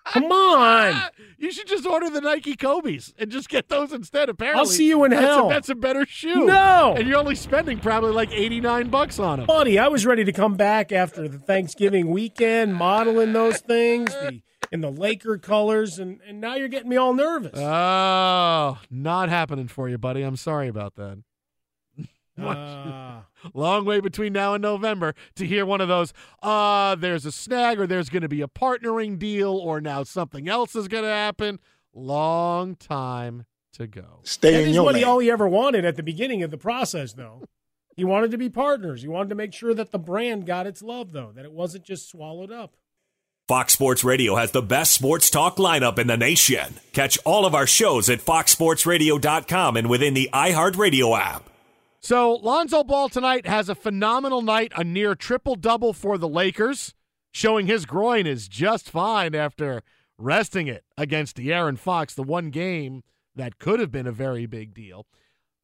Come 0.04 0.30
on. 0.30 1.00
You 1.36 1.52
should 1.52 1.66
just 1.66 1.84
order 1.84 2.08
the 2.08 2.22
Nike 2.22 2.56
Kobe's 2.56 3.12
and 3.18 3.30
just 3.30 3.50
get 3.50 3.68
those 3.68 3.92
instead. 3.92 4.30
Apparently, 4.30 4.58
I'll 4.60 4.64
see 4.64 4.88
you 4.88 5.04
in 5.04 5.10
that's 5.10 5.22
hell. 5.22 5.46
A, 5.50 5.52
that's 5.52 5.68
a 5.68 5.74
better 5.74 6.06
shoe. 6.06 6.46
No, 6.46 6.94
and 6.96 7.06
you're 7.06 7.18
only 7.18 7.34
spending 7.34 7.78
probably 7.80 8.12
like 8.12 8.30
eighty 8.32 8.62
nine 8.62 8.88
bucks 8.88 9.18
on 9.18 9.40
them, 9.40 9.46
buddy. 9.46 9.78
I 9.78 9.88
was 9.88 10.06
ready 10.06 10.24
to 10.24 10.32
come 10.32 10.54
back 10.54 10.90
after 10.90 11.28
the 11.28 11.38
Thanksgiving 11.38 12.10
weekend, 12.10 12.74
modeling 12.74 13.34
those 13.34 13.58
things 13.58 14.10
the, 14.12 14.40
in 14.72 14.80
the 14.80 14.90
Laker 14.90 15.36
colors, 15.36 15.98
and, 15.98 16.20
and 16.26 16.40
now 16.40 16.54
you're 16.54 16.68
getting 16.68 16.88
me 16.88 16.96
all 16.96 17.12
nervous. 17.12 17.58
Oh, 17.58 18.78
not 18.90 19.28
happening 19.28 19.68
for 19.68 19.90
you, 19.90 19.98
buddy. 19.98 20.22
I'm 20.22 20.36
sorry 20.36 20.68
about 20.68 20.94
that. 20.94 21.18
Uh, 22.40 23.20
Long 23.54 23.84
way 23.84 24.00
between 24.00 24.32
now 24.32 24.54
and 24.54 24.62
November 24.62 25.14
to 25.36 25.46
hear 25.46 25.66
one 25.66 25.80
of 25.80 25.88
those, 25.88 26.12
uh, 26.42 26.94
there's 26.94 27.26
a 27.26 27.32
snag 27.32 27.78
or 27.78 27.86
there's 27.86 28.08
going 28.08 28.22
to 28.22 28.28
be 28.28 28.42
a 28.42 28.48
partnering 28.48 29.18
deal 29.18 29.56
or 29.56 29.80
now 29.80 30.02
something 30.02 30.48
else 30.48 30.74
is 30.74 30.88
going 30.88 31.04
to 31.04 31.10
happen. 31.10 31.60
Long 31.92 32.74
time 32.76 33.44
to 33.74 33.86
go. 33.86 34.20
Stay 34.22 34.52
that 34.52 34.62
in 34.62 34.68
is 34.70 34.74
your 34.74 34.84
what 34.84 34.96
he 34.96 35.04
all 35.04 35.18
he 35.18 35.30
ever 35.30 35.48
wanted 35.48 35.84
at 35.84 35.96
the 35.96 36.02
beginning 36.02 36.42
of 36.42 36.50
the 36.50 36.58
process, 36.58 37.12
though. 37.12 37.44
He 37.96 38.04
wanted 38.04 38.32
to 38.32 38.38
be 38.38 38.48
partners. 38.48 39.02
He 39.02 39.08
wanted 39.08 39.28
to 39.28 39.34
make 39.36 39.52
sure 39.52 39.74
that 39.74 39.92
the 39.92 39.98
brand 39.98 40.46
got 40.46 40.66
its 40.66 40.82
love, 40.82 41.12
though, 41.12 41.30
that 41.34 41.44
it 41.44 41.52
wasn't 41.52 41.84
just 41.84 42.08
swallowed 42.08 42.50
up. 42.50 42.74
Fox 43.46 43.74
Sports 43.74 44.02
Radio 44.02 44.36
has 44.36 44.52
the 44.52 44.62
best 44.62 44.92
sports 44.92 45.28
talk 45.28 45.58
lineup 45.58 45.98
in 45.98 46.06
the 46.06 46.16
nation. 46.16 46.80
Catch 46.92 47.18
all 47.24 47.44
of 47.44 47.54
our 47.54 47.66
shows 47.66 48.08
at 48.08 48.20
foxsportsradio.com 48.20 49.76
and 49.76 49.90
within 49.90 50.14
the 50.14 50.30
iHeartRadio 50.32 51.18
app. 51.18 51.50
So 52.04 52.34
Lonzo 52.34 52.84
Ball 52.84 53.08
tonight 53.08 53.46
has 53.46 53.70
a 53.70 53.74
phenomenal 53.74 54.42
night, 54.42 54.74
a 54.76 54.84
near 54.84 55.14
triple 55.14 55.54
double 55.54 55.94
for 55.94 56.18
the 56.18 56.28
Lakers, 56.28 56.92
showing 57.32 57.66
his 57.66 57.86
groin 57.86 58.26
is 58.26 58.46
just 58.46 58.90
fine 58.90 59.34
after 59.34 59.82
resting 60.18 60.66
it 60.66 60.84
against 60.98 61.38
De'Aaron 61.38 61.78
Fox, 61.78 62.14
the 62.14 62.22
one 62.22 62.50
game 62.50 63.04
that 63.34 63.58
could 63.58 63.80
have 63.80 63.90
been 63.90 64.06
a 64.06 64.12
very 64.12 64.44
big 64.44 64.74
deal. 64.74 65.06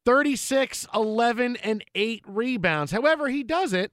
36, 0.03 0.87
11, 0.95 1.57
and 1.57 1.85
8 1.93 2.23
rebounds. 2.25 2.91
However, 2.91 3.27
he 3.27 3.43
does 3.43 3.71
it 3.71 3.91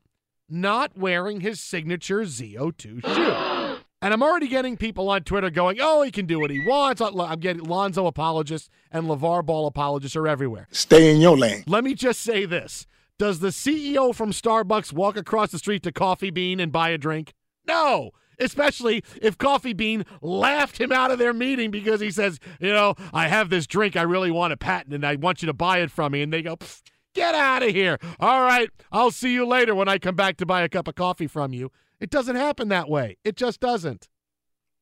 not 0.48 0.96
wearing 0.96 1.42
his 1.42 1.60
signature 1.60 2.22
ZO2 2.22 3.04
shoe. 3.04 3.57
And 4.00 4.14
I'm 4.14 4.22
already 4.22 4.46
getting 4.46 4.76
people 4.76 5.10
on 5.10 5.22
Twitter 5.22 5.50
going, 5.50 5.78
oh, 5.80 6.02
he 6.02 6.10
can 6.12 6.26
do 6.26 6.38
what 6.38 6.50
he 6.50 6.60
wants. 6.60 7.00
I'm 7.00 7.40
getting 7.40 7.64
Lonzo 7.64 8.06
apologists 8.06 8.68
and 8.92 9.06
LaVar 9.06 9.44
Ball 9.44 9.66
apologists 9.66 10.14
are 10.14 10.28
everywhere. 10.28 10.68
Stay 10.70 11.12
in 11.12 11.20
your 11.20 11.36
lane. 11.36 11.64
Let 11.66 11.82
me 11.82 11.94
just 11.94 12.20
say 12.20 12.44
this 12.44 12.86
Does 13.18 13.40
the 13.40 13.48
CEO 13.48 14.14
from 14.14 14.30
Starbucks 14.30 14.92
walk 14.92 15.16
across 15.16 15.50
the 15.50 15.58
street 15.58 15.82
to 15.82 15.92
Coffee 15.92 16.30
Bean 16.30 16.60
and 16.60 16.70
buy 16.70 16.90
a 16.90 16.98
drink? 16.98 17.34
No 17.66 18.12
especially 18.40 19.02
if 19.20 19.36
Coffee 19.36 19.72
Bean 19.72 20.04
laughed 20.22 20.80
him 20.80 20.92
out 20.92 21.10
of 21.10 21.18
their 21.18 21.32
meeting 21.32 21.72
because 21.72 22.00
he 22.00 22.10
says, 22.10 22.38
you 22.60 22.72
know, 22.72 22.94
I 23.12 23.26
have 23.26 23.50
this 23.50 23.66
drink 23.66 23.96
I 23.96 24.02
really 24.02 24.30
want 24.30 24.52
to 24.52 24.56
patent 24.56 24.94
and 24.94 25.04
I 25.04 25.16
want 25.16 25.42
you 25.42 25.46
to 25.46 25.52
buy 25.52 25.78
it 25.78 25.90
from 25.90 26.12
me. 26.12 26.22
And 26.22 26.32
they 26.32 26.42
go, 26.42 26.56
get 27.14 27.34
out 27.34 27.62
of 27.62 27.70
here. 27.70 27.98
All 28.20 28.42
right, 28.42 28.70
I'll 28.92 29.10
see 29.10 29.32
you 29.32 29.46
later 29.46 29.74
when 29.74 29.88
I 29.88 29.98
come 29.98 30.14
back 30.14 30.36
to 30.38 30.46
buy 30.46 30.62
a 30.62 30.68
cup 30.68 30.88
of 30.88 30.94
coffee 30.94 31.26
from 31.26 31.52
you. 31.52 31.70
It 32.00 32.10
doesn't 32.10 32.36
happen 32.36 32.68
that 32.68 32.88
way. 32.88 33.16
It 33.24 33.36
just 33.36 33.60
doesn't. 33.60 34.08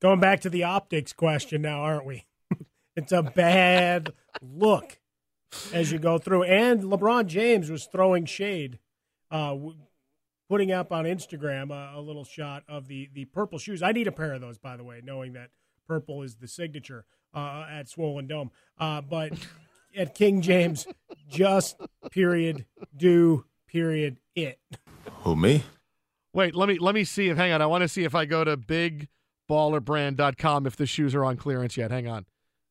Going 0.01 0.21
back 0.21 0.41
to 0.43 0.51
the 0.51 0.65
optics 0.65 1.13
question 1.13 1.63
now, 1.63 1.81
aren't 1.81 2.05
we? 2.05 2.27
it's 2.97 3.13
a 3.13 3.23
bad 3.23 4.13
look 4.43 4.99
as 5.73 5.91
you 5.91 5.99
go 5.99 6.19
through. 6.19 6.45
And 6.45 6.83
LeBron 6.83 7.27
James 7.27 7.71
was 7.71 7.87
throwing 7.87 8.27
shade, 8.27 8.79
uh, 9.31 9.57
putting 10.49 10.73
up 10.73 10.93
on 10.93 11.05
Instagram 11.05 11.71
a, 11.71 11.99
a, 11.99 12.01
little 12.01 12.25
shot 12.25 12.65
of 12.69 12.89
the, 12.89 13.09
the 13.15 13.25
purple 13.27 13.59
shoes. 13.59 13.83
I 13.83 13.93
need 13.93 14.07
a 14.07 14.13
pair 14.13 14.35
of 14.35 14.41
those, 14.41 14.59
by 14.59 14.77
the 14.77 14.85
way, 14.85 15.01
knowing 15.03 15.33
that 15.33 15.51
purple 15.89 16.23
is 16.23 16.37
the 16.37 16.49
signature 16.49 17.07
uh, 17.35 17.67
at 17.71 17.89
Swollen 17.89 18.27
Dome. 18.27 18.51
Uh, 18.79 19.01
but 19.01 19.33
at 19.97 20.15
King 20.15 20.43
James, 20.43 20.87
just 21.29 21.81
period, 22.11 22.67
do 22.95 23.47
period, 23.67 24.19
it. 24.35 24.61
Who, 25.23 25.37
me? 25.37 25.65
Wait, 26.37 26.55
let 26.55 26.69
me 26.69 26.79
let 26.79 26.95
me 26.95 27.03
see 27.03 27.31
if 27.31 27.39
hang 27.39 27.51
on. 27.51 27.63
I 27.63 27.67
want 27.67 27.81
to 27.81 27.89
see 27.89 28.05
if 28.05 28.15
I 28.15 28.27
go 28.27 28.45
to 28.45 28.59
bigballerbrand.com 28.59 30.67
if 30.67 30.77
the 30.77 30.85
shoes 30.85 31.15
are 31.15 31.25
on 31.25 31.39
clearance 31.39 31.79
yet. 31.79 31.91
Hang 31.91 32.09
on. 32.09 32.27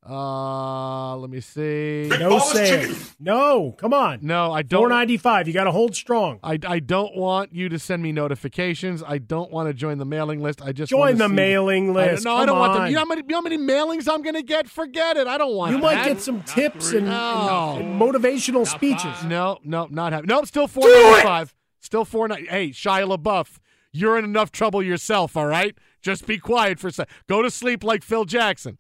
Uh, 0.08 1.18
let 1.18 1.32
me 1.32 1.42
see. 1.42 2.08
No 2.20 2.38
sale. 2.38 2.96
No, 3.20 3.72
come 3.72 3.92
on. 3.92 4.20
No, 4.22 4.54
I 4.54 4.62
don't. 4.62 4.82
Four 4.82 4.90
ninety 4.90 5.18
five. 5.18 5.48
You 5.48 5.54
got 5.56 5.64
to 5.64 5.72
hold 5.72 5.96
strong. 5.96 6.40
I, 6.44 6.60
I 6.64 6.80
don't 6.80 7.16
want 7.16 7.56
you 7.56 7.68
to 7.70 7.80
send 7.80 8.04
me 8.04 8.12
notifications. 8.12 9.02
I 9.02 9.18
don't 9.18 9.52
want 9.52 9.68
to 9.68 9.74
join 9.74 9.98
the 9.98 10.06
mailing 10.06 10.44
list. 10.44 10.62
I 10.62 10.72
just 10.72 10.92
join 10.92 11.18
the 11.18 11.28
mailing 11.28 11.92
list. 11.92 12.28
I, 12.28 12.30
no, 12.30 12.36
come 12.36 12.44
I 12.44 12.46
don't 12.46 12.58
on. 12.58 12.70
want 12.70 12.74
them. 12.74 12.88
You 12.90 12.94
know, 12.94 13.00
how 13.00 13.06
many, 13.06 13.22
you 13.22 13.28
know 13.30 13.38
how 13.38 13.42
many 13.42 13.58
mailings 13.58 14.08
I'm 14.08 14.22
going 14.22 14.36
to 14.36 14.44
get? 14.44 14.70
Forget 14.70 15.18
it. 15.18 15.26
I 15.26 15.40
don't 15.40 15.56
want. 15.56 15.72
You 15.72 15.78
that. 15.78 15.84
might 15.84 16.06
get 16.06 16.22
some 16.22 16.44
tips 16.44 16.92
and, 16.92 17.08
no. 17.08 17.78
and, 17.80 18.00
motivational 18.00 18.68
speeches. 18.68 19.24
No, 19.24 19.58
no, 19.64 19.88
not 19.90 20.14
having. 20.14 20.28
Nope, 20.28 20.46
still 20.46 20.68
four 20.68 20.88
ninety 20.88 21.24
five. 21.24 21.56
Still 21.86 22.04
four 22.04 22.28
ninety. 22.28 22.48
Hey, 22.48 22.70
Shia 22.70 23.16
LaBeouf, 23.16 23.60
you're 23.94 24.18
in 24.18 24.26
enough 24.26 24.52
trouble 24.52 24.82
yourself. 24.82 25.38
All 25.38 25.46
right, 25.46 25.78
just 26.02 26.26
be 26.26 26.40
quiet 26.40 26.80
for 26.80 26.88
a 26.88 26.92
sec. 26.92 27.08
Go 27.30 27.44
to 27.44 27.52
sleep 27.52 27.84
like 27.84 28.04
Phil 28.04 28.26
Jackson. 28.26 28.80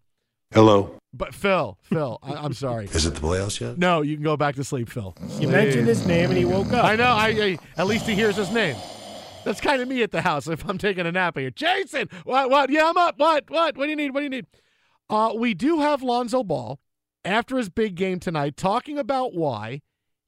Hello. 0.51 0.97
But 1.13 1.35
Phil, 1.35 1.77
Phil, 1.83 2.17
I, 2.23 2.43
am 2.43 2.53
sorry. 2.53 2.85
Is 2.85 3.05
it 3.05 3.13
the 3.13 3.21
playoffs 3.21 3.59
yet? 3.59 3.77
No, 3.77 4.01
you 4.01 4.15
can 4.15 4.23
go 4.23 4.35
back 4.35 4.55
to 4.55 4.63
sleep, 4.63 4.89
Phil. 4.89 5.15
You 5.39 5.47
mentioned 5.47 5.87
his 5.87 6.07
name 6.07 6.31
and 6.31 6.37
he 6.37 6.45
woke 6.45 6.73
up. 6.73 6.83
I 6.83 6.95
know. 6.95 7.05
I, 7.05 7.27
I 7.27 7.57
at 7.77 7.85
least 7.85 8.07
he 8.07 8.15
hears 8.15 8.37
his 8.37 8.49
name. 8.49 8.75
That's 9.43 9.61
kind 9.61 9.83
of 9.83 9.87
me 9.87 10.01
at 10.01 10.09
the 10.09 10.21
house 10.21 10.47
if 10.47 10.67
I'm 10.67 10.79
taking 10.79 11.05
a 11.05 11.11
nap 11.11 11.37
here. 11.37 11.51
Jason, 11.51 12.09
what? 12.23 12.49
What? 12.49 12.71
Yeah, 12.71 12.89
I'm 12.89 12.97
up. 12.97 13.19
What? 13.19 13.51
What? 13.51 13.77
What 13.77 13.83
do 13.85 13.89
you 13.91 13.95
need? 13.95 14.15
What 14.15 14.21
do 14.21 14.23
you 14.23 14.29
need? 14.31 14.47
Uh, 15.11 15.31
we 15.37 15.53
do 15.53 15.79
have 15.81 16.01
Lonzo 16.01 16.43
Ball 16.43 16.79
after 17.23 17.57
his 17.57 17.69
big 17.69 17.93
game 17.93 18.19
tonight, 18.19 18.57
talking 18.57 18.97
about 18.97 19.35
why 19.35 19.83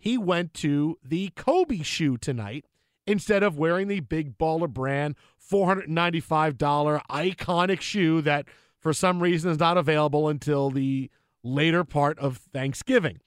he 0.08 0.18
went 0.18 0.54
to 0.54 0.98
the 1.04 1.34
Kobe 1.36 1.82
shoe 1.84 2.16
tonight 2.16 2.64
instead 3.06 3.44
of 3.44 3.58
wearing 3.58 3.90
the 3.90 4.00
big 4.00 4.38
baller 4.38 4.70
brand 4.70 5.16
$495 5.52 7.02
iconic 7.10 7.82
shoe 7.82 8.22
that 8.22 8.46
for 8.80 8.94
some 8.94 9.22
reason 9.22 9.52
is 9.52 9.60
not 9.60 9.78
available 9.78 10.30
until 10.30 10.70
the 10.70 11.12
later 11.44 11.84
part 11.84 12.18
of 12.20 12.38
Thanksgiving. 12.38 13.20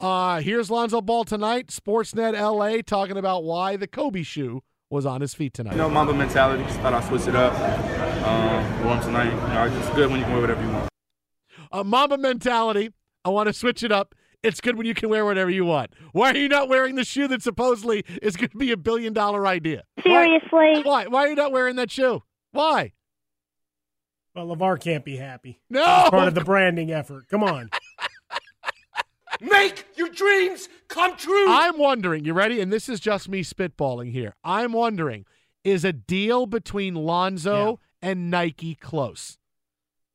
Uh, 0.00 0.40
here's 0.40 0.70
Lonzo 0.70 1.02
Ball 1.02 1.24
tonight, 1.24 1.66
Sportsnet 1.66 2.32
LA, 2.32 2.80
talking 2.80 3.18
about 3.18 3.44
why 3.44 3.76
the 3.76 3.86
Kobe 3.86 4.22
shoe 4.22 4.62
was 4.88 5.04
on 5.04 5.20
his 5.20 5.34
feet 5.34 5.52
tonight. 5.52 5.72
You 5.72 5.78
know, 5.78 5.90
Mamba 5.90 6.14
mentality. 6.14 6.64
Just 6.64 6.80
thought 6.80 6.94
I'd 6.94 7.04
switch 7.04 7.26
it 7.26 7.36
up. 7.36 7.52
Um, 8.26 8.86
warm 8.86 9.00
tonight. 9.02 9.30
You 9.30 9.70
know, 9.70 9.78
it's 9.78 9.90
good 9.90 10.10
when 10.10 10.20
you 10.20 10.24
can 10.24 10.32
wear 10.32 10.40
whatever 10.40 10.62
you 10.62 10.70
want. 10.70 10.88
Uh, 11.70 11.84
Mamba 11.84 12.16
mentality. 12.16 12.88
I 13.22 13.28
want 13.28 13.48
to 13.48 13.52
switch 13.52 13.82
it 13.82 13.92
up. 13.92 14.14
It's 14.42 14.60
good 14.60 14.76
when 14.76 14.86
you 14.86 14.94
can 14.94 15.08
wear 15.08 15.24
whatever 15.24 15.50
you 15.50 15.64
want. 15.64 15.92
Why 16.12 16.32
are 16.32 16.36
you 16.36 16.48
not 16.48 16.68
wearing 16.68 16.96
the 16.96 17.04
shoe 17.04 17.28
that 17.28 17.42
supposedly 17.42 18.04
is 18.20 18.36
going 18.36 18.48
to 18.50 18.58
be 18.58 18.72
a 18.72 18.76
billion 18.76 19.12
dollar 19.12 19.46
idea? 19.46 19.84
Seriously? 20.02 20.82
Why? 20.82 20.82
Why, 20.82 21.06
Why 21.06 21.24
are 21.24 21.28
you 21.28 21.36
not 21.36 21.52
wearing 21.52 21.76
that 21.76 21.90
shoe? 21.90 22.22
Why? 22.50 22.92
Well, 24.34 24.48
LaVar 24.48 24.80
can't 24.80 25.04
be 25.04 25.16
happy. 25.16 25.60
No. 25.70 26.00
It's 26.00 26.10
part 26.10 26.28
of 26.28 26.34
the 26.34 26.44
branding 26.44 26.90
effort. 26.90 27.28
Come 27.28 27.44
on. 27.44 27.70
Make 29.40 29.86
your 29.96 30.08
dreams 30.08 30.68
come 30.88 31.16
true. 31.16 31.46
I'm 31.48 31.78
wondering, 31.78 32.24
you 32.24 32.32
ready? 32.32 32.60
And 32.60 32.72
this 32.72 32.88
is 32.88 33.00
just 33.00 33.28
me 33.28 33.42
spitballing 33.42 34.12
here. 34.12 34.34
I'm 34.44 34.72
wondering, 34.72 35.26
is 35.64 35.84
a 35.84 35.92
deal 35.92 36.46
between 36.46 36.94
Lonzo 36.94 37.80
yeah. 38.02 38.10
and 38.10 38.30
Nike 38.30 38.74
close? 38.74 39.38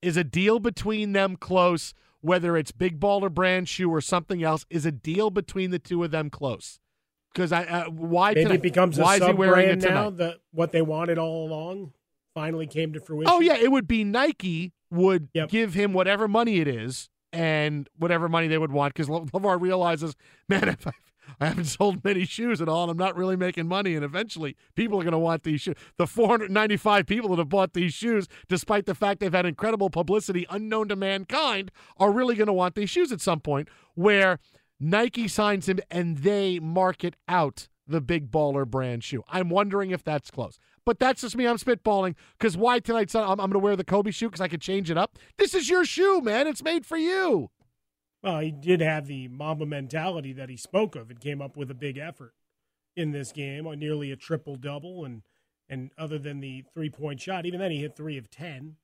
Is 0.02 0.18
a 0.18 0.24
deal 0.24 0.60
between 0.60 1.14
them 1.14 1.36
close, 1.36 1.94
whether 2.22 2.58
it's 2.58 2.72
big 2.72 3.00
baller 3.00 3.32
brand 3.34 3.70
shoe 3.70 3.90
or 3.90 4.02
something 4.02 4.44
else? 4.44 4.66
Is 4.70 4.86
a 4.86 4.92
deal 4.92 5.30
between 5.30 5.72
the 5.72 5.80
two 5.80 6.04
of 6.04 6.12
them 6.12 6.30
close? 6.30 6.80
Because 7.34 7.52
I 7.52 7.64
uh, 7.66 7.90
why 7.90 8.30
maybe 8.30 8.44
tonight? 8.44 8.56
it 8.56 8.62
becomes 8.62 8.98
why 9.00 9.16
a 9.16 9.20
is 9.20 9.26
he 9.28 9.34
wearing 9.34 9.70
it 9.70 9.80
now 9.80 10.10
that 10.12 10.38
what 10.52 10.72
they 10.72 10.82
wanted 10.82 11.18
all 11.18 11.48
along 11.48 11.94
finally 12.34 12.68
came 12.68 12.94
to 12.94 13.00
fruition. 13.00 13.32
Oh 13.32 13.40
yeah, 13.40 13.56
it 13.56 13.72
would 13.72 13.88
be 13.88 14.04
Nike 14.04 14.74
would 14.92 15.30
Yep. 15.34 15.50
give 15.50 15.74
him 15.74 15.94
whatever 15.94 16.28
money 16.28 16.60
it 16.60 16.68
is 16.68 17.10
and 17.34 17.90
whatever 17.98 18.30
money 18.30 18.48
they 18.48 18.58
would 18.58 18.72
want 18.72 18.94
because 18.94 19.10
Lamar 19.34 19.58
realizes, 19.58 20.16
man, 20.50 20.70
if 20.70 20.88
I, 20.88 20.92
I 21.40 21.48
haven't 21.48 21.66
sold 21.66 22.04
many 22.04 22.26
shoes 22.26 22.62
at 22.62 22.70
all, 22.70 22.84
and 22.84 22.92
I'm 22.92 22.98
not 22.98 23.16
really 23.16 23.36
making 23.36 23.68
money, 23.68 23.96
and 23.96 24.04
eventually 24.04 24.56
people 24.76 25.00
are 25.00 25.04
going 25.04 25.12
to 25.12 25.20
want 25.20 25.44
these 25.44 25.62
shoes. 25.62 25.76
The 25.98 26.08
495 26.08 27.06
people 27.06 27.30
that 27.30 27.40
have 27.40 27.50
bought 27.50 27.74
these 27.74 27.94
shoes, 27.94 28.28
despite 28.48 28.86
the 28.86 28.96
fact 28.96 29.20
they've 29.20 29.34
had 29.34 29.46
incredible 29.46 29.90
publicity 29.90 30.46
unknown 30.50 30.90
to 30.90 30.96
mankind, 30.96 31.72
are 31.98 32.12
really 32.12 32.36
going 32.36 32.48
to 32.48 32.54
want 32.54 32.76
these 32.76 32.90
shoes 32.90 33.12
at 33.12 33.22
some 33.22 33.40
point. 33.40 33.70
Where 33.96 34.40
Nike 34.80 35.28
signs 35.28 35.68
him 35.68 35.80
and 35.90 36.20
they 36.20 36.60
market 36.60 37.16
out 37.28 37.68
the 37.88 38.02
big 38.02 38.32
baller 38.32 38.68
brand 38.68 39.04
shoe. 39.04 39.24
I'm 39.30 39.50
wondering 39.50 39.92
if 39.92 40.04
that's 40.04 40.30
close. 40.30 40.60
But 40.86 41.00
that's 41.00 41.22
just 41.22 41.36
me. 41.36 41.46
I'm 41.46 41.58
spitballing 41.58 42.16
because 42.38 42.56
why 42.56 42.80
tonight? 42.80 43.14
I'm, 43.14 43.32
I'm 43.32 43.38
going 43.38 43.52
to 43.52 43.60
wear 43.60 43.76
the 43.76 43.84
Kobe 43.84 44.12
shoe 44.12 44.28
because 44.28 44.40
I 44.40 44.48
could 44.48 44.62
change 44.62 44.90
it 44.90 44.98
up. 44.98 45.18
This 45.38 45.54
is 45.54 45.70
your 45.70 45.84
shoe, 45.84 46.22
man. 46.22 46.48
It's 46.48 46.64
made 46.64 46.86
for 46.86 46.96
you. 46.96 47.50
Well, 48.24 48.40
he 48.40 48.52
did 48.52 48.82
have 48.82 49.08
the 49.08 49.28
Mamba 49.28 49.66
mentality 49.66 50.34
that 50.34 50.50
he 50.50 50.58
spoke 50.58 50.96
of 50.96 51.10
and 51.10 51.20
came 51.20 51.42
up 51.42 51.56
with 51.56 51.70
a 51.70 51.76
big 51.76 51.98
effort 51.98 52.34
in 52.96 53.12
this 53.12 53.32
game 53.32 53.68
on 53.68 53.80
nearly 53.80 54.12
a 54.12 54.16
triple 54.16 54.56
double. 54.56 55.06
And, 55.06 55.22
and 55.70 55.92
other 55.98 56.18
than 56.18 56.40
the 56.40 56.64
three 56.74 56.90
point 56.90 57.22
shot, 57.22 57.46
even 57.46 57.60
then 57.60 57.72
he 57.72 57.82
hit 57.82 57.96
three 57.96 58.18
of 58.18 58.30
10, 58.30 58.76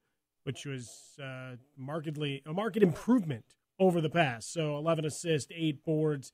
which 0.44 0.66
was 0.66 1.18
uh, 1.22 1.56
markedly 1.76 2.44
a 2.46 2.54
market 2.54 2.84
improvement 2.84 3.46
over 3.80 4.02
the 4.02 4.10
past. 4.10 4.54
So 4.54 4.78
11 4.78 5.06
assists, 5.06 5.52
eight 5.56 5.84
boards, 5.84 6.32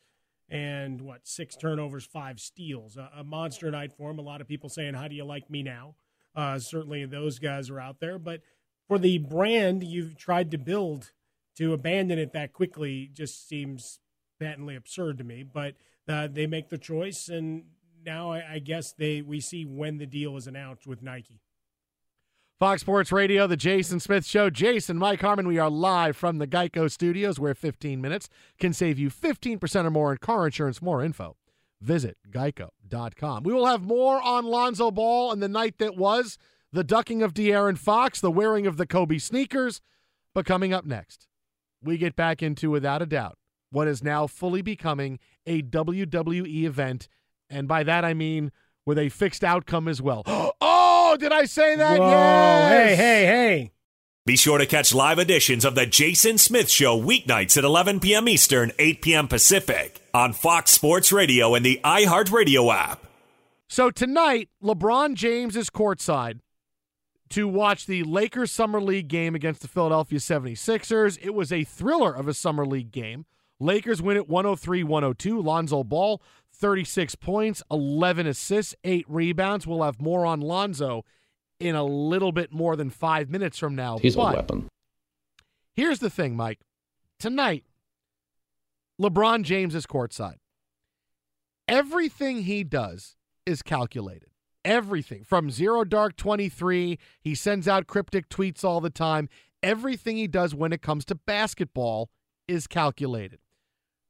and 0.49 1.01
what 1.01 1.27
six 1.27 1.55
turnovers, 1.55 2.05
five 2.05 2.39
steals. 2.39 2.97
A, 2.97 3.09
a, 3.17 3.23
monster 3.23 3.69
night 3.69 3.93
for 3.93 4.09
him. 4.09 4.19
A 4.19 4.23
lot 4.23 4.41
of 4.41 4.47
people 4.47 4.69
saying, 4.69 4.95
"How 4.95 5.07
do 5.07 5.15
you 5.15 5.23
like 5.23 5.49
me 5.49 5.61
now?" 5.63 5.95
Uh, 6.35 6.57
certainly, 6.59 7.05
those 7.05 7.39
guys 7.39 7.69
are 7.69 7.79
out 7.79 7.99
there. 7.99 8.17
But 8.17 8.41
for 8.87 8.97
the 8.97 9.19
brand 9.19 9.83
you've 9.83 10.17
tried 10.17 10.51
to 10.51 10.57
build, 10.57 11.11
to 11.57 11.73
abandon 11.73 12.19
it 12.19 12.33
that 12.33 12.53
quickly 12.53 13.09
just 13.13 13.47
seems 13.47 13.99
patently 14.39 14.75
absurd 14.75 15.17
to 15.17 15.23
me. 15.23 15.43
But 15.43 15.75
uh, 16.07 16.27
they 16.31 16.47
make 16.47 16.69
the 16.69 16.77
choice, 16.77 17.29
and 17.29 17.65
now 18.05 18.31
I, 18.31 18.53
I 18.53 18.59
guess 18.59 18.93
they 18.93 19.21
we 19.21 19.39
see 19.39 19.65
when 19.65 19.97
the 19.97 20.05
deal 20.05 20.37
is 20.37 20.47
announced 20.47 20.87
with 20.87 21.01
Nike. 21.01 21.41
Fox 22.59 22.81
Sports 22.81 23.13
Radio, 23.13 23.47
the 23.47 23.55
Jason 23.55 24.01
Smith 24.01 24.25
Show. 24.25 24.49
Jason, 24.49 24.97
Mike 24.97 25.21
Harmon, 25.21 25.47
we 25.47 25.57
are 25.57 25.69
live 25.69 26.17
from 26.17 26.39
the 26.39 26.47
Geico 26.47 26.91
Studios 26.91 27.39
where 27.39 27.55
15 27.55 28.01
minutes 28.01 28.27
can 28.59 28.73
save 28.73 28.99
you 28.99 29.09
15% 29.09 29.85
or 29.85 29.89
more 29.89 30.11
in 30.11 30.17
car 30.17 30.45
insurance. 30.45 30.81
More 30.81 31.01
info, 31.01 31.37
visit 31.79 32.17
geico.com. 32.29 33.43
We 33.43 33.53
will 33.53 33.65
have 33.65 33.83
more 33.83 34.21
on 34.21 34.43
Lonzo 34.43 34.91
Ball 34.91 35.31
and 35.31 35.41
the 35.41 35.47
night 35.47 35.77
that 35.77 35.95
was, 35.95 36.37
the 36.73 36.83
ducking 36.83 37.21
of 37.21 37.33
De'Aaron 37.33 37.77
Fox, 37.77 38.19
the 38.19 38.29
wearing 38.29 38.67
of 38.67 38.75
the 38.75 38.85
Kobe 38.85 39.19
sneakers. 39.19 39.79
But 40.35 40.45
coming 40.45 40.73
up 40.73 40.83
next, 40.83 41.28
we 41.83 41.97
get 41.97 42.15
back 42.15 42.41
into, 42.41 42.69
without 42.69 43.01
a 43.01 43.05
doubt, 43.05 43.37
what 43.71 43.87
is 43.87 44.03
now 44.03 44.27
fully 44.27 44.61
becoming 44.61 45.19
a 45.45 45.61
WWE 45.61 46.63
event. 46.63 47.07
And 47.49 47.67
by 47.67 47.83
that 47.83 48.05
I 48.05 48.13
mean 48.13 48.51
with 48.85 48.97
a 48.97 49.09
fixed 49.09 49.43
outcome 49.43 49.87
as 49.87 50.01
well. 50.01 50.23
Oh, 51.11 51.17
did 51.17 51.31
I 51.31 51.45
say 51.45 51.75
that? 51.75 51.97
Whoa, 51.97 52.07
yes. 52.07 52.69
Hey, 52.69 52.95
hey, 52.95 53.25
hey. 53.25 53.71
Be 54.27 54.35
sure 54.35 54.59
to 54.59 54.67
catch 54.67 54.93
live 54.93 55.17
editions 55.17 55.65
of 55.65 55.73
The 55.73 55.87
Jason 55.87 56.37
Smith 56.37 56.69
Show 56.69 57.01
weeknights 57.01 57.57
at 57.57 57.63
11 57.63 57.99
p.m. 57.99 58.29
Eastern, 58.29 58.71
8 58.77 59.01
p.m. 59.01 59.27
Pacific 59.27 59.99
on 60.13 60.33
Fox 60.33 60.69
Sports 60.69 61.11
Radio 61.11 61.55
and 61.55 61.65
the 61.65 61.79
iHeartRadio 61.83 62.71
app. 62.71 63.03
So 63.67 63.89
tonight, 63.89 64.49
LeBron 64.61 65.15
James 65.15 65.55
is 65.55 65.71
courtside 65.71 66.41
to 67.29 67.47
watch 67.47 67.85
the 67.85 68.03
Lakers 68.03 68.51
Summer 68.51 68.81
League 68.81 69.07
game 69.07 69.35
against 69.35 69.61
the 69.61 69.67
Philadelphia 69.67 70.19
76ers. 70.19 71.17
It 71.21 71.33
was 71.33 71.51
a 71.51 71.63
thriller 71.63 72.13
of 72.13 72.27
a 72.27 72.33
Summer 72.33 72.65
League 72.65 72.91
game. 72.91 73.25
Lakers 73.59 74.01
win 74.01 74.17
it 74.17 74.27
103 74.29 74.83
102. 74.83 75.41
Lonzo 75.41 75.83
Ball, 75.83 76.21
36 76.53 77.15
points, 77.15 77.61
11 77.69 78.25
assists, 78.27 78.75
8 78.83 79.05
rebounds. 79.07 79.67
We'll 79.67 79.83
have 79.83 80.01
more 80.01 80.25
on 80.25 80.39
Lonzo 80.41 81.03
in 81.59 81.75
a 81.75 81.83
little 81.83 82.31
bit 82.31 82.51
more 82.51 82.75
than 82.75 82.89
five 82.89 83.29
minutes 83.29 83.57
from 83.57 83.75
now. 83.75 83.97
He's 83.97 84.15
but 84.15 84.33
a 84.33 84.37
weapon. 84.37 84.69
Here's 85.75 85.99
the 85.99 86.09
thing, 86.09 86.35
Mike. 86.35 86.59
Tonight, 87.19 87.65
LeBron 88.99 89.43
James 89.43 89.75
is 89.75 89.85
courtside. 89.85 90.37
Everything 91.67 92.43
he 92.43 92.63
does 92.63 93.15
is 93.45 93.61
calculated. 93.61 94.28
Everything 94.65 95.23
from 95.23 95.49
Zero 95.49 95.83
Dark 95.83 96.15
23, 96.17 96.99
he 97.21 97.35
sends 97.35 97.67
out 97.67 97.87
cryptic 97.87 98.29
tweets 98.29 98.63
all 98.63 98.81
the 98.81 98.89
time. 98.89 99.29
Everything 99.63 100.17
he 100.17 100.27
does 100.27 100.53
when 100.53 100.73
it 100.73 100.81
comes 100.81 101.05
to 101.05 101.15
basketball 101.15 102.09
is 102.47 102.67
calculated. 102.67 103.39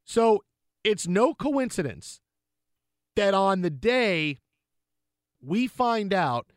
So 0.05 0.43
it's 0.83 1.07
no 1.07 1.33
coincidence 1.33 2.21
that 3.15 3.33
on 3.33 3.61
the 3.61 3.69
day 3.69 4.39
we 5.41 5.67
find 5.67 6.13
out 6.13 6.47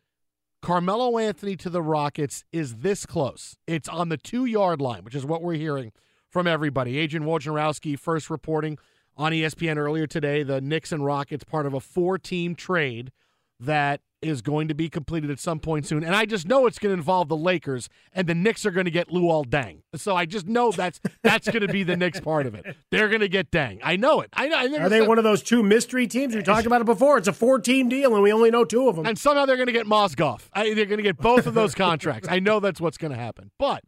Carmelo 0.63 1.19
Anthony 1.19 1.57
to 1.57 1.69
the 1.69 1.83
Rockets 1.83 2.45
is 2.53 2.77
this 2.77 3.05
close. 3.05 3.57
It's 3.67 3.89
on 3.89 4.09
the 4.09 4.17
two 4.17 4.45
yard 4.45 4.81
line, 4.81 5.05
which 5.05 5.15
is 5.15 5.27
what 5.27 5.43
we're 5.43 5.55
hearing 5.55 5.93
from 6.31 6.47
everybody. 6.47 6.99
Adrian 6.99 7.27
Wojnarowski 7.27 7.99
first 7.99 8.31
reporting 8.31 8.79
on 9.17 9.33
ESPN 9.33 9.77
earlier 9.77 10.07
today 10.07 10.43
the 10.43 10.61
Knicks 10.61 10.93
and 10.93 11.05
Rockets 11.05 11.45
part 11.45 11.67
of 11.67 11.75
a 11.75 11.81
four 11.81 12.17
team 12.17 12.55
trade 12.55 13.13
that 13.65 14.01
is 14.23 14.41
going 14.41 14.69
to 14.69 14.75
be 14.75 14.89
completed 14.89 15.31
at 15.31 15.41
some 15.41 15.59
point 15.59 15.85
soon. 15.85 16.05
And 16.05 16.15
I 16.15 16.25
just 16.25 16.47
know 16.47 16.67
it's 16.67 16.79
going 16.79 16.91
to 16.91 16.99
involve 16.99 17.29
the 17.29 17.37
Lakers 17.37 17.89
and 18.13 18.27
the 18.27 18.35
Knicks 18.35 18.65
are 18.65 18.71
going 18.71 18.85
to 18.85 18.91
get 18.91 19.09
Luol 19.09 19.45
Deng. 19.45 19.83
So 19.97 20.17
I 20.17 20.27
just 20.27 20.47
know 20.47 20.71
that's 20.71 21.01
that's 21.23 21.49
going 21.51 21.67
to 21.67 21.73
be 21.73 21.83
the 21.83 21.97
Knicks 21.97 22.21
part 22.21 22.47
of 22.47 22.55
it. 22.55 22.77
They're 22.91 23.09
going 23.09 23.21
to 23.21 23.29
get 23.29 23.51
Deng. 23.51 23.81
I 23.83 23.97
know 23.97 24.21
it. 24.21 24.31
I 24.33 24.47
know. 24.47 24.79
Are 24.79 24.89
they 24.89 25.03
one 25.07 25.19
of 25.19 25.25
those 25.25 25.43
two 25.43 25.63
mystery 25.63 26.07
teams? 26.07 26.35
We 26.35 26.43
talked 26.43 26.67
about 26.67 26.81
it 26.81 26.85
before. 26.85 27.19
It's 27.19 27.29
a 27.29 27.33
four 27.33 27.59
team 27.59 27.89
deal, 27.89 28.15
and 28.15 28.23
we 28.23 28.33
only 28.33 28.51
know 28.51 28.65
two 28.65 28.89
of 28.89 28.97
them. 28.97 29.07
And 29.07 29.19
somehow 29.19 29.45
they're 29.45 29.57
going 29.57 29.67
to 29.67 29.73
get 29.73 29.87
Mozgov. 29.87 30.49
I, 30.53 30.73
they're 30.75 30.87
going 30.87 30.99
to 30.99 31.03
get 31.03 31.19
both 31.19 31.47
of 31.47 31.55
those 31.55 31.75
contracts. 31.75 32.29
I 32.31 32.39
know 32.39 32.61
that's 32.61 32.81
what's 32.81 32.99
going 32.99 33.13
to 33.13 33.19
happen. 33.19 33.51
But 33.59 33.83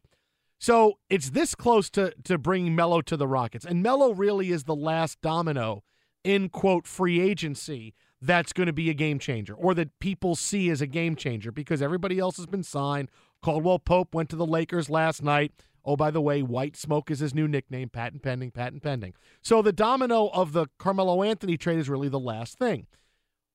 so 0.59 0.99
it's 1.09 1.31
this 1.31 1.55
close 1.55 1.91
to 1.91 2.13
to 2.25 2.39
bringing 2.39 2.75
Melo 2.75 3.01
to 3.03 3.17
the 3.17 3.29
Rockets, 3.29 3.65
and 3.65 3.83
Melo 3.83 4.13
really 4.13 4.51
is 4.51 4.65
the 4.65 4.77
last 4.77 5.21
domino 5.21 5.85
in 6.25 6.49
quote 6.49 6.87
free 6.87 7.21
agency 7.21 7.95
that's 8.27 8.53
going 8.53 8.67
to 8.67 8.73
be 8.73 8.89
a 8.89 8.95
game 8.95 9.19
changer, 9.19 9.55
or 9.55 9.75
that 9.75 9.99
people 9.99 10.35
see 10.35 10.71
as 10.71 10.81
a 10.81 10.87
game 10.87 11.15
changer 11.15 11.53
because 11.53 11.83
everybody 11.83 12.19
else 12.19 12.37
has 12.39 12.47
been 12.47 12.63
signed. 12.63 13.11
Caldwell 13.43 13.79
Pope 13.79 14.15
went 14.15 14.31
to 14.31 14.37
the 14.37 14.47
Lakers 14.47 14.89
last 14.89 15.23
night. 15.23 15.53
Oh, 15.85 15.97
by 15.97 16.11
the 16.11 16.23
way, 16.23 16.43
White 16.43 16.77
Smoke 16.77 17.11
is 17.11 17.19
his 17.19 17.35
new 17.35 17.47
nickname. 17.47 17.91
Patent 17.91 18.23
pending, 18.23 18.51
patent 18.53 18.83
pending. 18.83 19.13
So 19.43 19.61
the 19.61 19.73
domino 19.73 20.29
of 20.29 20.53
the 20.55 20.67
Carmelo 20.79 21.23
Anthony 21.23 21.59
trade 21.59 21.79
is 21.79 21.91
really 21.91 22.09
the 22.09 22.19
last 22.19 22.59
thing. 22.59 22.87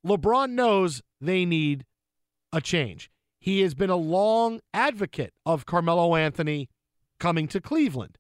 LeBron 0.05 0.51
knows 0.51 1.01
they 1.19 1.45
need 1.45 1.85
a 2.53 2.61
change. 2.61 3.09
He 3.39 3.61
has 3.61 3.73
been 3.73 3.89
a 3.89 3.95
long 3.95 4.59
advocate 4.73 5.33
of 5.45 5.65
Carmelo 5.65 6.15
Anthony 6.15 6.69
coming 7.19 7.47
to 7.47 7.59
Cleveland. 7.59 8.17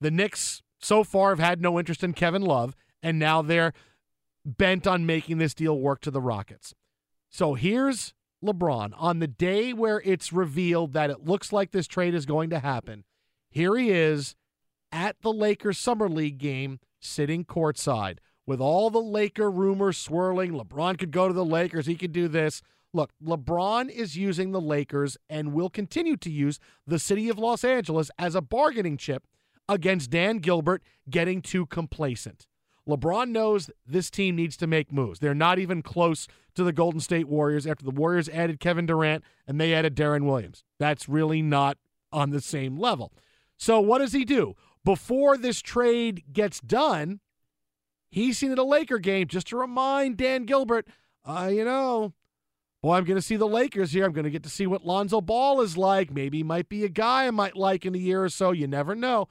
The 0.00 0.12
Knicks 0.12 0.62
so 0.80 1.02
far 1.02 1.30
have 1.30 1.40
had 1.40 1.60
no 1.60 1.78
interest 1.78 2.04
in 2.04 2.12
Kevin 2.12 2.42
Love, 2.42 2.76
and 3.02 3.18
now 3.18 3.42
they're 3.42 3.72
bent 4.56 4.86
on 4.86 5.04
making 5.06 5.38
this 5.38 5.54
deal 5.54 5.78
work 5.78 6.00
to 6.02 6.10
the 6.10 6.20
Rockets. 6.20 6.74
So 7.28 7.54
here's 7.54 8.14
LeBron 8.42 8.92
on 8.96 9.18
the 9.18 9.26
day 9.26 9.72
where 9.72 10.00
it's 10.04 10.32
revealed 10.32 10.92
that 10.92 11.10
it 11.10 11.24
looks 11.24 11.52
like 11.52 11.70
this 11.70 11.86
trade 11.86 12.14
is 12.14 12.26
going 12.26 12.50
to 12.50 12.60
happen. 12.60 13.04
Here 13.50 13.76
he 13.76 13.90
is 13.90 14.36
at 14.92 15.16
the 15.22 15.32
Lakers 15.32 15.78
Summer 15.78 16.08
League 16.08 16.38
game, 16.38 16.80
sitting 17.00 17.44
courtside 17.44 18.18
with 18.46 18.60
all 18.60 18.88
the 18.90 19.02
Laker 19.02 19.50
rumors 19.50 19.98
swirling. 19.98 20.52
LeBron 20.52 20.98
could 20.98 21.10
go 21.10 21.28
to 21.28 21.34
the 21.34 21.44
Lakers, 21.44 21.86
he 21.86 21.96
could 21.96 22.12
do 22.12 22.28
this. 22.28 22.62
Look, 22.94 23.10
LeBron 23.22 23.90
is 23.90 24.16
using 24.16 24.52
the 24.52 24.60
Lakers 24.60 25.18
and 25.28 25.52
will 25.52 25.68
continue 25.68 26.16
to 26.16 26.30
use 26.30 26.58
the 26.86 26.98
city 26.98 27.28
of 27.28 27.38
Los 27.38 27.62
Angeles 27.62 28.10
as 28.18 28.34
a 28.34 28.40
bargaining 28.40 28.96
chip 28.96 29.26
against 29.68 30.10
Dan 30.10 30.38
Gilbert 30.38 30.82
getting 31.10 31.42
too 31.42 31.66
complacent. 31.66 32.46
LeBron 32.88 33.28
knows 33.28 33.70
this 33.86 34.10
team 34.10 34.34
needs 34.36 34.56
to 34.56 34.66
make 34.66 34.92
moves. 34.92 35.20
They're 35.20 35.34
not 35.34 35.58
even 35.58 35.82
close 35.82 36.26
to 36.54 36.64
the 36.64 36.72
Golden 36.72 37.00
State 37.00 37.28
Warriors 37.28 37.66
after 37.66 37.84
the 37.84 37.90
Warriors 37.90 38.28
added 38.30 38.60
Kevin 38.60 38.86
Durant 38.86 39.22
and 39.46 39.60
they 39.60 39.74
added 39.74 39.94
Deron 39.94 40.24
Williams. 40.24 40.64
That's 40.78 41.08
really 41.08 41.42
not 41.42 41.76
on 42.12 42.30
the 42.30 42.40
same 42.40 42.78
level. 42.78 43.12
So, 43.56 43.80
what 43.80 43.98
does 43.98 44.12
he 44.12 44.24
do? 44.24 44.54
Before 44.84 45.36
this 45.36 45.60
trade 45.60 46.24
gets 46.32 46.60
done, 46.60 47.20
he's 48.10 48.38
seen 48.38 48.52
at 48.52 48.58
a 48.58 48.64
Laker 48.64 48.98
game 48.98 49.26
just 49.26 49.48
to 49.48 49.58
remind 49.58 50.16
Dan 50.16 50.44
Gilbert, 50.44 50.88
uh, 51.24 51.50
you 51.52 51.64
know, 51.64 52.14
boy, 52.82 52.96
I'm 52.96 53.04
going 53.04 53.16
to 53.18 53.22
see 53.22 53.36
the 53.36 53.46
Lakers 53.46 53.92
here. 53.92 54.04
I'm 54.04 54.12
going 54.12 54.24
to 54.24 54.30
get 54.30 54.44
to 54.44 54.48
see 54.48 54.66
what 54.66 54.84
Lonzo 54.86 55.20
Ball 55.20 55.60
is 55.60 55.76
like. 55.76 56.12
Maybe 56.12 56.38
he 56.38 56.44
might 56.44 56.68
be 56.68 56.84
a 56.84 56.88
guy 56.88 57.26
I 57.26 57.30
might 57.30 57.56
like 57.56 57.84
in 57.84 57.94
a 57.94 57.98
year 57.98 58.22
or 58.24 58.28
so. 58.28 58.52
You 58.52 58.66
never 58.66 58.94
know. 58.94 59.28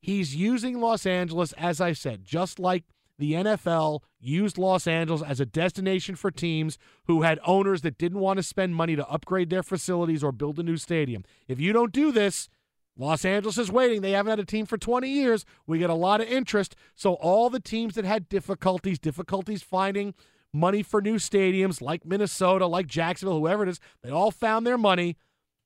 He's 0.00 0.34
using 0.34 0.80
Los 0.80 1.04
Angeles, 1.06 1.52
as 1.54 1.80
I 1.80 1.92
said, 1.92 2.24
just 2.24 2.58
like 2.58 2.84
the 3.18 3.34
NFL 3.34 4.00
used 4.18 4.56
Los 4.56 4.86
Angeles 4.86 5.22
as 5.22 5.40
a 5.40 5.46
destination 5.46 6.16
for 6.16 6.30
teams 6.30 6.78
who 7.04 7.22
had 7.22 7.38
owners 7.44 7.82
that 7.82 7.98
didn't 7.98 8.18
want 8.18 8.38
to 8.38 8.42
spend 8.42 8.74
money 8.74 8.96
to 8.96 9.06
upgrade 9.08 9.50
their 9.50 9.62
facilities 9.62 10.24
or 10.24 10.32
build 10.32 10.58
a 10.58 10.62
new 10.62 10.78
stadium. 10.78 11.22
If 11.46 11.60
you 11.60 11.74
don't 11.74 11.92
do 11.92 12.12
this, 12.12 12.48
Los 12.96 13.24
Angeles 13.24 13.58
is 13.58 13.70
waiting. 13.70 14.00
They 14.00 14.12
haven't 14.12 14.30
had 14.30 14.40
a 14.40 14.44
team 14.44 14.66
for 14.66 14.78
20 14.78 15.08
years. 15.08 15.44
We 15.66 15.78
get 15.78 15.90
a 15.90 15.94
lot 15.94 16.20
of 16.20 16.28
interest. 16.28 16.74
So, 16.94 17.14
all 17.14 17.50
the 17.50 17.60
teams 17.60 17.94
that 17.94 18.04
had 18.04 18.28
difficulties, 18.28 18.98
difficulties 18.98 19.62
finding 19.62 20.14
money 20.52 20.82
for 20.82 21.00
new 21.00 21.16
stadiums, 21.16 21.80
like 21.80 22.04
Minnesota, 22.04 22.66
like 22.66 22.86
Jacksonville, 22.86 23.38
whoever 23.38 23.62
it 23.62 23.68
is, 23.68 23.80
they 24.02 24.10
all 24.10 24.30
found 24.30 24.66
their 24.66 24.78
money. 24.78 25.16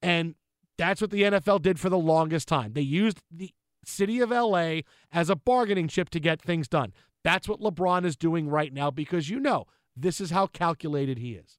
And 0.03 0.35
that's 0.77 1.01
what 1.01 1.11
the 1.11 1.23
NFL 1.23 1.63
did 1.63 1.81
for 1.81 1.89
the 1.89 1.99
longest 1.99 2.49
time. 2.49 2.73
They 2.73 2.83
used 2.83 3.21
the 3.31 3.53
city 3.89 4.21
of 4.21 4.31
LA 4.31 4.81
as 5.13 5.31
a 5.31 5.37
bargaining 5.37 5.89
chip 5.89 6.11
to 6.11 6.21
get 6.21 6.41
things 6.41 6.69
done. 6.69 6.93
That's 7.23 7.49
what 7.49 7.61
LeBron 7.61 8.05
is 8.05 8.17
doing 8.17 8.49
right 8.49 8.73
now 8.73 8.91
because 8.91 9.31
you 9.31 9.41
know 9.41 9.67
this 9.97 10.21
is 10.21 10.31
how 10.31 10.47
calculated 10.47 11.19
he 11.19 11.33
is. 11.33 11.59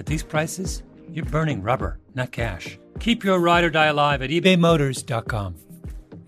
at 0.00 0.06
these 0.06 0.24
prices, 0.24 0.82
you're 1.12 1.26
burning 1.26 1.62
rubber, 1.62 2.00
not 2.14 2.32
cash. 2.32 2.78
Keep 2.98 3.22
your 3.22 3.38
ride 3.38 3.64
or 3.64 3.70
die 3.70 3.86
alive 3.86 4.22
at 4.22 4.30
ebaymotors.com. 4.30 5.54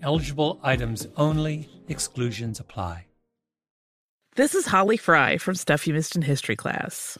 Eligible 0.01 0.59
items 0.63 1.07
only, 1.17 1.67
exclusions 1.89 2.59
apply. 2.59 3.07
This 4.35 4.55
is 4.55 4.65
Holly 4.65 4.97
Fry 4.97 5.37
from 5.37 5.55
Stuff 5.55 5.85
You 5.85 5.93
Missed 5.93 6.15
in 6.15 6.23
History 6.23 6.55
class. 6.55 7.19